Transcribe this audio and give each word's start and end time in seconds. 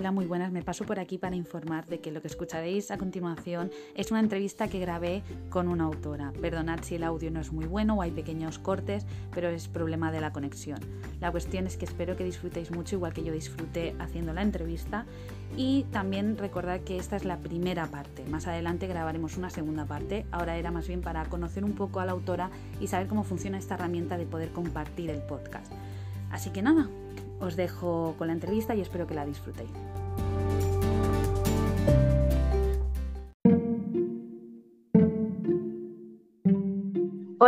Hola, 0.00 0.12
muy 0.12 0.24
buenas. 0.24 0.50
Me 0.50 0.62
paso 0.62 0.86
por 0.86 0.98
aquí 0.98 1.18
para 1.18 1.36
informar 1.36 1.86
de 1.86 2.00
que 2.00 2.10
lo 2.10 2.22
que 2.22 2.28
escucharéis 2.28 2.90
a 2.90 2.96
continuación 2.96 3.70
es 3.94 4.10
una 4.10 4.20
entrevista 4.20 4.66
que 4.66 4.78
grabé 4.78 5.22
con 5.50 5.68
una 5.68 5.84
autora. 5.84 6.32
Perdonad 6.40 6.80
si 6.80 6.94
el 6.94 7.02
audio 7.02 7.30
no 7.30 7.38
es 7.38 7.52
muy 7.52 7.66
bueno 7.66 7.96
o 7.96 8.00
hay 8.00 8.10
pequeños 8.10 8.58
cortes, 8.58 9.04
pero 9.34 9.50
es 9.50 9.68
problema 9.68 10.10
de 10.10 10.22
la 10.22 10.32
conexión. 10.32 10.80
La 11.20 11.30
cuestión 11.30 11.66
es 11.66 11.76
que 11.76 11.84
espero 11.84 12.16
que 12.16 12.24
disfrutéis 12.24 12.70
mucho, 12.70 12.96
igual 12.96 13.12
que 13.12 13.22
yo 13.22 13.34
disfruté 13.34 13.94
haciendo 13.98 14.32
la 14.32 14.40
entrevista. 14.40 15.04
Y 15.54 15.82
también 15.92 16.38
recordad 16.38 16.80
que 16.80 16.96
esta 16.96 17.16
es 17.16 17.26
la 17.26 17.36
primera 17.36 17.86
parte. 17.86 18.24
Más 18.24 18.46
adelante 18.46 18.86
grabaremos 18.86 19.36
una 19.36 19.50
segunda 19.50 19.84
parte. 19.84 20.24
Ahora 20.30 20.56
era 20.56 20.70
más 20.70 20.88
bien 20.88 21.02
para 21.02 21.26
conocer 21.26 21.62
un 21.62 21.74
poco 21.74 22.00
a 22.00 22.06
la 22.06 22.12
autora 22.12 22.48
y 22.80 22.86
saber 22.86 23.06
cómo 23.06 23.22
funciona 23.22 23.58
esta 23.58 23.74
herramienta 23.74 24.16
de 24.16 24.24
poder 24.24 24.50
compartir 24.52 25.10
el 25.10 25.20
podcast. 25.20 25.70
Así 26.30 26.48
que 26.48 26.62
nada, 26.62 26.88
os 27.40 27.56
dejo 27.56 28.14
con 28.16 28.28
la 28.28 28.32
entrevista 28.32 28.74
y 28.74 28.80
espero 28.80 29.06
que 29.06 29.14
la 29.14 29.26
disfrutéis. 29.26 29.70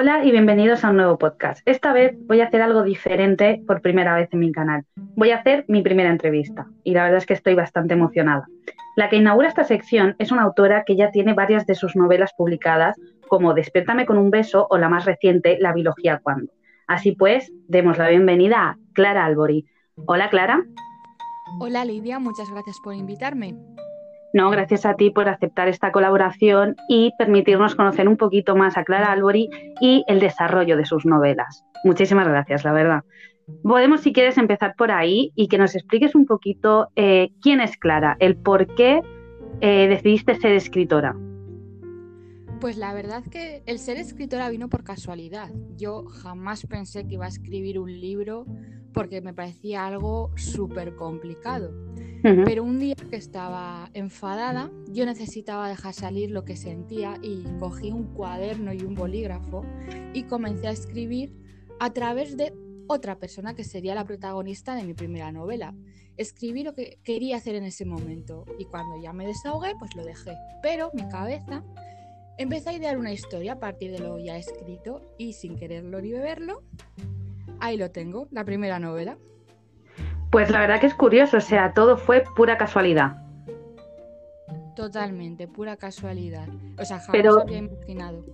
Hola 0.03 0.25
y 0.25 0.33
bienvenidos 0.33 0.83
a 0.83 0.91
un 0.91 0.97
nuevo 0.97 1.17
podcast. 1.17 1.61
Esta 1.65 1.93
vez 1.93 2.17
voy 2.27 2.41
a 2.41 2.47
hacer 2.47 2.61
algo 2.61 2.83
diferente 2.83 3.63
por 3.69 3.81
primera 3.81 4.17
vez 4.17 4.29
en 4.33 4.41
mi 4.41 4.51
canal. 4.51 4.85
Voy 4.97 5.31
a 5.31 5.37
hacer 5.37 5.65
mi 5.69 5.81
primera 5.81 6.11
entrevista 6.11 6.67
y 6.83 6.93
la 6.93 7.05
verdad 7.05 7.19
es 7.19 7.27
que 7.27 7.35
estoy 7.35 7.55
bastante 7.55 7.95
emocionada. 7.95 8.49
La 8.97 9.09
que 9.09 9.15
inaugura 9.15 9.47
esta 9.47 9.63
sección 9.63 10.17
es 10.19 10.33
una 10.33 10.43
autora 10.43 10.83
que 10.85 10.97
ya 10.97 11.13
tiene 11.13 11.35
varias 11.35 11.67
de 11.67 11.77
sus 11.77 11.95
novelas 11.95 12.33
publicadas, 12.37 12.97
como 13.29 13.55
Despiértame 13.55 14.05
con 14.05 14.19
un 14.19 14.33
beso 14.33 14.67
o 14.71 14.77
la 14.77 14.89
más 14.89 15.05
reciente, 15.05 15.59
La 15.61 15.73
biología 15.73 16.19
cuando. 16.21 16.51
Así 16.89 17.13
pues, 17.13 17.53
demos 17.69 17.97
la 17.97 18.09
bienvenida 18.09 18.71
a 18.71 18.79
Clara 18.95 19.25
Albori, 19.25 19.67
Hola 20.07 20.31
Clara. 20.31 20.65
Hola 21.61 21.85
Lidia, 21.85 22.19
muchas 22.19 22.51
gracias 22.51 22.75
por 22.83 22.97
invitarme. 22.97 23.55
No, 24.33 24.51
gracias 24.51 24.87
a 24.87 24.95
ti 24.95 25.11
por 25.11 25.29
aceptar 25.29 25.69
esta 25.69 25.93
colaboración 25.93 26.77
y 26.89 27.13
permitirnos 27.19 27.75
conocer 27.75 28.09
un 28.09 28.17
poquito 28.17 28.57
más 28.57 28.79
a 28.79 28.85
Clara 28.85 29.13
Albori 29.13 29.49
y 29.81 30.05
el 30.09 30.21
desarrollo 30.21 30.77
de 30.77 30.87
sus 30.87 31.05
novelas. 31.05 31.65
Muchísimas 31.85 32.27
gracias, 32.27 32.65
la 32.65 32.73
verdad. 32.73 33.03
Podemos, 33.63 34.01
si 34.01 34.13
quieres, 34.13 34.39
empezar 34.39 34.75
por 34.77 34.91
ahí 34.91 35.33
y 35.35 35.49
que 35.49 35.59
nos 35.59 35.75
expliques 35.75 36.15
un 36.15 36.27
poquito 36.27 36.89
eh, 36.97 37.31
quién 37.43 37.61
es 37.61 37.77
Clara, 37.77 38.17
el 38.21 38.37
por 38.37 38.67
qué 38.75 39.03
eh, 39.61 39.89
decidiste 39.89 40.35
ser 40.37 40.53
escritora. 40.53 41.15
Pues 42.63 42.77
la 42.77 42.95
verdad 42.95 43.25
que 43.25 43.65
el 43.67 43.81
ser 43.81 43.97
escritora 43.97 44.49
vino 44.49 44.69
por 44.69 44.85
casualidad. 44.85 45.51
Yo 45.77 46.05
jamás 46.05 46.65
pensé 46.65 47.05
que 47.09 47.15
iba 47.15 47.25
a 47.25 47.29
escribir 47.29 47.81
un 47.81 47.91
libro 47.91 48.47
porque 48.95 49.21
me 49.21 49.35
parecía 49.35 49.85
algo 49.85 50.31
súper 50.37 50.95
complicado. 50.95 51.75
Pero 52.23 52.63
un 52.63 52.79
día 52.79 52.95
que 52.95 53.17
estaba 53.17 53.91
enfadada, 53.95 54.71
yo 54.89 55.05
necesitaba 55.07 55.69
dejar 55.69 55.93
salir 55.93 56.31
lo 56.31 56.45
que 56.45 56.55
sentía 56.55 57.19
y 57.21 57.43
cogí 57.59 57.91
un 57.91 58.15
cuaderno 58.15 58.73
y 58.73 58.83
un 58.83 58.95
bolígrafo 58.95 59.65
y 60.15 60.23
comencé 60.23 60.69
a 60.69 60.71
escribir 60.71 61.35
a 61.81 61.93
través 61.93 62.37
de 62.37 62.55
otra 62.87 63.19
persona 63.19 63.57
que 63.57 63.65
sería 63.65 63.97
la 63.97 64.05
protagonista 64.05 64.77
de 64.77 64.85
mi 64.85 64.95
primera 64.95 65.33
novela. 65.33 65.75
Escribí 66.17 66.63
lo 66.63 66.75
que 66.77 67.01
quería 67.03 67.39
hacer 67.39 67.57
en 67.57 67.65
ese 67.65 67.87
momento 67.87 68.45
y 68.57 68.67
cuando 68.67 69.03
ya 69.03 69.13
me 69.13 69.27
desahogué, 69.27 69.75
pues 69.81 69.97
lo 69.97 70.05
dejé. 70.05 70.37
Pero 70.63 70.93
mi 70.95 71.09
cabeza 71.09 71.65
empecé 72.43 72.71
a 72.71 72.73
idear 72.75 72.99
una 72.99 73.13
historia 73.13 73.55
a 73.55 73.59
partir 73.59 73.93
de 73.93 74.01
lo 74.01 74.19
ya 74.19 74.37
escrito 74.37 75.01
y 75.19 75.33
sin 75.33 75.57
quererlo 75.57 76.01
ni 76.01 76.13
beberlo, 76.13 76.63
ahí 77.61 77.77
lo 77.77 77.91
tengo, 77.91 78.29
la 78.31 78.45
primera 78.45 78.79
novela. 78.79 79.17
Pues 80.31 80.51
la 80.51 80.61
verdad 80.61 80.81
que 80.81 80.87
es 80.87 80.95
curioso, 80.95 81.37
o 81.39 81.41
sea, 81.41 81.73
todo 81.73 81.97
fue 81.97 82.25
pura 82.37 82.59
casualidad. 82.59 83.17
Totalmente, 84.75 85.47
pura 85.47 85.77
casualidad. 85.77 86.49
O 86.79 86.85
sea, 86.85 86.99
jamás 86.99 87.13
pero, 87.13 87.41
había 87.43 87.59
imaginado. 87.59 88.25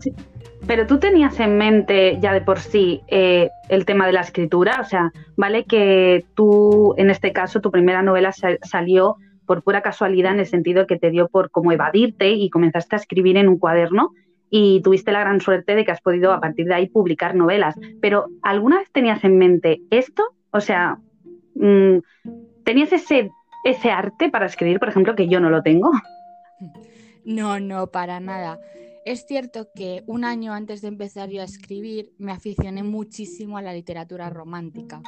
pero 0.67 0.87
tú 0.87 1.01
tenías 1.01 1.39
en 1.41 1.59
mente 1.59 2.19
ya 2.21 2.33
de 2.33 2.41
por 2.41 2.61
sí 2.61 3.03
eh, 3.09 3.51
el 3.69 3.85
tema 3.85 4.07
de 4.07 4.13
la 4.13 4.21
escritura, 4.21 4.79
o 4.81 4.85
sea, 4.85 5.11
vale 5.37 5.65
que 5.65 6.25
tú, 6.35 6.95
en 6.97 7.11
este 7.11 7.33
caso, 7.33 7.61
tu 7.61 7.73
primera 7.73 8.03
novela 8.03 8.33
salió 8.63 9.17
por 9.49 9.63
pura 9.63 9.81
casualidad 9.81 10.35
en 10.35 10.41
el 10.41 10.47
sentido 10.47 10.87
que 10.87 10.99
te 10.99 11.11
dio 11.11 11.29
por 11.29 11.51
como 11.51 11.73
evadirte 11.73 12.31
y 12.31 12.51
comenzaste 12.51 12.95
a 12.95 12.99
escribir 12.99 13.39
en 13.39 13.49
un 13.49 13.59
cuaderno 13.59 14.13
y 14.51 14.83
tuviste 14.83 15.11
la 15.11 15.21
gran 15.21 15.41
suerte 15.41 15.75
de 15.75 15.87
que 15.87 15.91
has 15.91 16.03
podido 16.03 16.33
a 16.33 16.41
partir 16.41 16.67
de 16.67 16.75
ahí 16.75 16.87
publicar 16.87 17.35
novelas. 17.35 17.75
Pero 18.03 18.27
¿alguna 18.43 18.79
vez 18.79 18.91
tenías 18.93 19.25
en 19.25 19.39
mente 19.39 19.81
esto? 19.91 20.23
O 20.51 20.61
sea, 20.61 20.99
mm, 21.55 21.99
¿tenías 22.63 22.93
ese, 22.93 23.31
ese 23.65 23.91
arte 23.91 24.31
para 24.31 24.47
escribir, 24.47 24.79
por 24.79 24.91
ejemplo, 24.91 25.17
que 25.17 25.29
yo 25.29 25.41
no 25.41 25.49
lo 25.49 25.63
tengo? 25.63 25.91
No, 27.25 27.59
no, 27.59 27.87
para 27.89 28.21
nada. 28.21 28.59
Es 29.07 29.27
cierto 29.27 29.69
que 29.75 30.03
un 30.07 30.25
año 30.25 30.53
antes 30.53 30.83
de 30.83 30.89
empezar 30.89 31.31
yo 31.31 31.41
a 31.41 31.45
escribir 31.45 32.13
me 32.19 32.33
aficioné 32.33 32.83
muchísimo 32.83 33.57
a 33.57 33.63
la 33.63 33.73
literatura 33.73 34.29
romántica. 34.29 35.01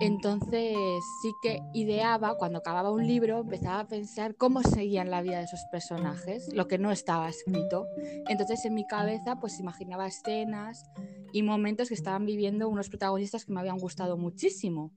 Entonces 0.00 1.04
sí 1.20 1.34
que 1.42 1.60
ideaba, 1.74 2.36
cuando 2.36 2.58
acababa 2.58 2.90
un 2.90 3.06
libro, 3.06 3.40
empezaba 3.40 3.80
a 3.80 3.86
pensar 3.86 4.34
cómo 4.34 4.62
seguían 4.62 5.10
la 5.10 5.20
vida 5.20 5.38
de 5.38 5.44
esos 5.44 5.64
personajes, 5.70 6.48
lo 6.54 6.66
que 6.66 6.78
no 6.78 6.90
estaba 6.90 7.28
escrito. 7.28 7.86
Entonces 8.28 8.64
en 8.64 8.74
mi 8.74 8.86
cabeza 8.86 9.36
pues 9.36 9.60
imaginaba 9.60 10.06
escenas 10.06 10.90
y 11.34 11.42
momentos 11.42 11.88
que 11.88 11.94
estaban 11.94 12.24
viviendo 12.24 12.68
unos 12.68 12.88
protagonistas 12.88 13.44
que 13.44 13.52
me 13.52 13.60
habían 13.60 13.76
gustado 13.76 14.16
muchísimo. 14.16 14.90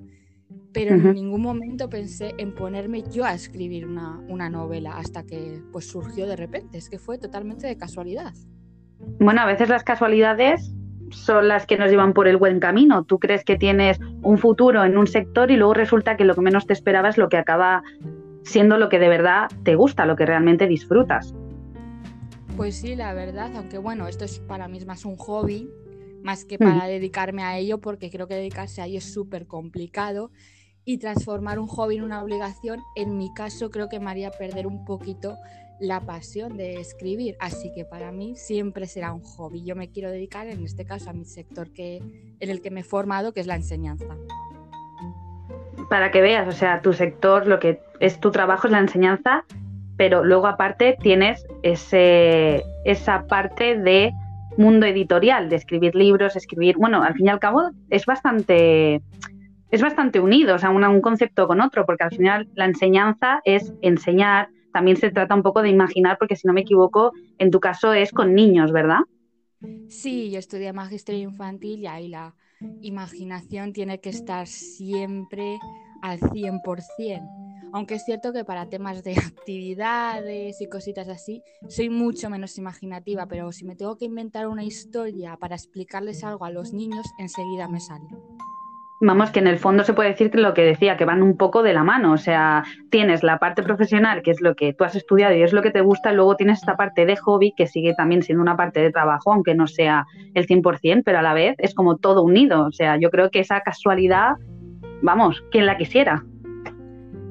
Pero 0.72 0.96
en 0.96 1.14
ningún 1.14 1.42
momento 1.42 1.90
pensé 1.90 2.34
en 2.38 2.56
ponerme 2.56 3.04
yo 3.12 3.26
a 3.26 3.34
escribir 3.34 3.86
una, 3.86 4.20
una 4.30 4.50
novela 4.50 4.98
hasta 4.98 5.24
que 5.24 5.62
pues 5.72 5.88
surgió 5.88 6.28
de 6.28 6.36
repente. 6.36 6.78
Es 6.78 6.90
que 6.90 6.98
fue 6.98 7.18
totalmente 7.18 7.68
de 7.68 7.78
casualidad. 7.78 8.34
Bueno, 9.20 9.42
a 9.42 9.46
veces 9.46 9.70
las 9.70 9.84
casualidades 9.84 10.74
son 11.14 11.48
las 11.48 11.66
que 11.66 11.78
nos 11.78 11.90
llevan 11.90 12.14
por 12.14 12.28
el 12.28 12.38
buen 12.38 12.60
camino. 12.60 13.04
Tú 13.04 13.20
crees 13.20 13.44
que 13.44 13.58
tienes 13.58 14.00
un 14.22 14.38
futuro 14.38 14.84
en 14.84 14.98
un 14.98 15.08
sector 15.08 15.52
y 15.52 15.56
luego 15.56 15.74
resulta 15.74 16.18
que 16.18 16.26
lo 16.26 16.36
que 16.36 16.42
menos 16.42 16.66
te 16.68 16.74
esperaba 16.74 17.10
es 17.10 17.18
lo 17.18 17.30
que 17.30 17.38
acaba 17.38 17.84
siendo 18.44 18.78
lo 18.78 18.90
que 18.90 19.00
de 19.00 19.10
verdad 19.10 19.50
te 19.64 19.76
gusta, 19.76 20.06
lo 20.06 20.16
que 20.16 20.26
realmente 20.26 20.68
disfrutas. 20.68 21.34
Pues 22.58 22.76
sí, 22.76 22.96
la 22.96 23.14
verdad, 23.14 23.52
aunque 23.56 23.78
bueno, 23.78 24.08
esto 24.08 24.26
es 24.26 24.40
para 24.40 24.68
mí 24.68 24.78
es 24.78 24.86
más 24.86 25.06
un 25.06 25.16
hobby, 25.16 25.70
más 26.24 26.46
que 26.46 26.58
para 26.58 26.86
dedicarme 26.86 27.44
a 27.44 27.58
ello, 27.58 27.80
porque 27.80 28.10
creo 28.12 28.28
que 28.28 28.36
dedicarse 28.36 28.82
a 28.82 28.86
ello 28.86 29.00
es 29.00 29.12
súper 29.12 29.48
complicado 29.48 30.32
y 30.86 30.98
transformar 30.98 31.60
un 31.60 31.68
hobby 31.68 31.98
en 31.98 32.04
una 32.04 32.22
obligación, 32.22 32.82
en 32.96 33.18
mi 33.18 33.34
caso 33.34 33.72
creo 33.72 33.90
que 33.90 34.00
me 34.00 34.12
haría 34.12 34.32
perder 34.32 34.68
un 34.68 34.86
poquito 34.86 35.38
la 35.84 36.00
pasión 36.00 36.56
de 36.56 36.76
escribir, 36.76 37.36
así 37.40 37.72
que 37.74 37.84
para 37.84 38.12
mí 38.12 38.36
siempre 38.36 38.88
será 38.88 39.12
un 39.14 39.22
hobby. 39.22 39.64
Yo 39.64 39.76
me 39.76 39.90
quiero 39.90 40.10
dedicar 40.10 40.48
en 40.48 40.64
este 40.64 40.86
caso 40.86 41.10
a 41.10 41.14
mi 41.14 41.26
sector 41.26 41.72
que, 41.72 41.98
en 42.40 42.50
el 42.50 42.62
que 42.62 42.72
me 42.72 42.80
he 42.80 42.84
formado, 42.84 43.34
que 43.34 43.42
es 43.42 43.48
la 43.48 43.56
enseñanza. 43.56 44.16
Para 45.90 46.10
que 46.12 46.22
veas, 46.22 46.48
o 46.48 46.52
sea, 46.54 46.82
tu 46.82 46.94
sector, 46.94 47.48
lo 47.48 47.60
que 47.60 47.82
es 48.00 48.20
tu 48.20 48.32
trabajo 48.32 48.68
es 48.68 48.72
la 48.72 48.80
enseñanza, 48.80 49.46
pero 49.98 50.24
luego 50.24 50.48
aparte 50.48 50.98
tienes 51.02 51.46
ese, 51.62 52.64
esa 52.86 53.28
parte 53.28 53.78
de 53.78 54.14
mundo 54.58 54.86
editorial, 54.86 55.50
de 55.50 55.58
escribir 55.58 55.96
libros, 55.96 56.36
escribir, 56.36 56.78
bueno, 56.78 57.04
al 57.04 57.14
fin 57.16 57.28
y 57.28 57.30
al 57.30 57.40
cabo 57.40 57.72
es 57.90 58.06
bastante 58.06 59.02
es 59.74 59.82
bastante 59.82 60.20
unido, 60.20 60.54
o 60.54 60.60
sea, 60.60 60.70
un 60.70 61.02
concepto 61.02 61.48
con 61.48 61.60
otro, 61.60 61.84
porque 61.88 62.04
al 62.04 62.12
final 62.12 62.48
la 62.54 62.66
enseñanza 62.66 63.42
es 63.44 63.74
enseñar, 63.82 64.50
también 64.74 64.98
se 64.98 65.12
trata 65.12 65.36
un 65.36 65.44
poco 65.44 65.62
de 65.62 65.70
imaginar, 65.70 66.18
porque 66.18 66.36
si 66.36 66.48
no 66.48 66.54
me 66.54 66.62
equivoco, 66.62 67.14
en 67.38 67.52
tu 67.52 67.60
caso 67.60 67.94
es 67.94 68.12
con 68.12 68.34
niños, 68.34 68.72
¿verdad? 68.72 69.00
Sí, 69.88 70.32
yo 70.32 70.40
estudié 70.40 70.74
magisterio 70.74 71.22
infantil 71.22 71.80
y 71.82 71.88
ahí 71.88 72.08
la 72.10 72.36
imaginación 72.82 73.72
tiene 73.72 74.00
que 74.00 74.10
estar 74.10 74.48
siempre 74.48 75.60
al 76.02 76.20
100%. 76.20 77.22
Aunque 77.72 77.96
es 77.96 78.04
cierto 78.06 78.34
que 78.34 78.46
para 78.46 78.70
temas 78.70 79.04
de 79.04 79.14
actividades 79.18 80.60
y 80.60 80.68
cositas 80.68 81.08
así, 81.08 81.42
soy 81.70 81.90
mucho 81.90 82.30
menos 82.30 82.58
imaginativa, 82.58 83.28
pero 83.28 83.52
si 83.52 83.66
me 83.66 83.76
tengo 83.76 83.98
que 83.98 84.06
inventar 84.06 84.48
una 84.48 84.64
historia 84.64 85.38
para 85.38 85.56
explicarles 85.56 86.24
algo 86.24 86.46
a 86.46 86.52
los 86.52 86.74
niños, 86.74 87.06
enseguida 87.20 87.68
me 87.68 87.80
sale 87.80 88.06
vamos, 89.06 89.32
que 89.32 89.40
en 89.40 89.48
el 89.48 89.58
fondo 89.58 89.84
se 89.84 89.94
puede 89.94 90.10
decir 90.10 90.32
que 90.32 90.38
lo 90.38 90.54
que 90.54 90.64
decía, 90.64 90.96
que 90.98 91.06
van 91.06 91.22
un 91.22 91.36
poco 91.36 91.62
de 91.62 91.74
la 91.74 91.84
mano. 91.84 92.14
O 92.14 92.18
sea, 92.18 92.64
tienes 92.90 93.22
la 93.22 93.38
parte 93.38 93.62
profesional, 93.62 94.22
que 94.22 94.32
es 94.32 94.42
lo 94.42 94.56
que 94.56 94.74
tú 94.74 94.86
has 94.86 94.96
estudiado 94.96 95.36
y 95.36 95.44
es 95.44 95.54
lo 95.54 95.62
que 95.62 95.72
te 95.72 95.82
gusta, 95.82 96.12
y 96.12 96.16
luego 96.16 96.36
tienes 96.36 96.60
esta 96.60 96.78
parte 96.78 97.06
de 97.06 97.18
hobby, 97.18 97.54
que 97.56 97.68
sigue 97.68 97.94
también 97.96 98.24
siendo 98.24 98.42
una 98.42 98.56
parte 98.56 98.80
de 98.80 98.92
trabajo, 98.92 99.34
aunque 99.34 99.56
no 99.56 99.68
sea 99.68 100.06
el 100.34 100.48
100%, 100.48 101.04
pero 101.04 101.20
a 101.20 101.22
la 101.22 101.34
vez 101.34 101.56
es 101.60 101.76
como 101.76 101.98
todo 101.98 102.24
unido. 102.24 102.66
O 102.66 102.72
sea, 102.72 102.98
yo 102.98 103.10
creo 103.10 103.30
que 103.30 103.40
esa 103.40 103.62
casualidad, 103.62 104.36
vamos, 105.02 105.44
quien 105.52 105.66
la 105.66 105.78
quisiera. 105.78 106.24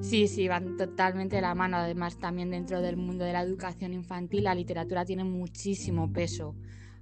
Sí, 0.01 0.27
sí, 0.27 0.49
van 0.49 0.77
totalmente 0.77 1.37
de 1.37 1.43
la 1.43 1.55
mano. 1.55 1.79
Además, 1.79 2.19
también 2.19 2.51
dentro 2.51 2.83
del 2.83 2.97
mundo 2.97 3.25
de 3.25 3.33
la 3.33 3.41
educación 3.41 3.95
infantil, 3.95 4.45
la 4.45 4.55
literatura 4.55 5.05
tiene 5.05 5.25
muchísimo 5.25 6.13
peso. 6.13 6.55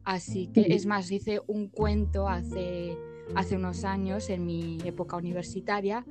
Así 0.05 0.49
que, 0.53 0.67
es 0.69 0.87
más, 0.87 1.11
hice 1.11 1.41
un 1.47 1.69
cuento 1.69 2.29
hace 2.29 2.97
hace 3.35 3.57
unos 3.57 3.85
años 3.85 4.31
en 4.31 4.47
mi 4.47 4.79
época 4.85 5.17
universitaria 5.17 6.05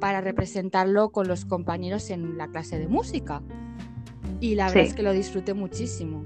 para 0.00 0.20
representarlo 0.20 1.10
con 1.10 1.28
los 1.28 1.44
compañeros 1.44 2.10
en 2.10 2.36
la 2.36 2.48
clase 2.48 2.78
de 2.78 2.88
música. 2.88 3.42
Y 4.40 4.54
la 4.54 4.66
verdad 4.66 4.84
es 4.84 4.94
que 4.94 5.02
lo 5.02 5.12
disfruté 5.12 5.54
muchísimo. 5.54 6.24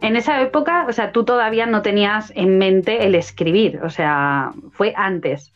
En 0.00 0.16
esa 0.16 0.40
época, 0.42 0.86
o 0.88 0.92
sea, 0.92 1.12
tú 1.12 1.24
todavía 1.24 1.66
no 1.66 1.82
tenías 1.82 2.32
en 2.34 2.58
mente 2.58 3.06
el 3.06 3.14
escribir, 3.14 3.80
o 3.84 3.90
sea, 3.90 4.52
fue 4.72 4.92
antes. 4.96 5.52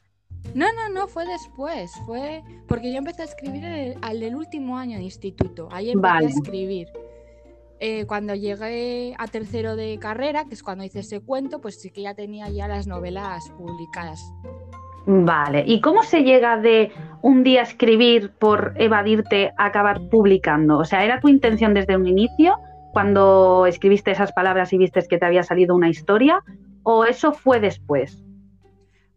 No, 0.55 0.67
no, 0.73 0.89
no, 0.89 1.09
fue 1.09 1.27
después. 1.27 1.91
Fue 2.07 2.43
porque 2.69 2.93
yo 2.93 2.99
empecé 2.99 3.23
a 3.23 3.25
escribir 3.25 3.97
al 4.03 4.21
del 4.21 4.37
último 4.37 4.79
año 4.79 4.99
de 4.99 5.05
instituto. 5.05 5.69
Ahí 5.73 5.91
empecé 5.91 6.27
a 6.27 6.29
escribir. 6.29 6.89
Eh, 7.79 8.07
cuando 8.07 8.35
llegué 8.35 9.15
a 9.19 9.27
tercero 9.27 9.77
de 9.77 9.99
carrera, 9.99 10.47
que 10.47 10.55
es 10.55 10.63
cuando 10.63 10.85
hice 10.85 11.01
ese 11.01 11.21
cuento, 11.21 11.61
pues 11.61 11.81
sí 11.81 11.91
que 11.91 12.03
ya 12.03 12.15
tenía 12.15 12.49
ya 12.49 12.69
las 12.69 12.87
novelas 12.87 13.51
publicadas. 13.57 14.21
Vale, 15.07 15.63
¿y 15.67 15.81
cómo 15.81 16.03
se 16.03 16.23
llega 16.25 16.57
de 16.59 16.91
un 17.23 17.45
día 17.45 17.63
escribir 17.63 18.33
por 18.33 18.75
evadirte 18.77 19.53
a 19.57 19.67
acabar 19.67 20.01
publicando? 20.11 20.79
O 20.79 20.85
sea, 20.85 21.05
¿era 21.05 21.21
tu 21.21 21.29
intención 21.29 21.75
desde 21.75 21.97
un 21.97 22.07
inicio 22.07 22.57
cuando 22.93 23.67
escribiste 23.67 24.11
esas 24.11 24.33
palabras 24.33 24.73
y 24.73 24.79
viste 24.79 25.07
que 25.09 25.19
te 25.19 25.27
había 25.27 25.45
salido 25.45 25.77
una 25.77 25.89
historia? 25.89 26.43
¿O 26.83 27.05
eso 27.05 27.33
fue 27.33 27.61
después? 27.61 28.25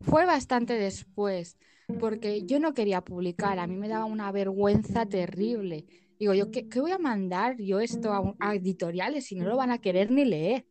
Fue 0.01 0.25
bastante 0.25 0.73
después, 0.73 1.57
porque 1.99 2.45
yo 2.45 2.59
no 2.59 2.73
quería 2.73 3.01
publicar, 3.01 3.57
a 3.57 3.67
mí 3.67 3.75
me 3.75 3.87
daba 3.89 4.05
una 4.05 4.31
vergüenza 4.31 5.05
terrible. 5.07 5.85
Digo, 6.19 6.33
yo, 6.33 6.51
¿qué, 6.51 6.67
voy 6.81 6.91
a 6.91 6.97
mandar 6.97 7.55
yo 7.57 7.79
esto 7.79 8.35
a, 8.39 8.55
editoriales 8.55 9.25
si 9.27 9.35
no 9.35 9.45
lo 9.45 9.55
van 9.55 9.71
a 9.71 9.79
querer 9.79 10.11
ni 10.11 10.25
leer? 10.25 10.65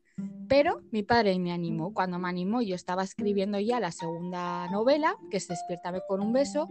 Pero 0.47 0.83
mi 0.91 1.03
padre 1.03 1.39
me 1.39 1.53
animó. 1.53 1.95
Cuando 1.95 2.19
me 2.19 2.29
animó, 2.29 2.61
yo 2.61 2.75
estaba 2.75 3.03
escribiendo 3.03 3.59
ya 3.59 3.81
la 3.81 3.91
segunda 3.91 4.71
novela, 4.71 5.17
que 5.31 5.39
es 5.39 5.49
Despiértame 5.49 6.03
con 6.07 6.21
un 6.21 6.35
beso, 6.35 6.69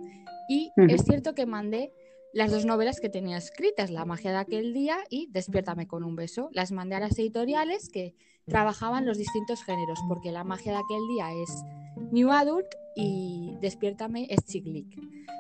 y 0.48 0.72
es 0.90 1.04
cierto 1.04 1.34
que 1.34 1.48
mandé 1.48 1.92
las 2.34 2.52
dos 2.52 2.66
novelas 2.66 3.00
que 3.00 3.10
tenía 3.10 3.38
escritas, 3.38 3.90
La 3.90 4.06
magia 4.06 4.32
de 4.32 4.38
aquel 4.38 4.74
día 4.74 4.98
y 5.10 5.28
Despiértame 5.32 5.88
con 5.88 6.04
un 6.04 6.16
beso. 6.16 6.50
Las 6.52 6.72
mandé 6.72 6.96
a 6.96 7.00
las 7.00 7.18
editoriales 7.18 7.90
que 7.90 8.16
trabajaban 8.48 9.06
los 9.06 9.18
distintos 9.18 9.64
géneros, 9.64 10.00
porque 10.08 10.32
La 10.32 10.44
magia 10.44 10.72
de 10.72 10.78
aquel 10.80 11.08
día 11.10 11.32
es 11.34 11.64
New 12.12 12.32
Adult 12.32 12.68
y 12.96 13.56
Despiértame 13.62 14.28
es 14.30 14.46
Chiclic. 14.46 14.88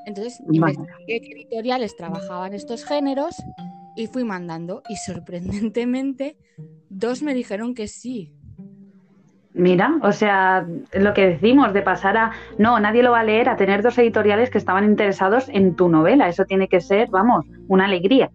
Entonces, 0.06 0.39
investigué 0.51 1.21
qué 1.21 1.31
editoriales 1.33 1.95
trabajaban 1.95 2.54
estos 2.54 2.86
géneros 2.86 3.36
y 3.95 4.07
fui 4.07 4.24
mandando. 4.24 4.83
Y 4.89 4.95
sorprendentemente, 4.98 6.38
dos 6.89 7.21
me 7.24 7.33
dijeron 7.33 7.74
que 7.74 7.88
sí. 7.88 8.33
Mira, 9.54 9.98
o 10.04 10.12
sea, 10.12 10.68
lo 10.94 11.13
que 11.13 11.27
decimos 11.27 11.74
de 11.74 11.81
pasar 11.81 12.15
a 12.15 12.31
no, 12.59 12.80
nadie 12.80 13.01
lo 13.01 13.12
va 13.12 13.21
a 13.21 13.24
leer, 13.24 13.50
a 13.50 13.56
tener 13.56 13.81
dos 13.81 13.98
editoriales 13.98 14.51
que 14.51 14.59
estaban 14.59 14.83
interesados 14.83 15.50
en 15.50 15.75
tu 15.75 15.89
novela. 15.89 16.30
Eso 16.30 16.45
tiene 16.45 16.68
que 16.68 16.80
ser, 16.80 17.09
vamos, 17.09 17.45
una 17.68 17.86
alegría. 17.86 18.30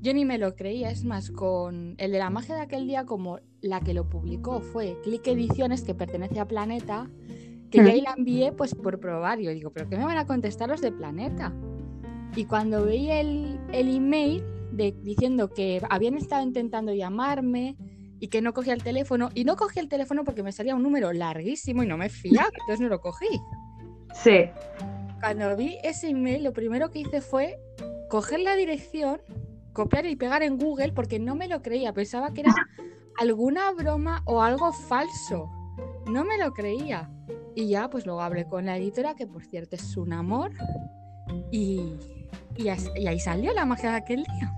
Yo 0.00 0.14
ni 0.14 0.24
me 0.24 0.38
lo 0.38 0.54
creía, 0.54 0.90
es 0.90 1.04
más, 1.04 1.30
con 1.30 1.94
el 1.98 2.12
de 2.12 2.18
la 2.18 2.30
magia 2.30 2.54
de 2.54 2.60
aquel 2.62 2.86
día, 2.86 3.04
como 3.04 3.40
la 3.60 3.80
que 3.80 3.94
lo 3.94 4.08
publicó 4.08 4.60
fue 4.60 4.96
Click 5.02 5.26
Ediciones, 5.26 5.82
que 5.82 5.94
pertenece 5.94 6.38
a 6.38 6.46
Planeta, 6.46 7.10
que 7.70 7.78
ya 7.78 7.90
ahí 7.90 8.00
la 8.00 8.14
envié 8.16 8.52
pues 8.52 8.74
por 8.74 9.00
probar. 9.00 9.40
Yo 9.40 9.50
digo, 9.50 9.70
¿pero 9.70 9.88
qué 9.88 9.96
me 9.96 10.04
van 10.04 10.18
a 10.18 10.26
contestar 10.26 10.68
los 10.68 10.80
de 10.80 10.92
Planeta? 10.92 11.52
Y 12.36 12.44
cuando 12.44 12.84
veí 12.84 13.10
el, 13.10 13.58
el 13.72 13.94
email 13.94 14.44
de, 14.70 14.94
diciendo 15.02 15.50
que 15.52 15.82
habían 15.90 16.16
estado 16.16 16.42
intentando 16.42 16.94
llamarme 16.94 17.76
y 18.20 18.28
que 18.28 18.40
no 18.40 18.52
cogía 18.52 18.74
el 18.74 18.82
teléfono, 18.82 19.30
y 19.34 19.44
no 19.44 19.56
cogí 19.56 19.80
el 19.80 19.88
teléfono 19.88 20.24
porque 20.24 20.42
me 20.42 20.52
salía 20.52 20.74
un 20.74 20.82
número 20.82 21.12
larguísimo 21.12 21.82
y 21.82 21.86
no 21.86 21.96
me 21.96 22.08
fiaba, 22.08 22.48
entonces 22.60 22.80
no 22.80 22.88
lo 22.88 23.00
cogí. 23.00 23.40
Sí. 24.14 24.50
Cuando 25.20 25.56
vi 25.56 25.76
ese 25.82 26.08
email, 26.10 26.44
lo 26.44 26.52
primero 26.52 26.90
que 26.90 27.00
hice 27.00 27.20
fue 27.20 27.58
coger 28.08 28.40
la 28.40 28.54
dirección, 28.54 29.20
copiar 29.78 30.06
y 30.06 30.16
pegar 30.16 30.42
en 30.42 30.58
Google 30.58 30.90
porque 30.92 31.20
no 31.20 31.36
me 31.36 31.46
lo 31.46 31.62
creía, 31.62 31.92
pensaba 31.92 32.34
que 32.34 32.40
era 32.40 32.52
alguna 33.16 33.70
broma 33.70 34.22
o 34.24 34.42
algo 34.42 34.72
falso. 34.72 35.48
No 36.10 36.24
me 36.24 36.36
lo 36.36 36.52
creía. 36.52 37.08
Y 37.54 37.68
ya, 37.68 37.88
pues 37.88 38.04
luego 38.04 38.20
hablé 38.20 38.44
con 38.44 38.66
la 38.66 38.76
editora, 38.76 39.14
que 39.14 39.28
por 39.28 39.44
cierto 39.44 39.76
es 39.76 39.96
un 39.96 40.12
amor, 40.12 40.50
y, 41.52 41.92
y, 42.56 42.68
ahí 42.68 43.20
salió 43.20 43.54
la 43.54 43.64
magia 43.64 43.90
de 43.90 43.96
aquel 43.98 44.24
día. 44.24 44.52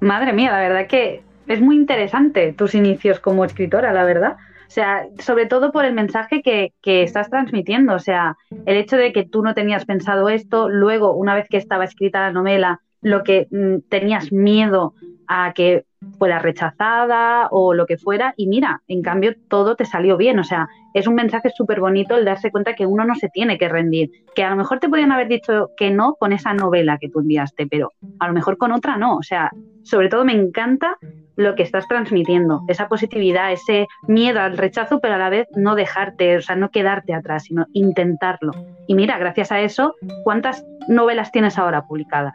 Madre 0.00 0.32
mía, 0.32 0.52
la 0.52 0.60
verdad 0.60 0.86
que 0.86 1.22
es 1.46 1.60
muy 1.60 1.76
interesante 1.76 2.54
tus 2.54 2.74
inicios 2.74 3.20
como 3.20 3.44
escritora, 3.44 3.92
la 3.92 4.04
verdad. 4.04 4.36
O 4.68 4.70
sea, 4.70 5.06
sobre 5.18 5.44
todo 5.44 5.70
por 5.70 5.84
el 5.84 5.92
mensaje 5.92 6.40
que, 6.40 6.72
que, 6.80 7.02
estás 7.02 7.28
transmitiendo. 7.28 7.94
O 7.94 7.98
sea, 7.98 8.38
el 8.64 8.78
hecho 8.78 8.96
de 8.96 9.12
que 9.12 9.26
tú 9.26 9.42
no 9.42 9.52
tenías 9.52 9.84
pensado 9.84 10.30
esto, 10.30 10.70
luego, 10.70 11.14
una 11.14 11.34
vez 11.34 11.46
que 11.50 11.58
estaba 11.58 11.84
escrita 11.84 12.20
la 12.20 12.32
novela, 12.32 12.80
lo 13.02 13.22
que 13.22 13.48
mm, 13.50 13.88
tenías 13.88 14.32
miedo 14.32 14.94
a 15.26 15.52
que 15.54 15.84
fuera 16.18 16.38
rechazada 16.38 17.48
o 17.50 17.74
lo 17.74 17.86
que 17.86 17.98
fuera, 17.98 18.34
y 18.36 18.46
mira, 18.46 18.82
en 18.88 19.02
cambio 19.02 19.34
todo 19.48 19.76
te 19.76 19.84
salió 19.84 20.16
bien. 20.16 20.38
O 20.38 20.44
sea, 20.44 20.68
es 20.94 21.06
un 21.06 21.14
mensaje 21.14 21.50
súper 21.50 21.80
bonito 21.80 22.16
el 22.16 22.24
darse 22.24 22.50
cuenta 22.50 22.74
que 22.74 22.86
uno 22.86 23.04
no 23.04 23.14
se 23.14 23.28
tiene 23.28 23.58
que 23.58 23.68
rendir, 23.68 24.10
que 24.34 24.42
a 24.42 24.50
lo 24.50 24.56
mejor 24.56 24.80
te 24.80 24.88
podrían 24.88 25.12
haber 25.12 25.28
dicho 25.28 25.70
que 25.76 25.90
no 25.90 26.14
con 26.14 26.32
esa 26.32 26.54
novela 26.54 26.98
que 26.98 27.08
tú 27.08 27.20
enviaste, 27.20 27.66
pero 27.66 27.92
a 28.18 28.26
lo 28.26 28.32
mejor 28.32 28.56
con 28.56 28.72
otra 28.72 28.96
no. 28.96 29.16
O 29.16 29.22
sea, 29.22 29.50
sobre 29.82 30.08
todo 30.08 30.24
me 30.24 30.32
encanta 30.32 30.96
lo 31.36 31.54
que 31.54 31.62
estás 31.62 31.86
transmitiendo, 31.88 32.62
esa 32.68 32.88
positividad, 32.88 33.52
ese 33.52 33.86
miedo 34.06 34.40
al 34.40 34.58
rechazo, 34.58 35.00
pero 35.00 35.14
a 35.14 35.18
la 35.18 35.30
vez 35.30 35.48
no 35.54 35.74
dejarte, 35.74 36.36
o 36.36 36.42
sea, 36.42 36.56
no 36.56 36.70
quedarte 36.70 37.14
atrás, 37.14 37.44
sino 37.44 37.66
intentarlo. 37.72 38.52
Y 38.86 38.94
mira, 38.94 39.18
gracias 39.18 39.52
a 39.52 39.60
eso, 39.60 39.94
¿cuántas 40.24 40.66
novelas 40.88 41.32
tienes 41.32 41.56
ahora 41.56 41.86
publicadas? 41.86 42.34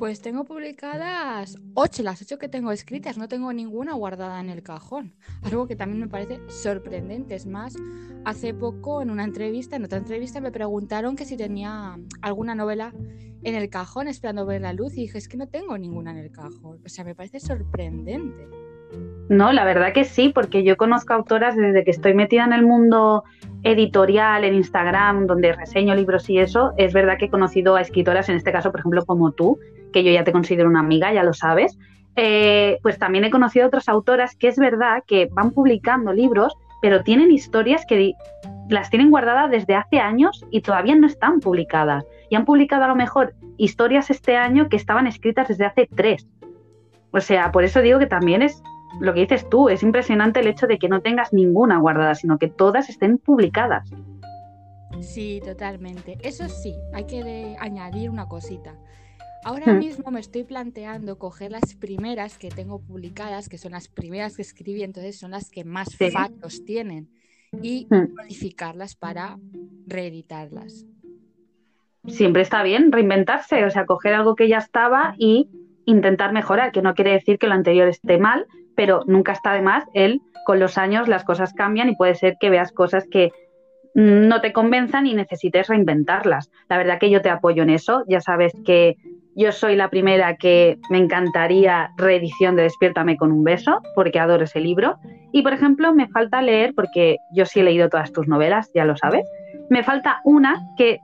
Pues 0.00 0.22
tengo 0.22 0.44
publicadas 0.44 1.58
ocho, 1.74 2.02
las 2.02 2.22
ocho 2.22 2.38
que 2.38 2.48
tengo 2.48 2.72
escritas, 2.72 3.18
no 3.18 3.28
tengo 3.28 3.52
ninguna 3.52 3.92
guardada 3.92 4.40
en 4.40 4.48
el 4.48 4.62
cajón. 4.62 5.12
Algo 5.42 5.66
que 5.66 5.76
también 5.76 6.00
me 6.00 6.08
parece 6.08 6.40
sorprendente. 6.48 7.34
Es 7.34 7.44
más, 7.44 7.76
hace 8.24 8.54
poco 8.54 9.02
en 9.02 9.10
una 9.10 9.24
entrevista, 9.24 9.76
en 9.76 9.84
otra 9.84 9.98
entrevista, 9.98 10.40
me 10.40 10.52
preguntaron 10.52 11.16
que 11.16 11.26
si 11.26 11.36
tenía 11.36 11.98
alguna 12.22 12.54
novela 12.54 12.94
en 13.42 13.54
el 13.54 13.68
cajón 13.68 14.08
esperando 14.08 14.46
ver 14.46 14.62
la 14.62 14.72
luz 14.72 14.94
y 14.94 15.02
dije, 15.02 15.18
es 15.18 15.28
que 15.28 15.36
no 15.36 15.48
tengo 15.48 15.76
ninguna 15.76 16.12
en 16.12 16.16
el 16.16 16.30
cajón. 16.32 16.80
O 16.82 16.88
sea, 16.88 17.04
me 17.04 17.14
parece 17.14 17.38
sorprendente. 17.38 18.48
No, 19.28 19.52
la 19.52 19.66
verdad 19.66 19.92
que 19.92 20.04
sí, 20.04 20.30
porque 20.30 20.64
yo 20.64 20.78
conozco 20.78 21.12
autoras 21.12 21.56
desde 21.56 21.84
que 21.84 21.90
estoy 21.90 22.14
metida 22.14 22.46
en 22.46 22.54
el 22.54 22.64
mundo 22.64 23.24
editorial, 23.62 24.44
en 24.44 24.54
Instagram, 24.54 25.26
donde 25.26 25.52
reseño 25.52 25.94
libros 25.94 26.28
y 26.30 26.38
eso. 26.38 26.72
Es 26.76 26.92
verdad 26.92 27.18
que 27.18 27.26
he 27.26 27.30
conocido 27.30 27.76
a 27.76 27.80
escritoras, 27.80 28.28
en 28.28 28.36
este 28.36 28.52
caso, 28.52 28.70
por 28.70 28.80
ejemplo, 28.80 29.04
como 29.04 29.32
tú, 29.32 29.58
que 29.92 30.04
yo 30.04 30.12
ya 30.12 30.24
te 30.24 30.32
considero 30.32 30.68
una 30.68 30.80
amiga, 30.80 31.12
ya 31.12 31.22
lo 31.22 31.32
sabes. 31.32 31.78
Eh, 32.16 32.78
pues 32.82 32.98
también 32.98 33.24
he 33.24 33.30
conocido 33.30 33.66
otras 33.66 33.88
autoras 33.88 34.34
que 34.34 34.48
es 34.48 34.58
verdad 34.58 35.02
que 35.06 35.28
van 35.32 35.52
publicando 35.52 36.12
libros, 36.12 36.54
pero 36.82 37.02
tienen 37.02 37.30
historias 37.30 37.84
que 37.86 38.14
las 38.68 38.90
tienen 38.90 39.10
guardadas 39.10 39.50
desde 39.50 39.74
hace 39.74 39.98
años 39.98 40.44
y 40.50 40.62
todavía 40.62 40.94
no 40.94 41.06
están 41.06 41.40
publicadas. 41.40 42.04
Y 42.30 42.36
han 42.36 42.44
publicado 42.44 42.84
a 42.84 42.88
lo 42.88 42.96
mejor 42.96 43.34
historias 43.56 44.10
este 44.10 44.36
año 44.36 44.68
que 44.68 44.76
estaban 44.76 45.06
escritas 45.06 45.48
desde 45.48 45.66
hace 45.66 45.88
tres. 45.94 46.26
O 47.12 47.20
sea, 47.20 47.50
por 47.52 47.64
eso 47.64 47.82
digo 47.82 47.98
que 47.98 48.06
también 48.06 48.42
es 48.42 48.62
lo 48.98 49.14
que 49.14 49.20
dices 49.20 49.48
tú, 49.48 49.68
es 49.68 49.82
impresionante 49.82 50.40
el 50.40 50.48
hecho 50.48 50.66
de 50.66 50.78
que 50.78 50.88
no 50.88 51.00
tengas 51.00 51.32
ninguna 51.32 51.78
guardada, 51.78 52.14
sino 52.14 52.38
que 52.38 52.48
todas 52.48 52.88
estén 52.88 53.18
publicadas. 53.18 53.88
Sí, 55.00 55.40
totalmente. 55.44 56.18
Eso 56.22 56.48
sí, 56.48 56.74
hay 56.92 57.04
que 57.04 57.56
añadir 57.60 58.10
una 58.10 58.26
cosita. 58.26 58.74
Ahora 59.44 59.72
hmm. 59.72 59.78
mismo 59.78 60.10
me 60.10 60.20
estoy 60.20 60.44
planteando 60.44 61.18
coger 61.18 61.52
las 61.52 61.74
primeras 61.74 62.36
que 62.36 62.50
tengo 62.50 62.80
publicadas, 62.80 63.48
que 63.48 63.58
son 63.58 63.72
las 63.72 63.88
primeras 63.88 64.36
que 64.36 64.42
escribí, 64.42 64.82
entonces 64.82 65.18
son 65.18 65.30
las 65.30 65.50
que 65.50 65.64
más 65.64 65.88
sí. 65.88 66.64
tienen, 66.64 67.08
y 67.62 67.86
hmm. 67.90 68.14
modificarlas 68.16 68.94
para 68.96 69.38
reeditarlas. 69.86 70.86
Siempre 72.06 72.42
está 72.42 72.62
bien 72.62 72.92
reinventarse, 72.92 73.64
o 73.64 73.70
sea, 73.70 73.86
coger 73.86 74.14
algo 74.14 74.34
que 74.34 74.48
ya 74.48 74.58
estaba 74.58 75.14
y 75.18 75.50
intentar 75.90 76.32
mejorar, 76.32 76.72
que 76.72 76.82
no 76.82 76.94
quiere 76.94 77.12
decir 77.12 77.38
que 77.38 77.46
lo 77.46 77.54
anterior 77.54 77.88
esté 77.88 78.18
mal, 78.18 78.46
pero 78.76 79.02
nunca 79.06 79.32
está 79.32 79.52
de 79.52 79.62
más 79.62 79.84
el 79.94 80.20
con 80.46 80.58
los 80.58 80.78
años 80.78 81.08
las 81.08 81.24
cosas 81.24 81.52
cambian 81.52 81.88
y 81.90 81.96
puede 81.96 82.14
ser 82.14 82.36
que 82.40 82.50
veas 82.50 82.72
cosas 82.72 83.06
que 83.10 83.30
no 83.94 84.40
te 84.40 84.52
convenzan 84.52 85.06
y 85.06 85.14
necesites 85.14 85.68
reinventarlas. 85.68 86.50
La 86.68 86.78
verdad 86.78 86.98
que 86.98 87.10
yo 87.10 87.22
te 87.22 87.30
apoyo 87.30 87.62
en 87.62 87.70
eso. 87.70 88.04
Ya 88.08 88.20
sabes 88.20 88.52
que 88.64 88.96
yo 89.34 89.52
soy 89.52 89.76
la 89.76 89.90
primera 89.90 90.36
que 90.36 90.78
me 90.90 90.98
encantaría 90.98 91.90
reedición 91.96 92.56
de 92.56 92.64
Despiértame 92.64 93.16
con 93.16 93.32
un 93.32 93.44
beso, 93.44 93.80
porque 93.94 94.18
adoro 94.20 94.44
ese 94.44 94.60
libro. 94.60 94.96
Y, 95.32 95.42
por 95.42 95.52
ejemplo, 95.52 95.94
me 95.94 96.08
falta 96.08 96.42
leer, 96.42 96.72
porque 96.74 97.16
yo 97.34 97.46
sí 97.46 97.60
he 97.60 97.64
leído 97.64 97.88
todas 97.88 98.12
tus 98.12 98.28
novelas, 98.28 98.70
ya 98.74 98.84
lo 98.84 98.96
sabes. 98.96 99.24
Me 99.70 99.82
falta 99.82 100.20
una 100.24 100.60
que 100.76 100.98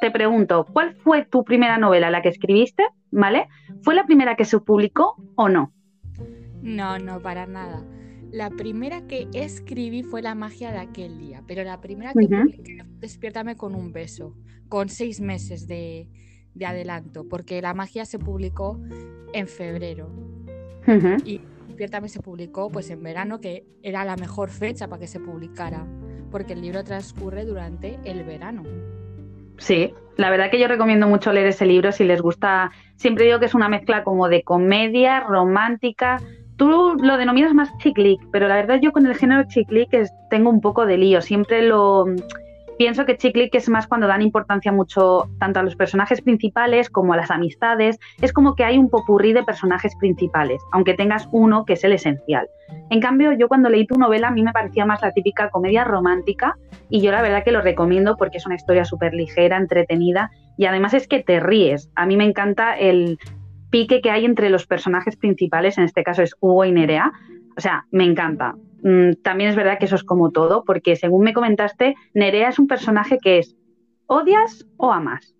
te 0.00 0.10
pregunto, 0.10 0.66
¿cuál 0.72 0.94
fue 0.94 1.24
tu 1.24 1.44
primera 1.44 1.78
novela, 1.78 2.10
la 2.10 2.22
que 2.22 2.28
escribiste? 2.28 2.84
¿Vale? 3.14 3.48
¿Fue 3.82 3.94
la 3.94 4.04
primera 4.04 4.34
que 4.34 4.44
se 4.44 4.58
publicó 4.58 5.16
o 5.36 5.48
no? 5.48 5.72
No, 6.62 6.98
no, 6.98 7.20
para 7.20 7.46
nada. 7.46 7.84
la 8.32 8.50
primera 8.50 9.06
que 9.06 9.28
escribí 9.32 10.02
fue 10.02 10.20
La 10.20 10.34
magia 10.34 10.72
de 10.72 10.78
aquel 10.78 11.18
día, 11.18 11.44
pero 11.46 11.62
la 11.62 11.80
primera 11.80 12.12
que 12.12 12.26
publiqué 12.26 12.84
Despiértame 12.98 13.56
con 13.56 13.76
un 13.76 13.92
beso, 13.92 14.34
con 14.68 14.88
seis 14.88 15.20
meses 15.20 15.68
de, 15.68 16.08
adelanto, 16.66 17.28
porque 17.28 17.62
La 17.62 17.72
magia 17.72 18.04
se 18.04 18.18
publicó 18.18 18.80
en 19.32 19.46
febrero. 19.46 20.10
Y 21.24 21.40
Despiértame 21.68 22.08
se 22.08 22.20
publicó 22.20 22.68
pues 22.70 22.90
en 22.90 23.00
verano, 23.00 23.40
que 23.40 23.64
era 23.82 24.04
la 24.04 24.16
mejor 24.16 24.50
fecha 24.50 24.88
para 24.88 24.98
que 24.98 25.06
se 25.06 25.20
publicara, 25.20 25.86
porque 26.32 26.54
el 26.54 26.62
libro 26.62 26.82
transcurre 26.82 27.44
durante 27.44 28.00
el 28.04 28.24
verano. 28.24 28.64
Sí, 29.58 29.94
la 30.16 30.30
verdad 30.30 30.50
que 30.50 30.58
yo 30.58 30.68
recomiendo 30.68 31.06
mucho 31.06 31.32
leer 31.32 31.48
ese 31.48 31.66
libro 31.66 31.92
si 31.92 32.04
les 32.04 32.20
gusta. 32.20 32.70
Siempre 32.96 33.24
digo 33.24 33.38
que 33.38 33.46
es 33.46 33.54
una 33.54 33.68
mezcla 33.68 34.04
como 34.04 34.28
de 34.28 34.42
comedia, 34.42 35.20
romántica, 35.20 36.20
Tú 36.56 36.94
lo 37.00 37.16
denominas 37.16 37.52
más 37.52 37.76
chiclic, 37.78 38.20
pero 38.30 38.46
la 38.46 38.54
verdad 38.54 38.78
yo 38.80 38.92
con 38.92 39.06
el 39.06 39.16
género 39.16 39.42
chiclic 39.48 39.90
tengo 40.30 40.50
un 40.50 40.60
poco 40.60 40.86
de 40.86 40.98
lío. 40.98 41.20
Siempre 41.20 41.62
lo 41.62 42.04
pienso 42.78 43.04
que 43.04 43.16
chiclic 43.16 43.54
es 43.54 43.68
más 43.68 43.86
cuando 43.86 44.06
dan 44.06 44.22
importancia 44.22 44.72
mucho 44.72 45.28
tanto 45.38 45.60
a 45.60 45.62
los 45.62 45.76
personajes 45.76 46.20
principales 46.20 46.90
como 46.90 47.12
a 47.12 47.16
las 47.16 47.30
amistades. 47.30 47.98
Es 48.20 48.32
como 48.32 48.54
que 48.54 48.64
hay 48.64 48.78
un 48.78 48.90
popurrí 48.90 49.32
de 49.32 49.42
personajes 49.42 49.94
principales, 49.96 50.62
aunque 50.72 50.94
tengas 50.94 51.28
uno 51.32 51.64
que 51.64 51.74
es 51.74 51.84
el 51.84 51.92
esencial. 51.92 52.48
En 52.90 53.00
cambio, 53.00 53.32
yo 53.32 53.48
cuando 53.48 53.68
leí 53.68 53.86
tu 53.86 53.96
novela 53.96 54.28
a 54.28 54.30
mí 54.30 54.42
me 54.42 54.52
parecía 54.52 54.86
más 54.86 55.02
la 55.02 55.12
típica 55.12 55.50
comedia 55.50 55.84
romántica 55.84 56.56
y 56.88 57.00
yo 57.00 57.10
la 57.10 57.22
verdad 57.22 57.44
que 57.44 57.52
lo 57.52 57.60
recomiendo 57.60 58.16
porque 58.16 58.38
es 58.38 58.46
una 58.46 58.56
historia 58.56 58.84
súper 58.84 59.14
ligera, 59.14 59.56
entretenida 59.56 60.30
y 60.56 60.66
además 60.66 60.94
es 60.94 61.08
que 61.08 61.22
te 61.22 61.40
ríes. 61.40 61.90
A 61.94 62.06
mí 62.06 62.16
me 62.16 62.24
encanta 62.24 62.76
el 62.76 63.18
pique 63.70 64.00
que 64.00 64.10
hay 64.10 64.24
entre 64.24 64.50
los 64.50 64.66
personajes 64.66 65.16
principales, 65.16 65.78
en 65.78 65.84
este 65.84 66.04
caso 66.04 66.22
es 66.22 66.34
Hugo 66.40 66.64
y 66.64 66.72
Nerea. 66.72 67.12
O 67.56 67.60
sea, 67.60 67.86
me 67.90 68.04
encanta. 68.04 68.54
Mm, 68.84 69.14
también 69.22 69.48
es 69.48 69.56
verdad 69.56 69.78
que 69.78 69.86
eso 69.86 69.96
es 69.96 70.04
como 70.04 70.30
todo, 70.30 70.62
porque 70.62 70.94
según 70.94 71.22
me 71.22 71.32
comentaste, 71.32 71.94
Nerea 72.12 72.50
es 72.50 72.58
un 72.58 72.66
personaje 72.66 73.18
que 73.18 73.38
es 73.38 73.56
odias 74.06 74.66
o 74.76 74.92
amas. 74.92 75.34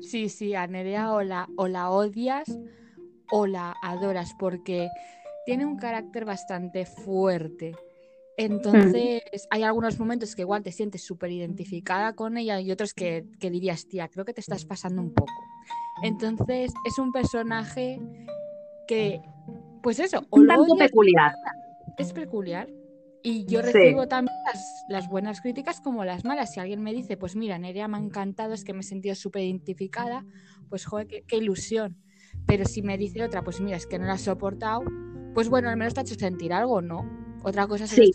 Sí, 0.00 0.28
sí, 0.28 0.54
a 0.54 0.66
Nerea 0.66 1.12
o 1.12 1.22
la, 1.22 1.48
o 1.56 1.66
la 1.66 1.88
odias 1.88 2.58
o 3.30 3.46
la 3.46 3.74
adoras, 3.82 4.34
porque 4.38 4.90
tiene 5.46 5.64
un 5.64 5.76
carácter 5.78 6.26
bastante 6.26 6.84
fuerte. 6.84 7.74
Entonces, 8.36 9.22
hay 9.50 9.62
algunos 9.62 9.98
momentos 9.98 10.34
que 10.34 10.42
igual 10.42 10.62
te 10.62 10.72
sientes 10.72 11.02
súper 11.02 11.30
identificada 11.30 12.12
con 12.12 12.36
ella 12.36 12.60
y 12.60 12.70
otros 12.70 12.92
que, 12.92 13.24
que, 13.40 13.50
dirías, 13.50 13.88
tía, 13.88 14.08
creo 14.08 14.26
que 14.26 14.34
te 14.34 14.42
estás 14.42 14.66
pasando 14.66 15.00
un 15.00 15.14
poco. 15.14 15.32
Entonces, 16.02 16.70
es 16.84 16.98
un 16.98 17.12
personaje 17.12 17.98
que, 18.86 19.22
pues 19.82 20.00
eso, 20.00 20.26
un 20.30 20.46
tanto 20.46 20.74
peculiar. 20.76 21.32
Es 21.98 22.12
peculiar. 22.12 22.68
Y 23.24 23.44
yo 23.46 23.62
recibo 23.62 24.08
también 24.08 24.34
las, 24.88 25.08
buenas 25.08 25.40
críticas 25.40 25.80
como 25.80 26.04
las 26.04 26.24
malas. 26.24 26.52
Si 26.52 26.60
alguien 26.60 26.82
me 26.82 26.92
dice, 26.92 27.16
pues 27.16 27.36
mira, 27.36 27.56
Nerea 27.58 27.86
me 27.86 27.96
ha 27.96 28.00
encantado, 28.00 28.52
es 28.52 28.64
que 28.64 28.72
me 28.72 28.80
he 28.80 28.82
sentido 28.82 29.14
súper 29.14 29.42
identificada, 29.42 30.24
pues 30.68 30.84
joder, 30.84 31.06
qué, 31.06 31.36
ilusión. 31.36 31.96
Pero 32.46 32.64
si 32.64 32.82
me 32.82 32.98
dice 32.98 33.22
otra, 33.22 33.42
pues 33.42 33.60
mira, 33.60 33.76
es 33.76 33.86
que 33.86 33.98
no 33.98 34.06
la 34.06 34.14
he 34.14 34.18
soportado, 34.18 34.82
pues 35.34 35.48
bueno, 35.48 35.68
al 35.68 35.76
menos 35.76 35.94
te 35.94 36.00
ha 36.00 36.02
hecho 36.02 36.16
sentir 36.16 36.52
algo, 36.52 36.82
¿no? 36.82 37.08
Otra 37.44 37.68
cosa 37.68 37.86
son 37.86 38.06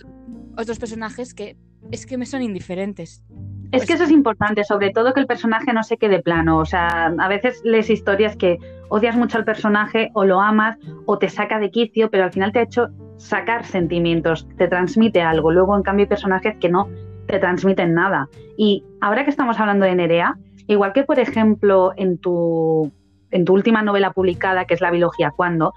otros 0.57 0.77
personajes 0.77 1.33
que 1.33 1.55
es 1.91 2.05
que 2.05 2.17
me 2.17 2.25
son 2.25 2.41
indiferentes. 2.41 3.23
Es 3.71 3.85
que 3.85 3.93
eso 3.93 4.05
es 4.05 4.11
importante, 4.11 4.63
sobre 4.63 4.91
todo 4.91 5.13
que 5.13 5.19
el 5.19 5.27
personaje 5.27 5.73
no 5.73 5.83
se 5.83 5.97
quede 5.97 6.21
plano. 6.21 6.57
O 6.57 6.65
sea, 6.65 7.07
a 7.17 7.27
veces 7.27 7.61
lees 7.63 7.89
historias 7.89 8.35
que 8.35 8.57
odias 8.89 9.15
mucho 9.15 9.37
al 9.37 9.45
personaje 9.45 10.09
o 10.13 10.25
lo 10.25 10.39
amas 10.41 10.77
o 11.05 11.17
te 11.17 11.29
saca 11.29 11.59
de 11.59 11.69
quicio, 11.69 12.09
pero 12.09 12.23
al 12.23 12.31
final 12.31 12.51
te 12.51 12.59
ha 12.59 12.63
hecho 12.63 12.89
sacar 13.17 13.65
sentimientos, 13.65 14.47
te 14.57 14.67
transmite 14.67 15.21
algo. 15.21 15.51
Luego, 15.51 15.75
en 15.75 15.83
cambio, 15.83 16.03
hay 16.03 16.09
personajes 16.09 16.55
que 16.59 16.69
no 16.69 16.87
te 17.27 17.39
transmiten 17.39 17.93
nada. 17.93 18.29
Y 18.57 18.83
ahora 19.01 19.23
que 19.23 19.29
estamos 19.29 19.59
hablando 19.59 19.85
de 19.85 19.95
Nerea, 19.95 20.37
igual 20.67 20.93
que 20.93 21.03
por 21.03 21.19
ejemplo 21.19 21.93
en 21.97 22.17
tu, 22.17 22.91
en 23.31 23.45
tu 23.45 23.53
última 23.53 23.81
novela 23.81 24.11
publicada, 24.11 24.65
que 24.65 24.73
es 24.73 24.81
La 24.81 24.91
biología 24.91 25.31
cuando, 25.35 25.73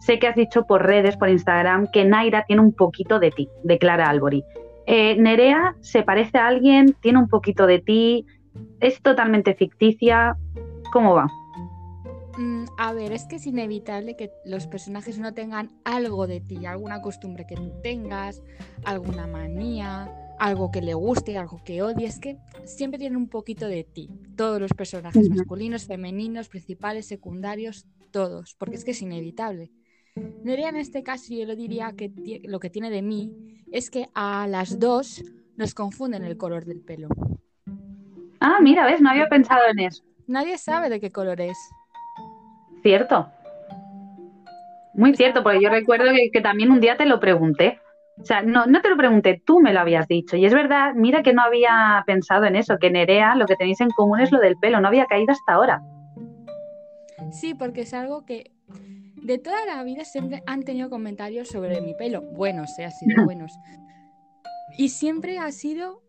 sé 0.00 0.18
que 0.18 0.28
has 0.28 0.36
dicho 0.36 0.64
por 0.66 0.86
redes, 0.86 1.16
por 1.16 1.28
Instagram, 1.28 1.88
que 1.92 2.04
Naira 2.04 2.44
tiene 2.46 2.62
un 2.62 2.72
poquito 2.72 3.18
de 3.18 3.30
ti, 3.30 3.48
de 3.64 3.78
Clara 3.78 4.08
Albori. 4.08 4.44
Eh, 4.86 5.16
Nerea 5.16 5.74
se 5.80 6.02
parece 6.02 6.38
a 6.38 6.46
alguien, 6.46 6.94
tiene 7.00 7.18
un 7.18 7.28
poquito 7.28 7.66
de 7.66 7.80
ti, 7.80 8.26
es 8.80 9.00
totalmente 9.02 9.54
ficticia. 9.54 10.36
¿Cómo 10.92 11.14
va? 11.14 11.28
Mm, 12.40 12.64
a 12.78 12.94
ver, 12.94 13.12
es 13.12 13.26
que 13.26 13.36
es 13.36 13.46
inevitable 13.46 14.16
que 14.16 14.32
los 14.46 14.66
personajes 14.66 15.18
no 15.18 15.34
tengan 15.34 15.68
algo 15.84 16.26
de 16.26 16.40
ti, 16.40 16.64
alguna 16.64 17.02
costumbre 17.02 17.46
que 17.46 17.54
tú 17.54 17.70
tengas, 17.82 18.42
alguna 18.82 19.26
manía, 19.26 20.10
algo 20.38 20.70
que 20.70 20.80
le 20.80 20.94
guste, 20.94 21.36
algo 21.36 21.60
que 21.62 21.82
odie. 21.82 22.06
Es 22.06 22.18
que 22.18 22.38
siempre 22.64 22.98
tienen 22.98 23.18
un 23.18 23.28
poquito 23.28 23.68
de 23.68 23.84
ti. 23.84 24.08
Todos 24.36 24.58
los 24.58 24.72
personajes, 24.72 25.28
masculinos, 25.28 25.84
femeninos, 25.84 26.48
principales, 26.48 27.04
secundarios, 27.04 27.84
todos, 28.10 28.54
porque 28.54 28.76
es 28.76 28.86
que 28.86 28.92
es 28.92 29.02
inevitable. 29.02 29.70
Nerea 30.42 30.70
en 30.70 30.76
este 30.76 31.02
caso 31.02 31.34
yo 31.34 31.44
lo 31.44 31.56
diría 31.56 31.92
que 31.92 32.10
lo 32.44 32.58
que 32.58 32.70
tiene 32.70 32.88
de 32.88 33.02
mí 33.02 33.34
es 33.70 33.90
que 33.90 34.08
a 34.14 34.46
las 34.46 34.78
dos 34.78 35.22
nos 35.58 35.74
confunden 35.74 36.24
el 36.24 36.38
color 36.38 36.64
del 36.64 36.80
pelo. 36.80 37.08
Ah, 38.40 38.60
mira, 38.62 38.86
ves, 38.86 39.02
no 39.02 39.10
había 39.10 39.28
pensado 39.28 39.60
en 39.70 39.80
eso. 39.80 40.02
Nadie 40.26 40.56
sabe 40.56 40.88
de 40.88 41.00
qué 41.00 41.10
color 41.10 41.42
es. 41.42 41.58
Cierto. 42.82 43.28
Muy 44.94 45.14
cierto, 45.14 45.42
porque 45.42 45.60
yo 45.62 45.70
recuerdo 45.70 46.10
que, 46.32 46.40
también 46.40 46.70
un 46.70 46.80
día 46.80 46.96
te 46.96 47.06
lo 47.06 47.20
pregunté. 47.20 47.78
O 48.20 48.24
sea, 48.24 48.42
no, 48.42 48.66
no 48.66 48.82
te 48.82 48.90
lo 48.90 48.96
pregunté, 48.96 49.42
tú 49.46 49.60
me 49.60 49.72
lo 49.72 49.80
habías 49.80 50.06
dicho. 50.06 50.36
Y 50.36 50.44
es 50.44 50.52
verdad, 50.52 50.92
mira 50.94 51.22
que 51.22 51.32
no 51.32 51.42
había 51.42 52.02
pensado 52.06 52.44
en 52.44 52.56
eso, 52.56 52.76
que 52.78 52.90
Nerea 52.90 53.34
lo 53.34 53.46
que 53.46 53.56
tenéis 53.56 53.80
en 53.80 53.90
común 53.90 54.20
es 54.20 54.30
lo 54.30 54.40
del 54.40 54.56
pelo, 54.56 54.80
no 54.80 54.88
había 54.88 55.06
caído 55.06 55.32
hasta 55.32 55.54
ahora. 55.54 55.82
Sí, 57.32 57.54
porque 57.54 57.82
es 57.82 57.94
algo 57.94 58.26
que 58.26 58.50
de 59.22 59.38
toda 59.38 59.64
la 59.66 59.82
vida 59.84 60.04
siempre 60.04 60.42
han 60.46 60.64
tenido 60.64 60.90
comentarios 60.90 61.48
sobre 61.48 61.80
mi 61.80 61.94
pelo, 61.94 62.22
buenos, 62.22 62.78
eh, 62.78 62.84
ha 62.84 62.90
sido 62.90 63.24
buenos. 63.24 63.52
Y 64.76 64.90
siempre 64.90 65.38
ha 65.38 65.50
sido 65.52 66.02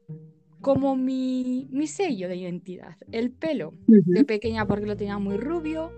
como 0.62 0.96
mi, 0.96 1.68
sello 1.88 2.27
de 2.27 2.36
identidad, 2.36 2.98
el 3.12 3.32
pelo. 3.32 3.74
De 3.88 4.24
pequeña 4.24 4.68
porque 4.68 4.86
lo 4.86 4.96
tenía 4.96 5.18
muy 5.18 5.38
rubio, 5.38 5.91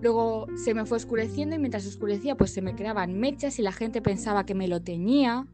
luego 0.00 0.46
se 0.56 0.74
me 0.74 0.84
fue 0.84 0.96
oscureciendo 0.96 1.56
y 1.56 1.58
mientras 1.58 1.86
oscurecía 1.86 2.34
pues 2.36 2.50
se 2.50 2.60
me 2.60 2.74
creaban 2.74 3.18
mechas 3.18 3.58
y 3.58 3.62
la 3.62 3.72
gente 3.72 4.02
pensaba 4.02 4.44
que 4.44 4.54
me 4.54 4.68
lo 4.68 4.82
tenía. 4.82 5.46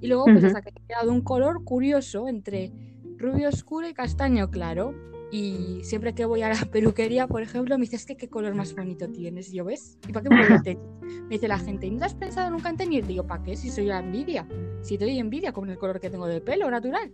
Y 0.00 0.08
luego 0.08 0.24
pues 0.24 0.44
hasta 0.44 0.62
que 0.62 0.70
he 0.70 0.86
quedado 0.86 1.12
un 1.12 1.22
color 1.22 1.64
curioso 1.64 2.28
entre 2.28 2.72
rubio 3.18 3.48
oscuro 3.48 3.88
y 3.88 3.94
castaño 3.94 4.50
claro. 4.50 4.94
Y 5.32 5.80
siempre 5.82 6.14
que 6.14 6.24
voy 6.24 6.42
a 6.42 6.48
la 6.48 6.54
peluquería, 6.72 7.26
por 7.26 7.42
ejemplo, 7.42 7.76
me 7.76 7.82
dice, 7.82 7.96
es 7.96 8.06
que 8.06 8.16
qué 8.16 8.28
color 8.28 8.54
más 8.54 8.74
bonito 8.74 9.08
tienes. 9.08 9.52
Y 9.52 9.56
yo, 9.56 9.64
¿ves? 9.64 9.98
¿Y 10.08 10.12
para 10.12 10.22
qué 10.22 10.34
me 10.34 10.60
teñir? 10.62 10.78
Me 11.24 11.30
dice 11.30 11.48
la 11.48 11.58
gente, 11.58 11.86
¿y 11.86 11.90
no 11.90 12.04
has 12.04 12.14
pensado 12.14 12.50
nunca 12.50 12.70
en 12.70 12.76
teñir? 12.76 13.06
Digo, 13.06 13.26
¿para 13.26 13.42
qué? 13.42 13.56
Si 13.56 13.70
soy 13.70 13.86
la 13.86 13.98
envidia. 13.98 14.46
Si 14.82 14.96
doy 14.96 15.18
envidia 15.18 15.52
con 15.52 15.68
el 15.68 15.78
color 15.78 15.98
que 15.98 16.10
tengo 16.10 16.28
de 16.28 16.40
pelo 16.40 16.70
natural. 16.70 17.12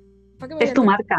Es 0.60 0.74
tu 0.74 0.84
marca. 0.84 1.16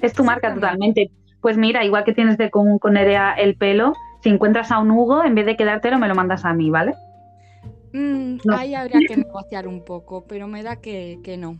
Es 0.00 0.12
tu 0.12 0.24
marca 0.24 0.54
totalmente. 0.54 1.10
Pues 1.40 1.56
mira, 1.56 1.84
igual 1.84 2.04
que 2.04 2.12
tienes 2.12 2.38
de 2.38 2.50
común 2.50 2.78
con 2.78 2.94
Nerea 2.94 3.32
el 3.32 3.56
pelo, 3.56 3.94
si 4.22 4.30
encuentras 4.30 4.70
a 4.72 4.78
un 4.78 4.90
Hugo, 4.90 5.24
en 5.24 5.34
vez 5.34 5.46
de 5.46 5.56
quedártelo, 5.56 5.98
me 5.98 6.08
lo 6.08 6.14
mandas 6.14 6.44
a 6.44 6.52
mí, 6.52 6.70
¿vale? 6.70 6.94
Mm, 7.92 8.38
ahí 8.52 8.74
habría 8.74 9.00
que 9.06 9.16
negociar 9.16 9.68
un 9.68 9.84
poco, 9.84 10.26
pero 10.26 10.48
me 10.48 10.62
da 10.62 10.76
que, 10.76 11.20
que 11.22 11.36
no. 11.36 11.58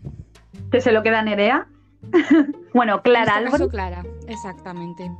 ¿Que 0.70 0.80
se 0.80 0.92
lo 0.92 1.02
queda 1.02 1.22
Nerea? 1.22 1.66
bueno, 2.74 3.02
Clara 3.02 3.42
este 3.44 3.68
Clara, 3.68 4.04
exactamente. 4.28 5.10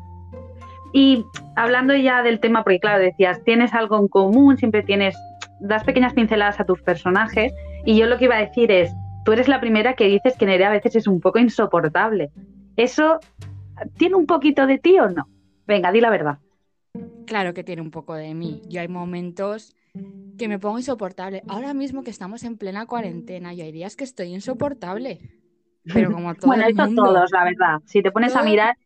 Y 0.92 1.24
hablando 1.56 1.94
ya 1.94 2.22
del 2.22 2.40
tema, 2.40 2.64
porque 2.64 2.80
claro, 2.80 3.02
decías, 3.02 3.42
tienes 3.44 3.74
algo 3.74 3.98
en 3.98 4.08
común, 4.08 4.56
siempre 4.56 4.82
tienes, 4.82 5.16
das 5.60 5.84
pequeñas 5.84 6.14
pinceladas 6.14 6.60
a 6.60 6.64
tus 6.64 6.80
personajes, 6.82 7.52
y 7.84 7.96
yo 7.96 8.06
lo 8.06 8.18
que 8.18 8.24
iba 8.24 8.36
a 8.36 8.40
decir 8.40 8.70
es, 8.70 8.92
tú 9.26 9.32
eres 9.32 9.48
la 9.48 9.60
primera 9.60 9.94
que 9.94 10.06
dices 10.06 10.36
que 10.38 10.46
Nerea 10.46 10.68
a 10.68 10.72
veces 10.72 10.94
es 10.94 11.08
un 11.08 11.20
poco 11.20 11.40
insoportable. 11.40 12.30
¿Eso 12.76 13.18
tiene 13.98 14.14
un 14.14 14.24
poquito 14.24 14.66
de 14.68 14.78
ti 14.78 14.98
o 15.00 15.10
no? 15.10 15.28
Venga, 15.66 15.90
di 15.90 16.00
la 16.00 16.10
verdad. 16.10 16.38
Claro 17.26 17.52
que 17.52 17.64
tiene 17.64 17.82
un 17.82 17.90
poco 17.90 18.14
de 18.14 18.32
mí. 18.34 18.62
Yo 18.68 18.80
hay 18.80 18.86
momentos 18.86 19.74
que 20.38 20.46
me 20.46 20.60
pongo 20.60 20.78
insoportable. 20.78 21.42
Ahora 21.48 21.74
mismo 21.74 22.04
que 22.04 22.10
estamos 22.10 22.44
en 22.44 22.56
plena 22.56 22.86
cuarentena, 22.86 23.52
yo 23.52 23.64
hay 23.64 23.72
días 23.72 23.96
que 23.96 24.04
estoy 24.04 24.32
insoportable. 24.32 25.18
Pero 25.92 26.12
como 26.12 26.32
todo 26.36 26.46
bueno, 26.46 26.64
esto 26.68 26.86
todos, 26.94 27.30
la 27.32 27.44
verdad. 27.44 27.80
Si 27.84 28.02
te 28.02 28.12
pones 28.12 28.36
a 28.36 28.44
mirar. 28.44 28.76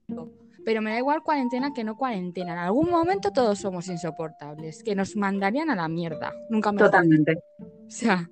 Pero 0.64 0.80
me 0.80 0.90
da 0.90 0.98
igual 0.98 1.22
cuarentena 1.22 1.72
que 1.74 1.84
no 1.84 1.98
cuarentena. 1.98 2.54
En 2.54 2.58
algún 2.60 2.88
momento 2.88 3.30
todos 3.30 3.58
somos 3.58 3.88
insoportables, 3.88 4.82
que 4.82 4.94
nos 4.94 5.16
mandarían 5.16 5.68
a 5.68 5.76
la 5.76 5.88
mierda. 5.88 6.32
Nunca 6.48 6.72
me 6.72 6.78
Totalmente. 6.78 7.34
O 7.58 7.90
sea. 7.90 8.30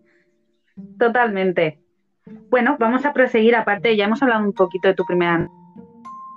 Totalmente. 0.99 1.83
Bueno, 2.51 2.77
vamos 2.79 3.05
a 3.05 3.13
proseguir. 3.13 3.55
Aparte, 3.57 3.97
ya 3.97 4.07
hemos 4.07 4.23
hablado 4.23 4.45
un 4.45 4.53
poquito 4.53 4.89
de 4.89 4.95
tu 4.95 5.05
primera 5.05 5.49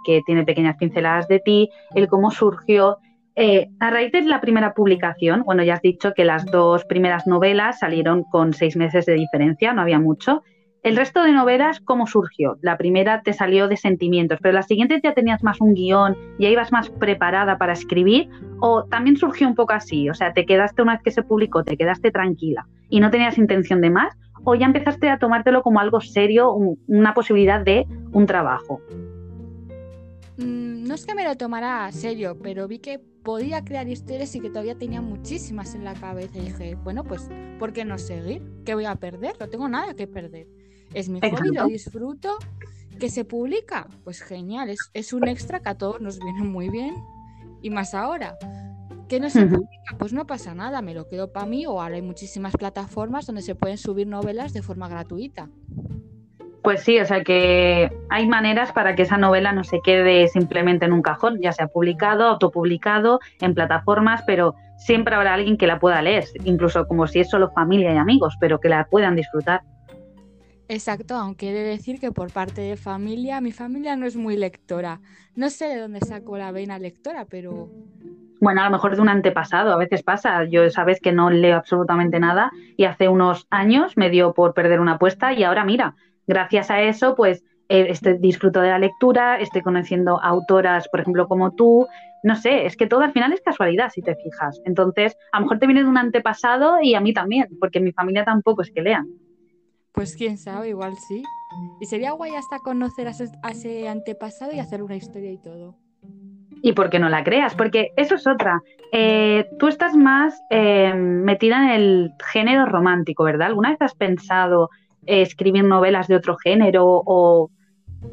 que 0.03 0.21
tiene 0.25 0.43
pequeñas 0.43 0.77
pinceladas 0.77 1.27
de 1.27 1.39
ti, 1.39 1.69
el 1.95 2.07
cómo 2.07 2.31
surgió. 2.31 2.98
eh, 3.36 3.69
a 3.79 3.89
raíz 3.89 4.12
de 4.12 4.24
la 4.24 4.41
primera 4.41 4.74
publicación, 4.74 5.43
bueno, 5.43 5.63
ya 5.63 5.75
has 5.75 5.81
dicho 5.81 6.12
que 6.13 6.25
las 6.25 6.45
dos 6.45 6.83
primeras 6.86 7.27
novelas 7.27 7.79
salieron 7.79 8.24
con 8.24 8.53
seis 8.53 8.75
meses 8.75 9.05
de 9.05 9.13
diferencia, 9.13 9.74
no 9.74 9.81
había 9.81 10.00
mucho. 10.00 10.43
El 10.83 10.98
resto 10.98 11.24
de 11.24 11.31
novelas, 11.31 11.79
¿cómo 11.79 12.07
surgió? 12.07 12.57
La 12.62 12.75
primera 12.75 13.21
te 13.21 13.33
salió 13.33 13.67
de 13.67 13.77
sentimientos, 13.77 14.39
pero 14.41 14.53
las 14.53 14.65
siguientes 14.65 15.01
ya 15.03 15.13
tenías 15.13 15.43
más 15.43 15.62
un 15.62 15.75
guion, 15.75 16.17
ya 16.39 16.50
ibas 16.50 16.71
más 16.71 16.89
preparada 16.89 17.57
para 17.57 17.74
escribir, 17.74 18.27
o 18.60 18.83
también 18.86 19.15
surgió 19.15 19.48
un 19.48 19.55
poco 19.55 19.74
así, 19.74 20.10
o 20.10 20.13
sea, 20.13 20.33
te 20.33 20.45
quedaste 20.45 20.81
una 20.81 20.93
vez 20.93 21.03
que 21.03 21.12
se 21.12 21.24
publicó, 21.24 21.63
te 21.63 21.77
quedaste 21.77 22.12
tranquila 22.12 22.67
y 22.89 23.00
no 23.00 23.12
tenías 23.12 23.38
intención 23.38 23.79
de 23.79 23.91
más, 23.91 24.17
o 24.43 24.55
ya 24.55 24.65
empezaste 24.65 25.10
a 25.10 25.19
tomártelo 25.19 25.62
como 25.62 25.79
algo 25.79 26.01
serio, 26.01 26.53
una 26.88 27.13
posibilidad 27.13 27.63
de 27.63 27.88
un 28.12 28.25
trabajo. 28.25 28.81
Mm, 30.38 30.83
no 30.88 30.95
es 30.95 31.05
que 31.05 31.15
me 31.15 31.24
lo 31.24 31.36
tomara 31.36 31.86
a 31.86 31.91
serio, 31.91 32.38
pero 32.41 32.67
vi 32.67 32.79
que 32.79 33.00
podía 33.00 33.63
crear 33.63 33.88
historias 33.88 34.36
y 34.36 34.39
que 34.39 34.50
todavía 34.50 34.77
tenía 34.77 35.01
muchísimas 35.01 35.75
en 35.75 35.83
la 35.83 35.93
cabeza. 35.93 36.38
Y 36.39 36.41
dije, 36.41 36.75
bueno, 36.83 37.03
pues, 37.03 37.29
¿por 37.60 37.74
qué 37.74 37.86
no 37.86 37.98
seguir? 37.98 38.41
¿Qué 38.65 38.74
voy 38.74 38.86
a 38.86 38.95
perder? 38.95 39.36
No 39.39 39.48
tengo 39.48 39.67
nada 39.69 39.93
que 39.93 40.07
perder. 40.07 40.48
Es 40.93 41.10
mi 41.10 41.19
hobby, 41.21 41.53
lo 41.53 41.67
disfruto. 41.67 42.38
¿Que 43.00 43.10
se 43.10 43.25
publica? 43.25 43.88
Pues 44.03 44.21
genial, 44.21 44.69
es, 44.69 44.91
es 44.93 45.13
un 45.13 45.27
extra 45.27 45.60
que 45.60 45.69
a 45.69 45.75
todos 45.75 46.01
nos 46.01 46.19
viene 46.19 46.43
muy 46.43 46.69
bien. 46.69 46.95
Y 47.62 47.69
más 47.69 47.93
ahora. 47.93 48.38
¿Que 49.12 49.20
no 49.20 49.30
se 49.30 49.46
publica? 49.46 49.98
Pues 49.98 50.13
no 50.13 50.25
pasa 50.25 50.56
nada, 50.56 50.82
me 50.82 50.94
lo 50.94 51.10
quedo 51.10 51.34
para 51.34 51.46
mí 51.46 51.65
o 51.65 51.82
ahora 51.82 51.96
hay 51.96 52.01
muchísimas 52.01 52.56
plataformas 52.56 53.25
donde 53.25 53.41
se 53.41 53.56
pueden 53.56 53.77
subir 53.77 54.08
novelas 54.08 54.53
de 54.53 54.62
forma 54.62 54.88
gratuita. 54.88 55.50
Pues 56.63 56.84
sí, 56.84 56.98
o 56.98 57.06
sea 57.06 57.22
que 57.22 57.91
hay 58.10 58.25
maneras 58.25 58.72
para 58.72 58.96
que 58.96 59.01
esa 59.01 59.18
novela 59.18 59.51
no 59.51 59.65
se 59.65 59.82
quede 59.82 60.30
simplemente 60.30 60.86
en 60.86 60.94
un 60.94 61.01
cajón, 61.01 61.41
ya 61.41 61.51
sea 61.51 61.68
publicado, 61.68 62.24
autopublicado, 62.24 63.20
en 63.41 63.53
plataformas, 63.53 64.24
pero 64.25 64.56
siempre 64.77 65.13
habrá 65.13 65.34
alguien 65.34 65.58
que 65.58 65.68
la 65.68 65.77
pueda 65.77 66.01
leer, 66.01 66.24
incluso 66.46 66.88
como 66.88 67.06
si 67.06 67.20
es 67.20 67.30
solo 67.30 67.51
familia 67.51 67.94
y 67.94 67.98
amigos, 67.98 68.38
pero 68.39 68.62
que 68.62 68.70
la 68.70 68.86
puedan 68.86 69.18
disfrutar. 69.18 69.60
Exacto, 70.71 71.15
aunque 71.15 71.49
he 71.49 71.53
de 71.53 71.63
decir 71.63 71.99
que 71.99 72.13
por 72.13 72.31
parte 72.31 72.61
de 72.61 72.77
familia, 72.77 73.41
mi 73.41 73.51
familia 73.51 73.97
no 73.97 74.05
es 74.05 74.15
muy 74.15 74.37
lectora. 74.37 75.01
No 75.35 75.49
sé 75.49 75.65
de 75.65 75.81
dónde 75.81 75.99
saco 75.99 76.37
la 76.37 76.53
vena 76.53 76.79
lectora, 76.79 77.25
pero... 77.29 77.69
Bueno, 78.39 78.61
a 78.61 78.63
lo 78.63 78.71
mejor 78.71 78.95
de 78.95 79.01
un 79.01 79.09
antepasado, 79.09 79.73
a 79.73 79.77
veces 79.77 80.01
pasa. 80.01 80.45
Yo 80.45 80.69
sabes 80.69 81.01
que 81.01 81.11
no 81.11 81.29
leo 81.29 81.57
absolutamente 81.57 82.21
nada 82.21 82.51
y 82.77 82.85
hace 82.85 83.09
unos 83.09 83.47
años 83.49 83.97
me 83.97 84.09
dio 84.09 84.33
por 84.33 84.53
perder 84.53 84.79
una 84.79 84.93
apuesta 84.93 85.33
y 85.33 85.43
ahora 85.43 85.65
mira, 85.65 85.95
gracias 86.25 86.71
a 86.71 86.81
eso, 86.81 87.15
pues 87.15 87.43
eh, 87.67 87.87
este, 87.89 88.13
disfruto 88.13 88.61
de 88.61 88.69
la 88.69 88.79
lectura, 88.79 89.41
estoy 89.41 89.63
conociendo 89.63 90.23
autoras, 90.23 90.87
por 90.87 91.01
ejemplo, 91.01 91.27
como 91.27 91.51
tú. 91.51 91.85
No 92.23 92.37
sé, 92.37 92.65
es 92.65 92.77
que 92.77 92.87
todo 92.87 93.01
al 93.01 93.11
final 93.11 93.33
es 93.33 93.41
casualidad, 93.41 93.89
si 93.89 94.01
te 94.01 94.15
fijas. 94.15 94.61
Entonces, 94.63 95.17
a 95.33 95.39
lo 95.39 95.47
mejor 95.47 95.59
te 95.59 95.67
viene 95.67 95.83
de 95.83 95.89
un 95.89 95.97
antepasado 95.97 96.81
y 96.81 96.95
a 96.95 97.01
mí 97.01 97.13
también, 97.13 97.49
porque 97.59 97.81
mi 97.81 97.91
familia 97.91 98.23
tampoco 98.23 98.61
es 98.61 98.71
que 98.71 98.81
lean. 98.81 99.09
Pues 99.93 100.15
quién 100.15 100.38
sabe, 100.38 100.69
igual 100.69 100.95
sí. 101.07 101.24
Y 101.79 101.86
sería 101.86 102.12
guay 102.12 102.33
hasta 102.36 102.60
conocer 102.60 103.07
a 103.07 103.51
ese, 103.51 103.88
antepasado 103.88 104.53
y 104.53 104.60
hacer 104.60 104.81
una 104.83 104.95
historia 104.95 105.31
y 105.31 105.38
todo. 105.38 105.75
¿Y 106.63 106.74
por 106.74 106.89
qué 106.89 107.00
no 107.00 107.10
la 107.10 107.24
creas? 107.24 107.55
Porque 107.55 107.91
eso 107.98 108.15
es 108.15 108.27
otra. 108.27 108.62
Eh, 108.91 109.50
tú 109.60 109.67
estás 109.67 109.95
más 109.95 110.39
eh, 110.50 110.93
metida 110.93 111.57
en 111.57 111.81
el 111.81 112.12
género 112.31 112.65
romántico, 112.65 113.24
¿verdad? 113.24 113.48
¿Alguna 113.48 113.71
vez 113.71 113.81
has 113.81 113.95
pensado 113.95 114.69
escribir 115.05 115.63
novelas 115.63 116.07
de 116.07 116.15
otro 116.15 116.38
género 116.38 117.01
o, 117.05 117.50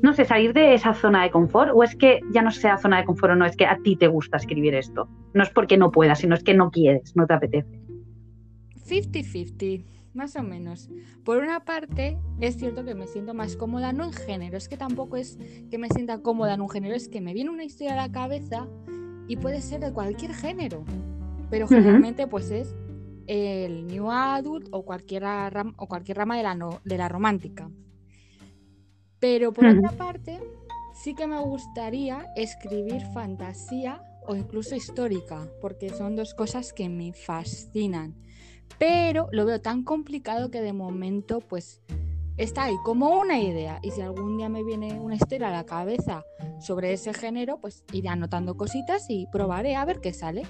no 0.03 0.15
sé, 0.15 0.25
salir 0.25 0.55
de 0.55 0.75
esa 0.75 0.95
zona 0.95 1.23
de 1.23 1.31
confort? 1.31 1.73
¿O 1.75 1.85
es 1.85 1.95
que 1.95 2.21
ya 2.33 2.43
no 2.43 2.51
sea 2.51 2.79
zona 2.79 2.99
de 2.99 3.05
confort 3.05 3.35
o 3.35 3.37
no, 3.37 3.45
es 3.45 3.57
que 3.57 3.67
a 3.67 3.77
ti 3.85 3.97
te 3.97 4.09
gusta 4.09 4.39
escribir 4.39 4.75
esto? 4.75 5.09
No 5.35 5.43
es 5.43 5.51
porque 5.51 5.77
no 5.77 5.91
puedas, 5.91 6.19
sino 6.19 6.35
es 6.35 6.43
que 6.43 6.55
no 6.55 6.71
quieres, 6.71 7.15
no 7.15 7.27
te 7.27 7.35
apetece. 7.35 7.81
50-50, 8.89 9.85
más 10.19 10.37
o 10.37 10.43
menos. 10.43 10.91
Por 11.25 11.39
una 11.39 11.65
parte, 11.65 12.19
es 12.41 12.57
cierto 12.57 12.85
que 12.85 12.95
me 12.95 13.07
siento 13.07 13.33
más 13.33 13.57
cómoda, 13.57 13.93
no 13.93 14.05
en 14.05 14.13
género, 14.13 14.59
es 14.59 14.69
que 14.69 14.77
tampoco 14.77 15.17
es 15.17 15.39
que 15.71 15.79
me 15.79 15.89
sienta 15.89 16.21
cómoda 16.21 16.55
en 16.55 16.61
un 16.61 16.69
género, 16.69 16.95
es 16.95 17.09
que 17.09 17.23
me 17.23 17.33
viene 17.33 17.51
una 17.51 17.65
historia 17.65 17.95
a 17.95 18.09
la 18.09 18.13
cabeza 18.13 18.69
y 19.29 19.37
puede 19.37 19.63
ser 19.63 19.81
de 19.81 19.93
cualquier 19.93 20.35
género. 20.35 20.85
Pero 21.49 21.67
generalmente, 21.67 22.27
pues 22.27 22.51
es 22.51 22.75
el 23.27 23.87
New 23.87 24.11
Adult 24.11 24.69
o 24.73 24.85
cualquier, 24.85 25.23
rama, 25.23 25.73
o 25.79 25.87
cualquier 25.87 26.19
rama 26.19 26.37
de 26.37 26.43
la, 26.43 26.81
de 26.85 26.99
la 26.99 27.09
romántica. 27.09 27.71
Pero 29.21 29.53
por 29.53 29.67
otra 29.67 29.93
parte, 29.93 30.41
sí 30.95 31.15
que 31.15 31.27
me 31.27 31.41
gustaría 31.41 32.27
escribir 32.37 33.03
fantasía 33.15 34.03
o 34.27 34.37
incluso 34.37 34.75
histórica, 34.75 35.49
porque 35.61 35.91
son 35.91 36.17
dos 36.17 36.35
cosas 36.35 36.73
que 36.73 36.89
me 36.89 37.13
fascinan. 37.13 38.15
Pero 38.79 39.29
lo 39.33 39.47
veo 39.47 39.61
tan 39.61 39.83
complicado 39.83 40.51
que 40.51 40.61
de 40.61 40.73
momento, 40.73 41.41
pues 41.41 41.81
está 42.39 42.65
ahí 42.65 42.77
como 42.85 43.19
una 43.19 43.39
idea 43.39 43.81
y 43.83 43.91
si 43.91 44.01
algún 44.01 44.37
día 44.37 44.49
me 44.49 44.63
viene 44.63 44.99
una 45.01 45.17
historia 45.17 45.49
a 45.49 45.51
la 45.51 45.67
cabeza 45.67 46.23
sobre 46.61 46.93
ese 46.93 47.13
género, 47.13 47.59
pues 47.61 47.85
iré 47.93 48.09
anotando 48.09 48.57
cositas 48.57 49.07
y 49.09 49.27
probaré 49.33 49.75
a 49.75 49.85
ver 49.85 50.01
qué 50.01 50.13
sale. 50.13 50.43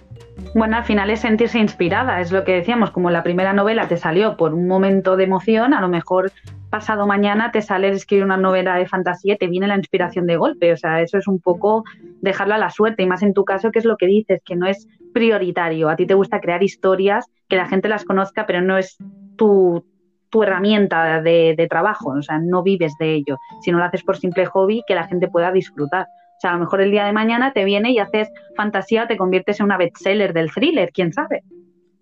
Bueno, 0.55 0.77
al 0.77 0.85
final 0.85 1.11
es 1.11 1.21
sentirse 1.21 1.59
inspirada, 1.59 2.21
es 2.21 2.31
lo 2.31 2.45
que 2.45 2.53
decíamos, 2.53 2.91
como 2.91 3.11
la 3.11 3.23
primera 3.23 3.55
novela 3.55 3.89
te 3.89 3.97
salió 3.97 4.37
por 4.37 4.53
un 4.55 4.69
momento 4.69 5.17
de 5.17 5.25
emoción, 5.25 5.73
a 5.73 5.81
lo 5.81 5.89
mejor 5.89 6.31
pasado 6.71 7.07
mañana 7.07 7.51
te 7.51 7.63
sale 7.63 7.89
escribir 7.89 8.25
una 8.25 8.37
novela 8.37 8.77
de 8.77 8.87
fantasía 8.87 9.35
y 9.35 9.39
te 9.39 9.47
viene 9.47 9.67
la 9.67 9.77
inspiración 9.77 10.27
de 10.27 10.37
golpe, 10.37 10.73
o 10.73 10.77
sea, 10.77 11.01
eso 11.01 11.19
es 11.19 11.27
un 11.27 11.41
poco 11.41 11.85
dejarla 12.21 12.57
a 12.57 12.59
la 12.59 12.71
suerte 12.71 13.03
y 13.03 13.07
más 13.07 13.23
en 13.23 13.35
tu 13.35 13.45
caso 13.45 13.71
que 13.71 13.79
es 13.79 13.85
lo 13.85 13.97
que 13.97 14.07
dices, 14.07 14.43
que 14.45 14.57
no 14.57 14.67
es 14.67 14.87
prioritario, 15.13 15.89
a 15.89 15.97
ti 15.97 16.07
te 16.07 16.15
gusta 16.15 16.41
crear 16.41 16.63
historias, 16.63 17.27
que 17.49 17.57
la 17.57 17.67
gente 17.67 17.89
las 17.89 18.05
conozca, 18.05 18.47
pero 18.47 18.61
no 18.61 18.77
es 18.79 18.97
tu 19.37 19.85
tu 20.31 20.43
herramienta 20.43 21.21
de, 21.23 21.67
trabajo, 21.71 22.11
o 22.11 22.23
sea, 22.23 22.39
no 22.39 22.63
vives 22.63 22.93
de 22.99 23.15
ello, 23.15 23.39
sino 23.63 23.79
lo 23.79 23.85
haces 23.85 24.03
por 24.03 24.19
simple 24.19 24.47
hobby 24.47 24.83
que 24.87 24.95
la 24.95 25.07
gente 25.07 25.29
pueda 25.29 25.53
disfrutar. 25.53 26.07
O 26.07 26.41
sea, 26.41 26.51
a 26.51 26.55
lo 26.55 26.61
mejor 26.61 26.81
el 26.81 26.91
día 26.91 27.05
de 27.05 27.13
mañana 27.13 27.53
te 27.53 27.65
viene 27.65 27.91
y 27.93 27.99
haces 27.99 28.29
fantasía, 28.57 29.09
te 29.09 29.17
conviertes 29.17 29.59
en 29.61 29.67
una 29.67 29.77
bestseller 29.77 30.33
del 30.33 30.53
thriller, 30.53 30.91
quién 30.93 31.13
sabe. 31.13 31.43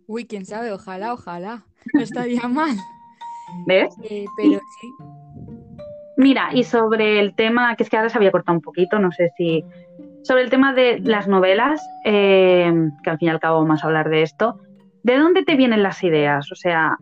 Uy, 0.06 0.26
quién 0.26 0.44
sabe, 0.44 0.72
ojalá, 0.72 1.12
ojalá. 1.12 1.64
No 1.94 2.00
estaría 2.00 2.46
mal. 2.48 2.76
¿Ves? 3.66 3.94
Eh, 4.10 4.24
pero 4.36 4.60
sí. 4.80 4.92
Mira, 6.16 6.50
y 6.52 6.64
sobre 6.64 7.20
el 7.20 7.34
tema, 7.34 7.76
que 7.76 7.82
es 7.82 7.90
que 7.90 7.96
ahora 7.96 8.08
se 8.08 8.18
había 8.18 8.32
cortado 8.32 8.56
un 8.56 8.62
poquito, 8.62 8.98
no 8.98 9.12
sé 9.12 9.30
si. 9.36 9.64
Sobre 10.22 10.42
el 10.42 10.50
tema 10.50 10.72
de 10.72 10.98
las 11.00 11.28
novelas, 11.28 11.80
eh, 12.04 12.72
que 13.04 13.10
al 13.10 13.18
fin 13.18 13.28
y 13.28 13.30
al 13.30 13.38
cabo 13.38 13.60
vamos 13.60 13.84
a 13.84 13.86
hablar 13.86 14.08
de 14.08 14.22
esto, 14.22 14.58
¿de 15.04 15.18
dónde 15.18 15.44
te 15.44 15.54
vienen 15.54 15.84
las 15.84 16.02
ideas? 16.02 16.50
O 16.50 16.56
sea, 16.56 16.98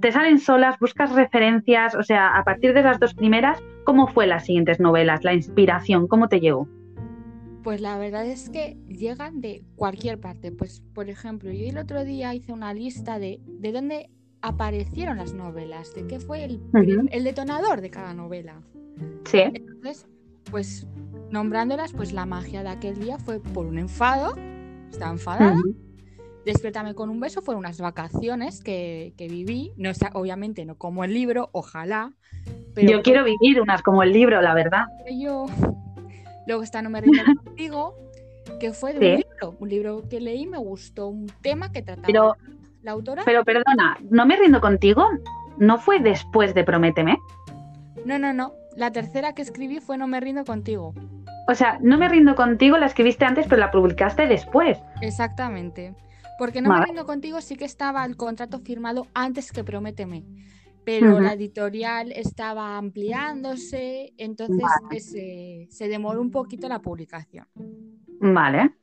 te 0.00 0.10
salen 0.10 0.40
solas, 0.40 0.78
buscas 0.80 1.12
referencias, 1.14 1.94
o 1.94 2.02
sea, 2.02 2.36
a 2.36 2.42
partir 2.42 2.74
de 2.74 2.82
las 2.82 2.98
dos 2.98 3.14
primeras, 3.14 3.62
¿cómo 3.84 4.08
fue 4.08 4.26
las 4.26 4.46
siguientes 4.46 4.80
novelas? 4.80 5.22
La 5.22 5.34
inspiración, 5.34 6.08
¿cómo 6.08 6.28
te 6.28 6.40
llegó? 6.40 6.66
Pues 7.62 7.80
la 7.80 7.96
verdad 7.96 8.26
es 8.26 8.50
que 8.50 8.76
llegan 8.88 9.40
de 9.40 9.62
cualquier 9.76 10.18
parte. 10.18 10.50
Pues, 10.52 10.82
por 10.94 11.08
ejemplo, 11.08 11.50
yo 11.52 11.66
el 11.66 11.78
otro 11.78 12.04
día 12.04 12.34
hice 12.34 12.52
una 12.52 12.74
lista 12.74 13.18
de, 13.18 13.40
de 13.46 13.72
dónde 13.72 14.10
aparecieron 14.44 15.16
las 15.16 15.32
novelas, 15.32 15.94
de 15.94 16.06
qué 16.06 16.20
fue 16.20 16.44
el, 16.44 16.60
el 17.10 17.24
detonador 17.24 17.80
de 17.80 17.90
cada 17.90 18.12
novela. 18.12 18.60
Sí. 19.24 19.40
Entonces, 19.40 20.06
pues 20.50 20.86
nombrándolas, 21.30 21.94
pues 21.94 22.12
la 22.12 22.26
magia 22.26 22.62
de 22.62 22.68
aquel 22.68 22.98
día 22.98 23.18
fue 23.18 23.40
por 23.40 23.64
un 23.64 23.78
enfado, 23.78 24.36
estaba 24.90 25.12
enfadada, 25.12 25.56
Despiértame 26.44 26.94
con 26.94 27.08
un 27.08 27.20
beso 27.20 27.40
fueron 27.40 27.60
unas 27.60 27.80
vacaciones 27.80 28.62
que, 28.62 29.14
viví, 29.18 29.72
no 29.78 29.90
obviamente 30.12 30.66
no 30.66 30.76
como 30.76 31.02
el 31.02 31.14
libro, 31.14 31.48
ojalá. 31.52 32.12
Pero 32.74 32.90
yo 32.90 33.02
quiero 33.02 33.24
vivir 33.24 33.62
unas 33.62 33.80
como 33.80 34.02
el 34.02 34.12
libro, 34.12 34.42
la 34.42 34.52
verdad. 34.52 34.84
Yo. 35.10 35.46
Luego 36.46 36.62
está 36.62 36.82
No 36.82 36.90
me 36.90 37.00
rindo 37.00 37.22
contigo, 37.44 37.96
que 38.60 38.74
fue 38.74 38.92
de 38.92 38.98
un 38.98 39.16
libro, 39.16 39.56
un 39.58 39.68
libro 39.70 40.02
que 40.10 40.20
leí, 40.20 40.46
me 40.46 40.58
gustó 40.58 41.06
un 41.06 41.32
tema 41.40 41.72
que 41.72 41.80
trataba 41.80 42.06
pero, 42.06 42.36
la 42.84 42.92
autora. 42.92 43.22
Pero 43.24 43.44
perdona, 43.44 43.98
No 44.10 44.26
me 44.26 44.36
rindo 44.36 44.60
contigo, 44.60 45.08
¿no 45.58 45.78
fue 45.78 45.98
después 46.00 46.54
de 46.54 46.64
Prométeme? 46.64 47.18
No, 48.04 48.18
no, 48.18 48.32
no. 48.32 48.52
La 48.76 48.90
tercera 48.90 49.34
que 49.34 49.42
escribí 49.42 49.80
fue 49.80 49.98
No 49.98 50.06
me 50.06 50.20
rindo 50.20 50.44
contigo. 50.44 50.94
O 51.48 51.54
sea, 51.54 51.78
No 51.80 51.98
me 51.98 52.08
rindo 52.08 52.36
contigo 52.36 52.76
la 52.76 52.86
escribiste 52.86 53.24
antes, 53.24 53.46
pero 53.48 53.60
la 53.60 53.70
publicaste 53.70 54.26
después. 54.26 54.78
Exactamente. 55.00 55.94
Porque 56.38 56.60
no 56.60 56.70
me 56.70 56.84
rindo 56.84 57.06
contigo, 57.06 57.40
sí 57.40 57.56
que 57.56 57.64
estaba 57.64 58.04
el 58.04 58.16
contrato 58.16 58.58
firmado 58.58 59.06
antes 59.14 59.52
que 59.52 59.64
Prométeme. 59.64 60.24
Pero 60.84 61.18
la 61.18 61.32
editorial 61.32 62.12
estaba 62.12 62.76
ampliándose, 62.76 64.12
entonces 64.18 64.66
se, 65.70 65.88
demoró 65.88 66.20
un 66.20 66.30
poquito 66.30 66.68
la 66.68 66.80
publicación. 66.80 67.46
Vale. 68.20 68.74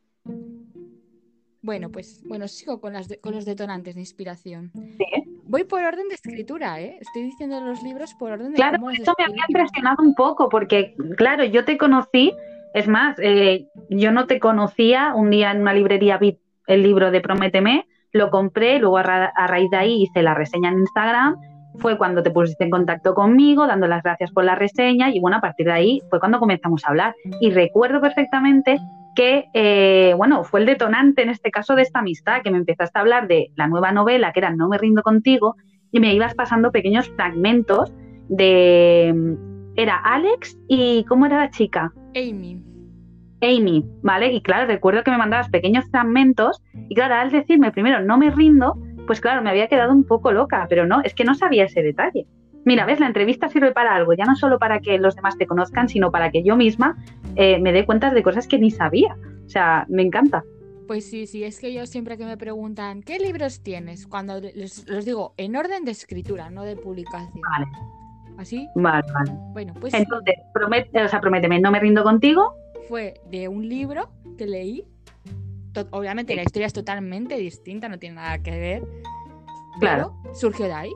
Bueno, 1.61 1.89
pues 1.89 2.23
bueno, 2.25 2.47
sigo 2.47 2.81
con, 2.81 2.93
las 2.93 3.07
con 3.21 3.33
los 3.33 3.45
detonantes 3.45 3.95
de 3.95 4.01
inspiración. 4.01 4.71
Sí. 4.73 5.05
Voy 5.43 5.63
por 5.63 5.83
orden 5.83 6.07
de 6.07 6.15
escritura, 6.15 6.79
¿eh? 6.79 6.97
Estoy 6.99 7.23
diciendo 7.23 7.59
los 7.61 7.83
libros 7.83 8.13
por 8.15 8.31
orden 8.31 8.51
de 8.51 8.55
Claro, 8.55 8.89
esto 8.89 9.13
me 9.17 9.25
había 9.25 9.43
impresionado 9.47 10.01
un 10.01 10.15
poco, 10.15 10.49
porque, 10.49 10.95
claro, 11.17 11.43
yo 11.43 11.65
te 11.65 11.77
conocí 11.77 12.33
Es 12.73 12.87
más, 12.87 13.17
eh, 13.19 13.67
yo 13.89 14.11
no 14.11 14.27
te 14.27 14.39
conocía, 14.39 15.13
un 15.13 15.29
día 15.29 15.51
en 15.51 15.61
una 15.61 15.73
librería 15.73 16.17
vi 16.17 16.39
el 16.67 16.83
libro 16.83 17.11
de 17.11 17.19
Prométeme, 17.19 17.85
lo 18.13 18.29
compré, 18.29 18.79
luego 18.79 18.97
a, 18.97 19.01
a 19.01 19.47
raíz 19.47 19.69
de 19.71 19.77
ahí 19.77 20.03
hice 20.03 20.21
la 20.21 20.33
reseña 20.33 20.69
en 20.69 20.79
Instagram 20.79 21.35
fue 21.77 21.97
cuando 21.97 22.21
te 22.23 22.31
pusiste 22.31 22.63
en 22.63 22.69
contacto 22.69 23.13
conmigo, 23.13 23.67
dando 23.67 23.87
las 23.87 24.03
gracias 24.03 24.31
por 24.31 24.43
la 24.43 24.55
reseña 24.55 25.09
y 25.09 25.19
bueno, 25.19 25.37
a 25.37 25.41
partir 25.41 25.65
de 25.65 25.71
ahí 25.71 26.01
fue 26.09 26.19
cuando 26.19 26.39
comenzamos 26.39 26.83
a 26.85 26.89
hablar. 26.89 27.15
Y 27.39 27.51
recuerdo 27.51 28.01
perfectamente 28.01 28.77
que, 29.15 29.45
eh, 29.53 30.13
bueno, 30.15 30.43
fue 30.43 30.61
el 30.61 30.65
detonante 30.65 31.21
en 31.21 31.29
este 31.29 31.51
caso 31.51 31.75
de 31.75 31.81
esta 31.81 31.99
amistad, 31.99 32.41
que 32.43 32.51
me 32.51 32.57
empezaste 32.57 32.97
a 32.97 33.01
hablar 33.01 33.27
de 33.27 33.51
la 33.55 33.67
nueva 33.67 33.91
novela 33.91 34.31
que 34.31 34.39
era 34.39 34.51
No 34.51 34.69
me 34.69 34.77
rindo 34.77 35.01
contigo 35.03 35.55
y 35.91 35.99
me 35.99 36.13
ibas 36.13 36.35
pasando 36.35 36.71
pequeños 36.71 37.09
fragmentos 37.09 37.93
de... 38.29 39.37
Era 39.75 39.97
Alex 39.97 40.57
y 40.67 41.05
¿cómo 41.05 41.25
era 41.25 41.37
la 41.37 41.49
chica? 41.49 41.93
Amy. 42.15 42.61
Amy, 43.41 43.85
¿vale? 44.01 44.31
Y 44.33 44.41
claro, 44.41 44.67
recuerdo 44.67 45.03
que 45.03 45.11
me 45.11 45.17
mandabas 45.17 45.49
pequeños 45.49 45.85
fragmentos 45.89 46.61
y 46.89 46.95
claro, 46.95 47.15
al 47.15 47.31
decirme 47.31 47.71
primero 47.71 48.01
no 48.01 48.17
me 48.17 48.29
rindo, 48.31 48.77
pues 49.07 49.19
claro, 49.21 49.41
me 49.41 49.49
había 49.49 49.67
quedado 49.67 49.91
un 49.91 50.03
poco 50.03 50.31
loca, 50.31 50.65
pero 50.69 50.85
no, 50.85 51.01
es 51.03 51.13
que 51.15 51.23
no 51.23 51.35
sabía 51.35 51.65
ese 51.65 51.81
detalle. 51.81 52.27
Mira, 52.65 52.85
ves, 52.85 52.99
la 52.99 53.07
entrevista 53.07 53.49
sirve 53.49 53.71
para 53.71 53.95
algo, 53.95 54.13
ya 54.13 54.25
no 54.25 54.35
solo 54.35 54.59
para 54.59 54.79
que 54.79 54.97
los 54.97 55.15
demás 55.15 55.37
te 55.37 55.47
conozcan, 55.47 55.89
sino 55.89 56.11
para 56.11 56.31
que 56.31 56.43
yo 56.43 56.55
misma 56.55 56.97
eh, 57.35 57.59
me 57.59 57.71
dé 57.71 57.85
cuenta 57.85 58.11
de 58.11 58.23
cosas 58.23 58.47
que 58.47 58.59
ni 58.59 58.71
sabía. 58.71 59.17
O 59.45 59.49
sea, 59.49 59.85
me 59.89 60.03
encanta. 60.03 60.43
Pues 60.87 61.09
sí, 61.09 61.25
sí, 61.25 61.43
es 61.43 61.59
que 61.59 61.73
yo 61.73 61.85
siempre 61.85 62.17
que 62.17 62.25
me 62.25 62.37
preguntan, 62.37 63.01
¿qué 63.01 63.17
libros 63.17 63.61
tienes? 63.61 64.07
Cuando 64.07 64.39
les, 64.39 64.87
los 64.87 65.05
digo, 65.05 65.33
en 65.37 65.55
orden 65.55 65.85
de 65.85 65.91
escritura, 65.91 66.49
no 66.49 66.63
de 66.63 66.75
publicación. 66.75 67.41
Vale. 67.41 67.67
¿Así? 68.37 68.67
Vale, 68.75 69.05
vale. 69.13 69.31
Bueno, 69.53 69.73
pues. 69.79 69.93
Entonces, 69.93 70.35
promete, 70.53 71.03
o 71.03 71.07
sea, 71.07 71.21
prométeme, 71.21 71.59
no 71.59 71.71
me 71.71 71.79
rindo 71.79 72.03
contigo. 72.03 72.55
Fue 72.87 73.13
de 73.29 73.47
un 73.47 73.67
libro 73.67 74.09
que 74.37 74.47
leí 74.47 74.85
obviamente 75.91 76.35
la 76.35 76.43
historia 76.43 76.67
es 76.67 76.73
totalmente 76.73 77.37
distinta, 77.37 77.87
no 77.89 77.97
tiene 77.97 78.15
nada 78.15 78.39
que 78.39 78.51
ver. 78.51 78.83
Claro. 79.79 80.13
surgió 80.33 80.65
de 80.65 80.73
ahí. 80.73 80.91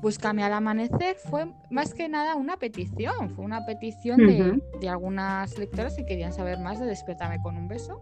Búscame 0.00 0.42
al 0.42 0.52
amanecer 0.52 1.16
fue 1.16 1.46
más 1.70 1.94
que 1.94 2.08
nada 2.08 2.34
una 2.34 2.56
petición, 2.56 3.30
fue 3.30 3.44
una 3.44 3.66
petición 3.66 4.16
de, 4.80 4.88
algunas 4.88 5.58
lectoras 5.58 5.96
que 5.96 6.06
querían 6.06 6.32
saber 6.32 6.58
más 6.58 6.80
de 6.80 6.86
Despiértame 6.86 7.40
con 7.42 7.56
un 7.56 7.68
beso. 7.68 8.00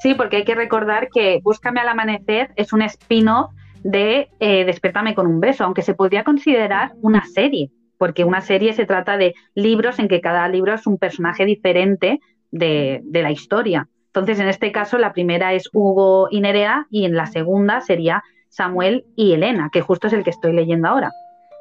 Sí, 0.00 0.14
porque 0.14 0.38
hay 0.38 0.44
que 0.44 0.54
recordar 0.54 1.08
que 1.12 1.40
Búscame 1.42 1.80
al 1.80 1.88
amanecer 1.88 2.50
es 2.56 2.72
un 2.72 2.82
spin-off 2.82 3.52
de 3.84 4.28
eh, 4.40 4.64
Despiértame 4.64 5.14
con 5.14 5.26
un 5.26 5.40
beso, 5.40 5.64
aunque 5.64 5.82
se 5.82 5.94
podría 5.94 6.24
considerar 6.24 6.92
una 7.02 7.24
serie, 7.24 7.70
porque 7.98 8.24
una 8.24 8.40
serie 8.40 8.72
se 8.72 8.86
trata 8.86 9.16
de 9.16 9.34
libros 9.54 9.98
en 9.98 10.08
que 10.08 10.20
cada 10.20 10.48
libro 10.48 10.74
es 10.74 10.86
un 10.86 10.98
personaje 10.98 11.44
diferente 11.44 12.20
de 12.50 13.02
la 13.12 13.30
historia. 13.30 13.88
Entonces, 14.08 14.40
en 14.40 14.48
este 14.48 14.72
caso, 14.72 14.98
la 14.98 15.12
primera 15.12 15.52
es 15.52 15.68
Hugo 15.72 16.28
y 16.30 16.40
Nerea 16.40 16.86
y 16.90 17.04
en 17.04 17.14
la 17.14 17.26
segunda 17.26 17.80
sería 17.80 18.24
Samuel 18.48 19.04
y 19.14 19.32
Elena, 19.32 19.70
que 19.72 19.82
justo 19.82 20.08
es 20.08 20.12
el 20.12 20.24
que 20.24 20.30
estoy 20.30 20.52
leyendo 20.52 20.88
ahora. 20.88 21.12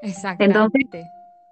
Exactamente. 0.01 0.59
Entonces, 0.59 1.07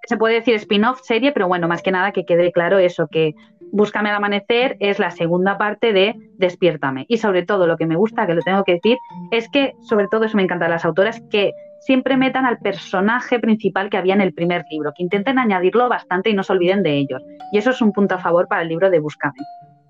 se 0.07 0.17
puede 0.17 0.35
decir 0.35 0.55
spin-off 0.55 1.01
serie, 1.03 1.31
pero 1.31 1.47
bueno, 1.47 1.67
más 1.67 1.81
que 1.81 1.91
nada 1.91 2.11
que 2.11 2.25
quede 2.25 2.51
claro 2.51 2.77
eso, 2.77 3.07
que 3.07 3.33
Búscame 3.71 4.09
al 4.09 4.15
amanecer 4.15 4.77
es 4.79 4.99
la 4.99 5.11
segunda 5.11 5.57
parte 5.57 5.91
de 5.91 6.15
Despiértame. 6.37 7.05
Y 7.09 7.17
sobre 7.17 7.43
todo 7.43 7.67
lo 7.67 7.75
que 7.77 7.85
me 7.85 7.95
gusta, 7.97 8.25
que 8.25 8.33
lo 8.33 8.41
tengo 8.41 8.63
que 8.63 8.73
decir, 8.73 8.97
es 9.31 9.49
que 9.49 9.73
sobre 9.81 10.07
todo 10.07 10.25
eso 10.25 10.37
me 10.37 10.43
encanta 10.43 10.65
de 10.65 10.71
las 10.71 10.85
autoras, 10.85 11.21
que 11.29 11.51
siempre 11.81 12.15
metan 12.15 12.45
al 12.45 12.57
personaje 12.59 13.39
principal 13.39 13.89
que 13.89 13.97
había 13.97 14.13
en 14.13 14.21
el 14.21 14.33
primer 14.33 14.63
libro, 14.69 14.93
que 14.95 15.03
intenten 15.03 15.39
añadirlo 15.39 15.89
bastante 15.89 16.29
y 16.29 16.33
no 16.33 16.43
se 16.43 16.53
olviden 16.53 16.83
de 16.83 16.93
ellos. 16.93 17.21
Y 17.51 17.57
eso 17.57 17.71
es 17.71 17.81
un 17.81 17.91
punto 17.91 18.15
a 18.15 18.19
favor 18.19 18.47
para 18.47 18.61
el 18.61 18.69
libro 18.69 18.89
de 18.89 18.99
Búscame. 18.99 19.35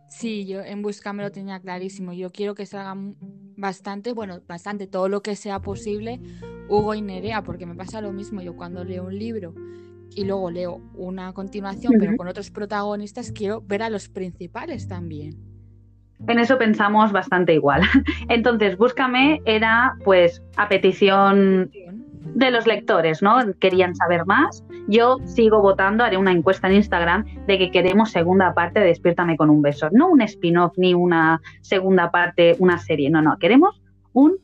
Sí, 0.07 0.45
yo 0.45 0.61
en 0.61 0.81
Busca 0.81 1.13
me 1.13 1.23
lo 1.23 1.31
tenía 1.31 1.59
clarísimo. 1.59 2.13
Yo 2.13 2.31
quiero 2.31 2.55
que 2.55 2.65
salga 2.65 2.95
bastante, 3.57 4.13
bueno, 4.13 4.41
bastante, 4.47 4.87
todo 4.87 5.09
lo 5.09 5.21
que 5.21 5.35
sea 5.35 5.59
posible, 5.59 6.19
Hugo 6.69 6.93
y 6.93 7.01
Nerea, 7.01 7.43
porque 7.43 7.65
me 7.65 7.75
pasa 7.75 8.01
lo 8.01 8.11
mismo. 8.11 8.41
Yo 8.41 8.55
cuando 8.55 8.83
leo 8.83 9.05
un 9.05 9.17
libro 9.17 9.53
y 10.15 10.23
luego 10.23 10.51
leo 10.51 10.81
una 10.93 11.33
continuación, 11.33 11.93
pero 11.99 12.15
con 12.15 12.27
otros 12.27 12.51
protagonistas, 12.51 13.31
quiero 13.31 13.61
ver 13.61 13.83
a 13.83 13.89
los 13.89 14.07
principales 14.07 14.87
también. 14.87 15.35
En 16.27 16.39
eso 16.39 16.57
pensamos 16.57 17.11
bastante 17.11 17.53
igual. 17.53 17.81
Entonces, 18.29 18.77
Búscame 18.77 19.41
era, 19.45 19.97
pues, 20.03 20.41
a 20.55 20.69
petición 20.69 21.71
de 22.35 22.51
los 22.51 22.67
lectores, 22.67 23.21
¿no? 23.21 23.37
Querían 23.59 23.95
saber 23.95 24.25
más. 24.25 24.63
Yo 24.87 25.17
sigo 25.23 25.61
votando, 25.61 26.03
haré 26.03 26.17
una 26.17 26.33
encuesta 26.33 26.67
en 26.67 26.75
Instagram 26.75 27.25
de 27.47 27.57
que 27.57 27.71
queremos 27.71 28.11
segunda 28.11 28.53
parte 28.53 28.81
de 28.81 28.87
Despiértame 28.87 29.37
con 29.37 29.49
un 29.49 29.61
beso. 29.61 29.87
No 29.91 30.09
un 30.09 30.21
spin-off 30.21 30.73
ni 30.77 30.93
una 30.93 31.41
segunda 31.61 32.11
parte, 32.11 32.55
una 32.59 32.77
serie. 32.77 33.09
No, 33.09 33.21
no. 33.21 33.37
Queremos 33.37 33.81
un 34.11 34.35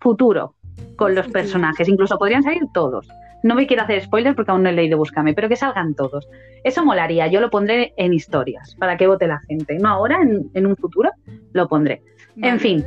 futuro 0.00 0.54
con 0.96 1.14
los 1.16 1.26
personajes. 1.28 1.88
Incluso 1.88 2.16
podrían 2.16 2.44
salir 2.44 2.62
todos. 2.72 3.08
No 3.42 3.56
me 3.56 3.66
quiero 3.66 3.82
hacer 3.82 4.00
spoiler 4.02 4.36
porque 4.36 4.52
aún 4.52 4.62
no 4.62 4.68
he 4.68 4.72
leído 4.72 4.96
Búscame, 4.96 5.34
pero 5.34 5.48
que 5.48 5.56
salgan 5.56 5.94
todos. 5.94 6.28
Eso 6.62 6.84
molaría. 6.84 7.26
Yo 7.26 7.40
lo 7.40 7.50
pondré 7.50 7.92
en 7.96 8.12
historias 8.12 8.76
para 8.78 8.96
que 8.96 9.08
vote 9.08 9.26
la 9.26 9.40
gente. 9.48 9.78
No 9.80 9.88
ahora, 9.88 10.20
en 10.22 10.66
un 10.66 10.76
futuro, 10.76 11.10
lo 11.52 11.66
pondré 11.66 12.02
en 12.36 12.60
fin, 12.60 12.84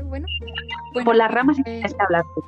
por 1.03 1.15
las 1.15 1.31
ramas 1.31 1.57
eh, 1.65 1.81
que 1.85 1.95
hablar 1.99 2.23
tú. 2.33 2.43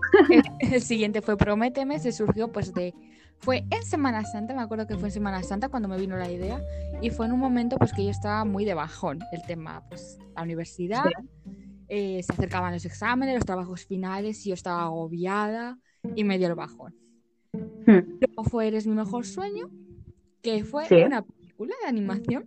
El, 0.60 0.82
siguiente 0.82 1.22
fue 1.22 1.38
Prométeme, 1.38 2.00
se 2.00 2.12
surgió 2.12 2.52
pues 2.52 2.74
de... 2.74 2.94
Fue 3.40 3.66
en 3.70 3.84
Semana 3.84 4.26
Santa, 4.26 4.56
me 4.56 4.62
acuerdo 4.62 4.88
que 4.88 4.96
fue 4.96 5.10
en 5.10 5.12
Semana 5.12 5.44
Santa 5.44 5.70
cuando 5.70 5.88
me 5.88 5.98
vino 5.98 6.18
la 6.18 6.32
idea 6.32 6.60
y 7.04 7.12
fue 7.12 7.28
en 7.28 7.34
un 7.34 7.40
momento 7.40 7.78
pues 7.78 7.94
que 7.94 8.04
yo 8.04 8.10
estaba 8.10 8.46
muy 8.46 8.66
de 8.66 8.74
bajón, 8.74 9.20
el 9.32 9.44
tema 9.44 9.84
pues 9.90 10.18
la 10.36 10.42
universidad, 10.42 11.06
eh, 11.88 12.24
se 12.24 12.34
acercaban 12.34 12.74
los 12.74 12.84
exámenes, 12.86 13.36
los 13.36 13.46
trabajos 13.46 13.86
finales 13.86 14.44
y 14.44 14.50
yo 14.50 14.56
estaba 14.56 14.84
agobiada 14.84 15.78
y 16.16 16.24
me 16.24 16.40
dio 16.40 16.48
el 16.48 16.56
bajón. 16.56 16.96
Hmm. 17.54 18.18
Luego 18.20 18.44
fue 18.50 18.68
Eres 18.68 18.88
mi 18.88 18.96
mejor 18.96 19.24
sueño, 19.26 19.70
que 20.42 20.64
fue 20.64 20.88
una 21.06 21.22
película 21.22 21.76
de 21.84 21.90
animación. 21.90 22.46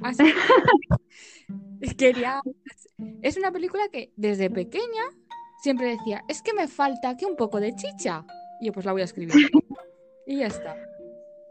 Así 0.00 0.24
quería 1.96 2.40
es 3.22 3.36
una 3.36 3.52
película 3.52 3.84
que 3.90 4.12
desde 4.16 4.50
pequeña 4.50 5.02
siempre 5.62 5.90
decía, 5.90 6.22
es 6.28 6.42
que 6.42 6.52
me 6.52 6.68
falta 6.68 7.10
aquí 7.10 7.24
un 7.24 7.36
poco 7.36 7.60
de 7.60 7.74
chicha. 7.74 8.24
Y 8.60 8.66
yo 8.66 8.72
pues 8.72 8.84
la 8.84 8.92
voy 8.92 9.02
a 9.02 9.04
escribir. 9.04 9.34
y 10.26 10.38
ya 10.38 10.46
está. 10.46 10.76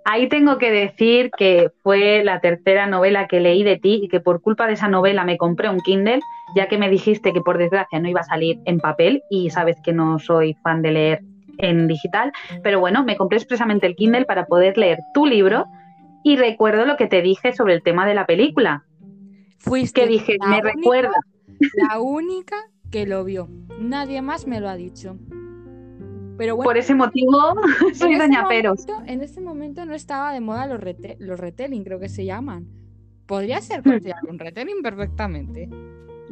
Ahí 0.03 0.27
tengo 0.29 0.57
que 0.57 0.71
decir 0.71 1.29
que 1.37 1.69
fue 1.83 2.23
la 2.23 2.41
tercera 2.41 2.87
novela 2.87 3.27
que 3.27 3.39
leí 3.39 3.63
de 3.63 3.77
ti 3.77 4.01
y 4.03 4.07
que 4.07 4.19
por 4.19 4.41
culpa 4.41 4.65
de 4.65 4.73
esa 4.73 4.87
novela 4.87 5.23
me 5.23 5.37
compré 5.37 5.69
un 5.69 5.79
Kindle, 5.79 6.21
ya 6.55 6.67
que 6.67 6.77
me 6.77 6.89
dijiste 6.89 7.33
que 7.33 7.41
por 7.41 7.59
desgracia 7.59 7.99
no 7.99 8.09
iba 8.09 8.21
a 8.21 8.25
salir 8.25 8.59
en 8.65 8.79
papel 8.79 9.21
y 9.29 9.51
sabes 9.51 9.77
que 9.83 9.93
no 9.93 10.17
soy 10.17 10.55
fan 10.63 10.81
de 10.81 10.91
leer 10.91 11.21
en 11.59 11.87
digital, 11.87 12.31
pero 12.63 12.79
bueno, 12.79 13.03
me 13.03 13.15
compré 13.15 13.37
expresamente 13.37 13.85
el 13.85 13.95
Kindle 13.95 14.25
para 14.25 14.47
poder 14.47 14.77
leer 14.77 14.99
tu 15.13 15.27
libro 15.27 15.65
y 16.23 16.35
recuerdo 16.35 16.85
lo 16.85 16.97
que 16.97 17.07
te 17.07 17.21
dije 17.21 17.53
sobre 17.53 17.75
el 17.75 17.83
tema 17.83 18.07
de 18.07 18.15
la 18.15 18.25
película. 18.25 18.83
Fuiste 19.59 20.01
que 20.01 20.07
dije, 20.07 20.37
me 20.47 20.61
recuerda 20.61 21.13
la 21.74 22.00
única 22.00 22.56
que 22.91 23.06
lo 23.06 23.24
vio. 23.24 23.50
Nadie 23.80 24.21
más 24.21 24.47
me 24.47 24.60
lo 24.60 24.69
ha 24.69 24.76
dicho. 24.76 25.17
Pero 26.38 26.56
bueno, 26.56 26.67
Por 26.69 26.78
ese 26.78 26.95
motivo 26.95 27.54
soy 27.93 28.15
doña 28.15 28.47
Peros. 28.47 28.86
en 29.06 29.21
este 29.21 29.41
momento 29.41 29.86
no 29.86 29.93
estaba 29.93 30.34
de 30.34 30.39
moda 30.39 30.65
los, 30.65 30.80
los 31.19 31.39
retelling, 31.39 31.84
creo 31.84 32.00
que 32.00 32.10
se 32.10 32.26
llaman. 32.26 32.67
Podría 33.28 33.62
ser 33.62 33.84
considerado 33.84 34.28
un 34.30 34.39
retelling 34.39 34.82
perfectamente. 34.82 35.69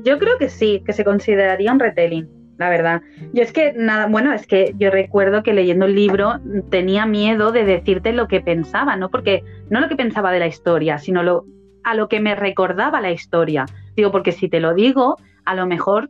Yo 0.03 0.17
creo 0.17 0.37
que 0.37 0.49
sí, 0.49 0.81
que 0.85 0.93
se 0.93 1.03
consideraría 1.03 1.71
un 1.71 1.79
retelling, 1.79 2.27
la 2.57 2.69
verdad. 2.69 3.01
Yo 3.33 3.43
es 3.43 3.51
que 3.51 3.73
nada, 3.73 4.07
bueno, 4.07 4.33
es 4.33 4.47
que 4.47 4.73
yo 4.77 4.89
recuerdo 4.89 5.43
que 5.43 5.53
leyendo 5.53 5.85
el 5.85 5.95
libro 5.95 6.39
tenía 6.69 7.05
miedo 7.05 7.51
de 7.51 7.63
decirte 7.65 8.11
lo 8.11 8.27
que 8.27 8.41
pensaba, 8.41 8.95
¿no? 8.95 9.09
Porque 9.09 9.43
no 9.69 9.79
lo 9.79 9.89
que 9.89 9.95
pensaba 9.95 10.31
de 10.31 10.39
la 10.39 10.47
historia, 10.47 10.97
sino 10.97 11.23
lo 11.23 11.45
a 11.83 11.95
lo 11.95 12.09
que 12.09 12.19
me 12.19 12.35
recordaba 12.35 13.01
la 13.01 13.11
historia. 13.11 13.65
Digo, 13.99 14.13
porque 14.13 14.31
si 14.31 14.47
te 14.47 14.61
lo 14.61 14.73
digo, 14.73 15.17
a 15.43 15.55
lo 15.55 15.65
mejor 15.65 16.09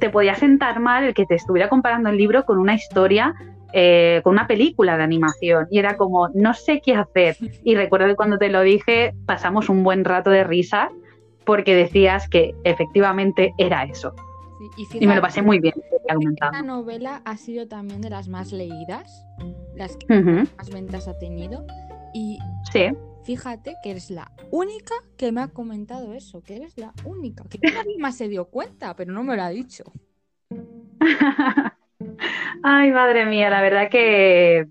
te 0.00 0.10
podía 0.10 0.34
sentar 0.34 0.80
mal 0.80 1.04
el 1.04 1.14
que 1.14 1.24
te 1.24 1.36
estuviera 1.36 1.68
comparando 1.68 2.08
el 2.08 2.16
libro 2.16 2.44
con 2.44 2.58
una 2.58 2.74
historia, 2.74 3.32
eh, 3.72 4.22
con 4.24 4.32
una 4.32 4.48
película 4.48 4.96
de 4.96 5.04
animación. 5.04 5.68
Y 5.70 5.78
era 5.78 5.96
como, 5.96 6.30
no 6.34 6.52
sé 6.52 6.80
qué 6.84 6.96
hacer. 6.96 7.36
Y 7.62 7.76
recuerdo 7.76 8.08
que 8.08 8.16
cuando 8.16 8.38
te 8.38 8.48
lo 8.48 8.62
dije, 8.62 9.14
pasamos 9.24 9.68
un 9.68 9.84
buen 9.84 10.04
rato 10.04 10.30
de 10.30 10.42
risa 10.42 10.90
porque 11.44 11.76
decías 11.76 12.28
que 12.28 12.56
efectivamente 12.64 13.54
era 13.56 13.84
eso. 13.84 14.12
y, 14.76 15.06
me 15.06 15.14
lo 15.14 15.22
pasé 15.22 15.42
muy 15.42 15.60
bien. 15.60 15.74
Esta 16.32 16.62
novela 16.62 17.22
ha 17.24 17.36
sido 17.36 17.68
también 17.68 18.00
de 18.00 18.10
las 18.10 18.26
más 18.26 18.50
leídas, 18.50 19.24
las 19.76 19.96
que 19.96 20.12
más 20.12 20.70
ventas 20.72 21.06
ha 21.06 21.16
tenido. 21.20 21.64
Y 22.14 22.40
sí 22.72 22.90
fíjate 23.24 23.74
que 23.82 23.90
eres 23.90 24.10
la 24.10 24.30
única 24.50 24.94
que 25.16 25.32
me 25.32 25.40
ha 25.40 25.48
comentado 25.48 26.14
eso, 26.14 26.42
que 26.42 26.56
eres 26.56 26.76
la 26.76 26.92
única, 27.04 27.44
que 27.48 27.58
nadie 27.70 27.98
más 27.98 28.16
se 28.16 28.28
dio 28.28 28.46
cuenta, 28.46 28.94
pero 28.96 29.12
no 29.12 29.22
me 29.22 29.36
lo 29.36 29.42
ha 29.42 29.48
dicho. 29.48 29.84
Ay, 32.62 32.90
madre 32.92 33.26
mía, 33.26 33.50
la 33.50 33.62
verdad 33.62 33.88
que, 33.90 34.68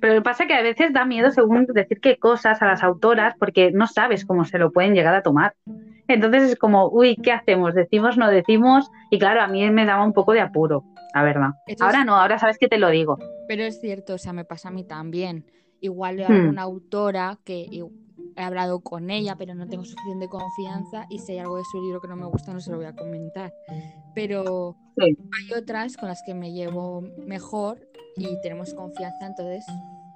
Pero 0.00 0.14
lo 0.14 0.20
que 0.20 0.24
pasa 0.24 0.44
es 0.44 0.48
que 0.48 0.54
a 0.54 0.62
veces 0.62 0.92
da 0.92 1.04
miedo 1.04 1.30
según 1.30 1.66
decir 1.66 2.00
qué 2.00 2.18
cosas 2.18 2.62
a 2.62 2.66
las 2.66 2.82
autoras 2.82 3.34
porque 3.38 3.70
no 3.72 3.86
sabes 3.86 4.24
cómo 4.24 4.44
se 4.44 4.58
lo 4.58 4.70
pueden 4.70 4.94
llegar 4.94 5.14
a 5.14 5.22
tomar. 5.22 5.54
Entonces 6.08 6.44
es 6.44 6.58
como, 6.58 6.88
uy, 6.88 7.16
¿qué 7.16 7.32
hacemos? 7.32 7.74
¿Decimos, 7.74 8.16
no 8.16 8.30
decimos? 8.30 8.90
Y 9.10 9.18
claro, 9.18 9.42
a 9.42 9.46
mí 9.46 9.70
me 9.70 9.84
daba 9.84 10.04
un 10.04 10.14
poco 10.14 10.32
de 10.32 10.40
apuro, 10.40 10.84
la 11.14 11.22
verdad. 11.22 11.50
ahora 11.80 12.04
no, 12.04 12.16
ahora 12.16 12.38
sabes 12.38 12.58
que 12.58 12.68
te 12.68 12.78
lo 12.78 12.88
digo. 12.88 13.18
Pero 13.46 13.62
es 13.64 13.80
cierto, 13.80 14.14
o 14.14 14.18
sea, 14.18 14.32
me 14.32 14.44
pasa 14.44 14.68
a 14.68 14.72
mí 14.72 14.84
también. 14.84 15.44
Igual 15.80 16.20
hay 16.20 16.40
hmm. 16.40 16.48
una 16.48 16.62
autora 16.62 17.38
que 17.44 17.68
he 18.36 18.42
hablado 18.42 18.80
con 18.80 19.10
ella, 19.10 19.36
pero 19.36 19.54
no 19.54 19.66
tengo 19.68 19.84
suficiente 19.84 20.28
confianza 20.28 21.06
y 21.08 21.18
si 21.18 21.32
hay 21.32 21.38
algo 21.38 21.56
de 21.56 21.64
su 21.64 21.80
libro 21.80 22.00
que 22.00 22.08
no 22.08 22.16
me 22.16 22.26
gusta 22.26 22.52
no 22.52 22.60
se 22.60 22.70
lo 22.70 22.76
voy 22.76 22.86
a 22.86 22.94
comentar. 22.94 23.52
Pero 24.14 24.76
hay 24.96 25.58
otras 25.58 25.96
con 25.96 26.08
las 26.08 26.22
que 26.24 26.34
me 26.34 26.52
llevo 26.52 27.02
mejor 27.26 27.80
y 28.16 28.40
tenemos 28.40 28.74
confianza, 28.74 29.26
entonces 29.26 29.64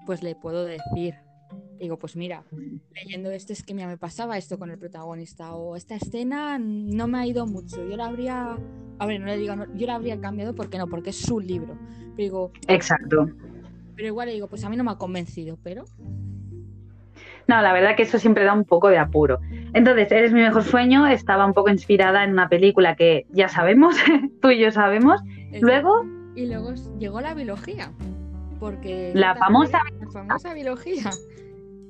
pues 0.06 0.22
le 0.22 0.34
puedo 0.34 0.64
decir. 0.64 1.14
Digo, 1.78 1.98
pues 1.98 2.16
mira, 2.16 2.44
leyendo 2.94 3.30
esto 3.30 3.52
es 3.52 3.62
que 3.62 3.74
me 3.74 3.98
pasaba 3.98 4.38
esto 4.38 4.58
con 4.58 4.70
el 4.70 4.78
protagonista 4.78 5.54
o 5.54 5.76
esta 5.76 5.96
escena 5.96 6.56
no 6.58 7.08
me 7.08 7.18
ha 7.18 7.26
ido 7.26 7.44
mucho. 7.44 7.84
Yo 7.84 7.96
la 7.96 8.06
habría, 8.06 8.56
a 8.98 9.06
ver, 9.06 9.20
no 9.20 9.26
le 9.26 9.36
digo, 9.36 9.54
yo 9.74 9.86
la 9.86 9.96
habría 9.96 10.20
cambiado 10.20 10.54
porque 10.54 10.78
no, 10.78 10.86
porque 10.86 11.10
es 11.10 11.16
su 11.16 11.40
libro. 11.40 11.76
Pero 12.14 12.16
digo, 12.16 12.52
exacto. 12.68 13.26
Pero 13.94 14.08
igual 14.08 14.28
le 14.28 14.34
digo, 14.34 14.48
pues 14.48 14.64
a 14.64 14.70
mí 14.70 14.76
no 14.76 14.84
me 14.84 14.92
ha 14.92 14.96
convencido, 14.96 15.58
pero 15.62 15.84
no, 17.48 17.60
la 17.60 17.72
verdad 17.72 17.96
que 17.96 18.04
eso 18.04 18.18
siempre 18.18 18.44
da 18.44 18.52
un 18.52 18.64
poco 18.64 18.88
de 18.88 18.98
apuro. 18.98 19.40
Entonces, 19.74 20.10
Eres 20.12 20.32
mi 20.32 20.40
mejor 20.40 20.62
sueño 20.62 21.06
estaba 21.06 21.44
un 21.44 21.52
poco 21.52 21.70
inspirada 21.70 22.24
en 22.24 22.30
una 22.30 22.48
película 22.48 22.94
que 22.94 23.26
ya 23.30 23.48
sabemos, 23.48 23.96
tú 24.40 24.50
y 24.50 24.60
yo 24.60 24.70
sabemos. 24.70 25.20
Luego... 25.60 26.04
Y 26.34 26.46
luego 26.46 26.72
llegó 26.98 27.20
la 27.20 27.34
biología, 27.34 27.92
porque... 28.58 29.12
La 29.14 29.34
famosa... 29.34 29.80
La 30.00 30.10
famosa 30.10 30.54
biología. 30.54 31.10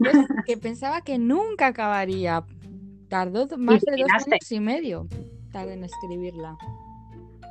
que 0.47 0.57
pensaba 0.57 1.03
que 1.03 1.19
nunca 1.19 1.69
acabaría. 1.69 2.43
Tardó 3.09 3.47
más 3.59 3.83
de 3.83 4.03
dos 4.03 4.27
años 4.27 4.51
y 4.51 4.61
medio 4.61 5.07
tardé 5.53 5.75
en 5.75 5.85
escribirla. 5.85 6.57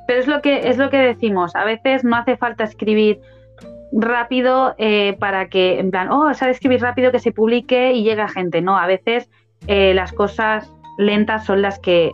Pero 0.06 0.20
es 0.20 0.26
lo 0.26 0.42
que 0.42 0.68
es 0.68 0.76
lo 0.76 0.90
que 0.90 0.98
decimos. 0.98 1.54
A 1.54 1.64
veces 1.64 2.04
no 2.04 2.16
hace 2.16 2.36
falta 2.36 2.64
escribir 2.64 3.20
rápido 3.92 4.74
eh, 4.78 5.16
para 5.18 5.48
que, 5.48 5.78
en 5.78 5.90
plan, 5.90 6.10
oh, 6.10 6.32
sabe 6.34 6.52
escribir 6.52 6.80
rápido 6.80 7.12
que 7.12 7.18
se 7.18 7.32
publique 7.32 7.92
y 7.92 8.02
llegue 8.02 8.22
a 8.22 8.28
gente. 8.28 8.62
No, 8.62 8.78
a 8.78 8.86
veces 8.86 9.30
eh, 9.66 9.94
las 9.94 10.12
cosas 10.12 10.72
lentas 10.98 11.44
son 11.44 11.62
las 11.62 11.78
que. 11.78 12.12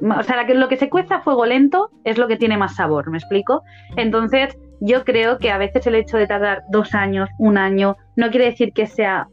O 0.00 0.22
sea, 0.22 0.42
lo 0.42 0.68
que 0.68 0.76
se 0.76 0.88
cueza 0.90 1.16
a 1.16 1.20
fuego 1.20 1.46
lento 1.46 1.90
es 2.04 2.18
lo 2.18 2.26
que 2.26 2.36
tiene 2.36 2.56
más 2.56 2.74
sabor, 2.74 3.08
¿me 3.10 3.18
explico? 3.18 3.62
Entonces, 3.96 4.58
yo 4.80 5.04
creo 5.04 5.38
que 5.38 5.52
a 5.52 5.58
veces 5.58 5.86
el 5.86 5.94
hecho 5.94 6.16
de 6.16 6.26
tardar 6.26 6.62
dos 6.70 6.94
años, 6.94 7.28
un 7.38 7.56
año, 7.56 7.96
no 8.16 8.30
quiere 8.30 8.46
decir 8.46 8.72
que 8.72 8.86
sea 8.86 9.28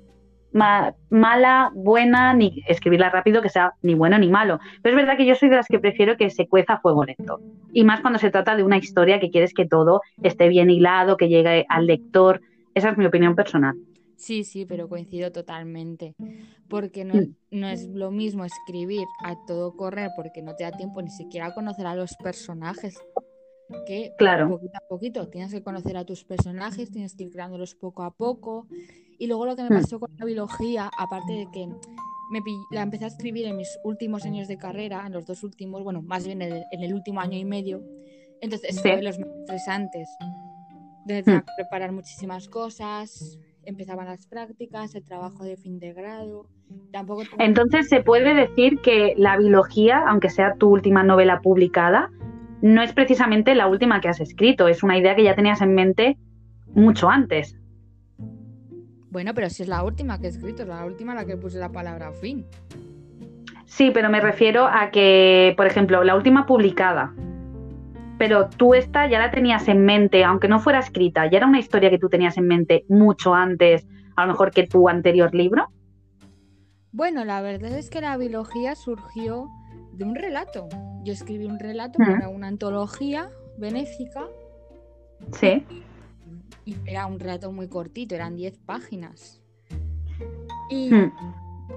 mala, 0.52 1.72
buena, 1.74 2.34
ni 2.34 2.64
escribirla 2.68 3.10
rápido 3.10 3.42
que 3.42 3.50
sea 3.50 3.74
ni 3.82 3.94
bueno 3.94 4.18
ni 4.18 4.30
malo. 4.30 4.60
Pero 4.82 4.96
es 4.96 5.02
verdad 5.02 5.18
que 5.18 5.26
yo 5.26 5.36
soy 5.36 5.50
de 5.50 5.58
las 5.58 5.68
que 5.68 5.80
prefiero 5.80 6.18
que 6.18 6.30
se 6.30 6.48
cueza 6.48 6.74
a 6.74 6.82
fuego 6.82 7.06
lento. 7.06 7.40
Y 7.72 7.84
más 7.84 8.02
cuando 8.02 8.20
se 8.20 8.32
trata 8.32 8.56
de 8.56 8.64
una 8.64 8.78
historia 8.78 9.20
que 9.20 9.30
quieres 9.30 9.54
que 9.54 9.68
todo 9.68 10.02
esté 10.24 10.48
bien 10.50 10.70
hilado, 10.70 11.18
que 11.18 11.30
llegue 11.30 11.66
al 11.70 11.88
lector. 11.88 12.42
Esa 12.74 12.90
es 12.90 12.98
mi 12.98 13.06
opinión 13.06 13.36
personal. 13.36 13.76
Sí, 14.16 14.44
sí, 14.44 14.66
pero 14.66 14.90
coincido 14.90 15.32
totalmente. 15.32 16.16
Porque 16.68 17.06
no, 17.06 17.16
mm. 17.16 17.36
no, 17.52 17.70
es 17.70 17.88
lo 17.88 18.12
mismo 18.12 18.44
escribir 18.44 19.06
a 19.24 19.36
todo 19.48 19.76
correr 19.76 20.10
porque 20.16 20.42
no 20.42 20.56
te 20.56 20.66
da 20.66 20.72
tiempo 20.72 21.02
ni 21.02 21.10
siquiera 21.10 21.48
a 21.48 21.54
conocer 21.54 21.88
a 21.88 21.96
los 21.96 22.16
personajes. 22.18 23.00
Que 23.86 24.14
claro. 24.18 24.50
poquito 24.50 24.78
a 24.78 24.88
poquito 24.90 25.28
tienes 25.30 25.54
que 25.54 25.62
conocer 25.62 25.96
a 25.96 26.04
tus 26.04 26.26
personajes, 26.26 26.92
tienes 26.92 27.16
que 27.16 27.26
ir 27.26 27.30
creándolos 27.30 27.76
poco 27.76 28.02
a 28.04 28.12
poco 28.12 28.68
y 29.20 29.28
luego 29.28 29.46
lo 29.46 29.56
que 29.56 29.64
me 29.64 29.70
hmm. 29.70 29.82
pasó 29.82 30.00
con 30.00 30.10
la 30.18 30.26
biología, 30.26 30.90
aparte 30.98 31.34
de 31.34 31.48
que 31.52 31.68
me 32.30 32.42
la 32.72 32.82
empecé 32.82 33.06
a 33.06 33.08
escribir 33.08 33.46
en 33.48 33.58
mis 33.58 33.78
últimos 33.84 34.26
años 34.26 34.48
de 34.48 34.58
carrera, 34.58 35.04
en 35.06 35.14
los 35.14 35.26
dos 35.26 35.44
últimos, 35.44 35.84
bueno, 35.84 36.02
más 36.02 36.26
bien 36.26 36.42
en 36.42 36.64
el, 36.72 36.94
último 36.94 37.20
año 37.20 37.38
y 37.38 37.44
medio. 37.44 37.84
Entonces, 38.42 38.82
fue 38.82 39.02
los 39.02 39.20
más 39.20 39.30
estresantes. 39.42 40.10
Tenía 41.06 41.42
que 41.42 41.52
preparar 41.58 41.92
muchísimas 41.92 42.48
cosas, 42.48 43.40
empezaban 43.66 44.06
las 44.06 44.28
prácticas, 44.28 44.96
el 44.96 45.04
trabajo 45.04 45.44
de 45.44 45.58
fin 45.58 45.80
de 45.80 45.94
grado. 45.94 46.46
Tampoco 46.92 47.24
Entonces, 47.40 47.90
se 47.90 48.02
puede 48.02 48.34
decir 48.34 48.80
que 48.82 49.16
la 49.18 49.38
biología, 49.38 50.04
aunque 50.08 50.30
sea 50.30 50.54
tu 50.54 50.70
última 50.70 51.04
novela 51.04 51.42
publicada, 51.42 52.12
no 52.62 52.84
es 52.84 52.94
precisamente 52.94 53.56
la 53.56 53.68
última 53.68 54.02
que 54.02 54.10
has 54.10 54.22
escrito, 54.22 54.68
es 54.68 54.84
una 54.84 54.98
idea 54.98 55.16
que 55.16 55.24
ya 55.24 55.36
tenías 55.36 55.62
en 55.62 55.74
mente 55.74 56.18
mucho 56.74 57.10
antes. 57.10 57.59
Bueno, 59.12 59.34
pero 59.34 59.50
si 59.50 59.64
es 59.64 59.70
la 59.70 59.84
última 59.84 60.20
que 60.20 60.28
he 60.28 60.30
escrito, 60.30 60.64
es 60.64 60.68
la 60.68 60.86
última 60.86 61.16
la 61.16 61.26
que 61.26 61.36
puse 61.36 61.58
la 61.58 61.72
palabra 61.72 62.12
fin. 62.12 62.46
Sí, 63.66 63.92
pero 63.94 64.10
me 64.10 64.20
refiero 64.20 64.68
a 64.68 64.92
que, 64.92 65.54
por 65.58 65.66
ejemplo, 65.66 66.04
la 66.04 66.16
última 66.16 66.46
publicada, 66.46 67.14
pero 68.18 68.50
tú 68.50 68.74
esta 68.74 69.08
ya 69.08 69.20
la 69.20 69.32
tenías 69.32 69.68
en 69.68 69.86
mente, 69.86 70.24
aunque 70.24 70.48
no 70.48 70.60
fuera 70.60 70.80
escrita, 70.80 71.30
ya 71.30 71.38
era 71.38 71.48
una 71.48 71.60
historia 71.60 71.90
que 71.90 71.98
tú 71.98 72.10
tenías 72.10 72.38
en 72.38 72.48
mente 72.48 72.86
mucho 72.90 73.34
antes, 73.34 73.88
a 74.16 74.26
lo 74.26 74.34
mejor 74.34 74.52
que 74.52 74.68
tu 74.68 74.90
anterior 74.90 75.34
libro. 75.34 75.70
Bueno, 76.92 77.26
la 77.26 77.42
verdad 77.42 77.72
es 77.78 77.90
que 77.90 78.02
la 78.02 78.18
biología 78.18 78.76
surgió 78.76 79.48
de 79.94 80.04
un 80.04 80.16
relato. 80.16 80.68
Yo 81.04 81.14
escribí 81.14 81.46
un 81.46 81.60
relato 81.60 82.00
para 82.00 82.30
una 82.30 82.48
antología 82.48 83.30
benéfica. 83.58 84.26
Sí 85.32 85.66
era 86.86 87.06
un 87.06 87.20
relato 87.20 87.52
muy 87.52 87.68
cortito, 87.68 88.16
eran 88.16 88.36
10 88.36 88.58
páginas. 88.60 89.42
Y 90.70 90.92
hmm. 90.94 91.12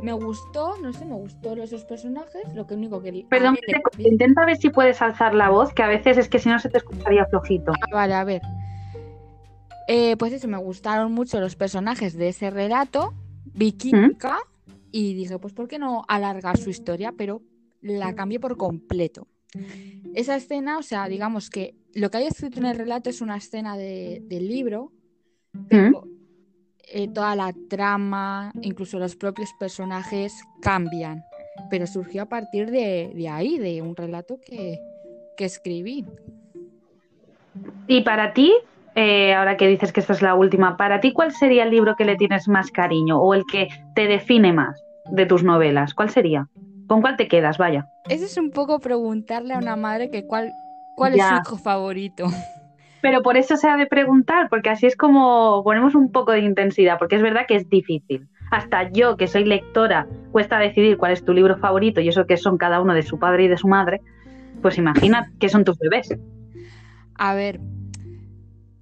me 0.03 0.13
gustó, 0.13 0.77
no 0.79 0.93
sé, 0.93 1.05
me 1.05 1.15
gustó 1.15 1.55
esos 1.63 1.85
personajes, 1.85 2.43
lo 2.55 2.67
que 2.67 2.75
único 2.75 3.03
que... 3.03 3.27
Perdón, 3.29 3.57
intenta 3.99 4.45
ver 4.45 4.57
si 4.57 4.71
puedes 4.71 5.01
alzar 5.01 5.35
la 5.35 5.49
voz, 5.49 5.73
que 5.73 5.83
a 5.83 5.89
veces 5.89 6.19
es 6.19 6.29
que 6.29 6.39
si 6.39 6.49
no 6.49 6.59
se 6.59 6.69
te 6.69 6.79
escucharía 6.79 7.27
flojito. 7.27 7.73
Ah, 7.73 7.87
vale, 7.93 8.15
a 8.15 8.25
ver. 8.25 8.43
Eh, 9.89 10.17
pues 10.17 10.33
eso, 10.33 10.49
me 10.49 10.59
gustaron 10.59 11.13
mucho 11.13 11.41
los 11.41 11.57
personajes 11.57 12.17
de 12.17 12.29
ese 12.29 12.51
relato, 12.51 13.15
vikinga, 13.55 14.39
hmm. 14.67 14.73
y 14.93 15.15
dije, 15.15 15.39
pues 15.39 15.55
¿por 15.55 15.69
qué 15.69 15.79
no 15.79 16.05
alargar 16.09 16.57
su 16.59 16.71
historia? 16.71 17.13
Pero 17.17 17.43
la 17.81 18.15
cambié 18.15 18.41
por 18.41 18.57
completo. 18.57 19.27
Esa 20.15 20.37
escena, 20.37 20.79
o 20.79 20.83
sea, 20.83 21.09
digamos 21.09 21.51
que 21.51 21.75
lo 21.95 22.11
que 22.11 22.19
hay 22.19 22.27
escrito 22.27 22.59
en 22.59 22.67
el 22.67 22.79
relato 22.79 23.11
es 23.11 23.21
una 23.21 23.37
escena 23.37 23.77
del 23.77 24.49
libro, 24.49 24.93
pero 25.69 26.05
eh, 26.89 27.09
toda 27.09 27.35
la 27.37 27.53
trama, 27.69 28.53
incluso 28.63 28.99
los 28.99 29.17
propios 29.17 29.53
personajes 29.59 30.33
cambian. 30.61 31.25
Pero 31.71 31.87
surgió 31.87 32.23
a 32.23 32.27
partir 32.27 32.71
de, 32.71 33.29
ahí, 33.31 33.59
de 33.59 33.83
un 33.83 33.95
relato 33.95 34.39
que, 34.45 34.79
escribí. 35.39 36.07
Y 37.89 38.03
para 38.03 38.33
ti, 38.33 38.55
eh, 38.95 39.35
ahora 39.35 39.57
que 39.57 39.67
dices 39.67 39.93
que 39.93 39.99
esta 39.99 40.13
es 40.13 40.23
la 40.23 40.37
última, 40.37 40.77
para 40.77 41.01
ti, 41.01 41.13
¿cuál 41.13 41.33
sería 41.33 41.65
el 41.65 41.71
libro 41.71 41.97
que 41.97 42.05
le 42.05 42.15
tienes 42.15 42.47
más 42.47 42.71
cariño 42.71 43.21
o 43.21 43.35
el 43.35 43.43
que 43.51 43.67
te 43.97 44.07
define 44.07 44.53
más 44.53 44.81
de 45.11 45.27
tus 45.27 45.43
novelas? 45.43 45.95
¿Cuál 45.95 46.11
sería? 46.11 46.49
¿Con 46.87 47.01
cuál 47.01 47.17
te 47.17 47.27
quedas? 47.27 47.59
Vaya. 47.59 47.89
Eso 48.09 48.25
es 48.25 48.37
un 48.37 48.53
poco 48.53 48.79
preguntarle 48.79 49.55
a 49.55 49.59
una 49.59 49.75
madre 49.75 50.11
que 50.11 50.29
cuál, 50.29 50.53
cuál 50.97 51.15
es 51.15 51.27
su 51.27 51.35
hijo 51.35 51.57
favorito. 51.57 52.27
Pero 53.03 53.23
por 53.23 53.37
eso 53.37 53.57
se 53.57 53.69
ha 53.69 53.77
de 53.77 53.87
preguntar, 53.87 54.49
porque 54.49 54.71
así 54.71 54.87
es 54.87 54.97
como 54.97 55.63
ponemos 55.65 55.95
un 55.95 56.13
poco 56.13 56.33
de 56.33 56.41
intensidad, 56.41 56.99
porque 56.99 57.17
es 57.17 57.23
verdad 57.23 57.47
que 57.49 57.57
es 57.57 57.69
difícil. 57.69 58.29
Hasta 58.53 58.91
yo, 58.93 59.17
que 59.17 59.27
soy 59.27 59.45
lectora, 59.45 60.07
cuesta 60.31 60.59
decidir 60.59 60.99
cuál 60.99 61.13
es 61.13 61.25
tu 61.25 61.33
libro 61.33 61.57
favorito 61.57 62.01
y 62.01 62.09
eso 62.09 62.27
que 62.27 62.37
son 62.37 62.59
cada 62.59 62.81
uno 62.81 62.95
de 62.95 63.03
su 63.03 63.19
padre 63.19 63.45
y 63.45 63.49
de 63.49 63.57
su 63.57 63.67
madre, 63.67 64.01
pues 64.61 64.79
imagina 64.79 65.33
que 65.41 65.49
son 65.49 65.65
tus 65.65 65.79
bebés. 65.79 66.15
A 67.17 67.35
ver, 67.35 67.61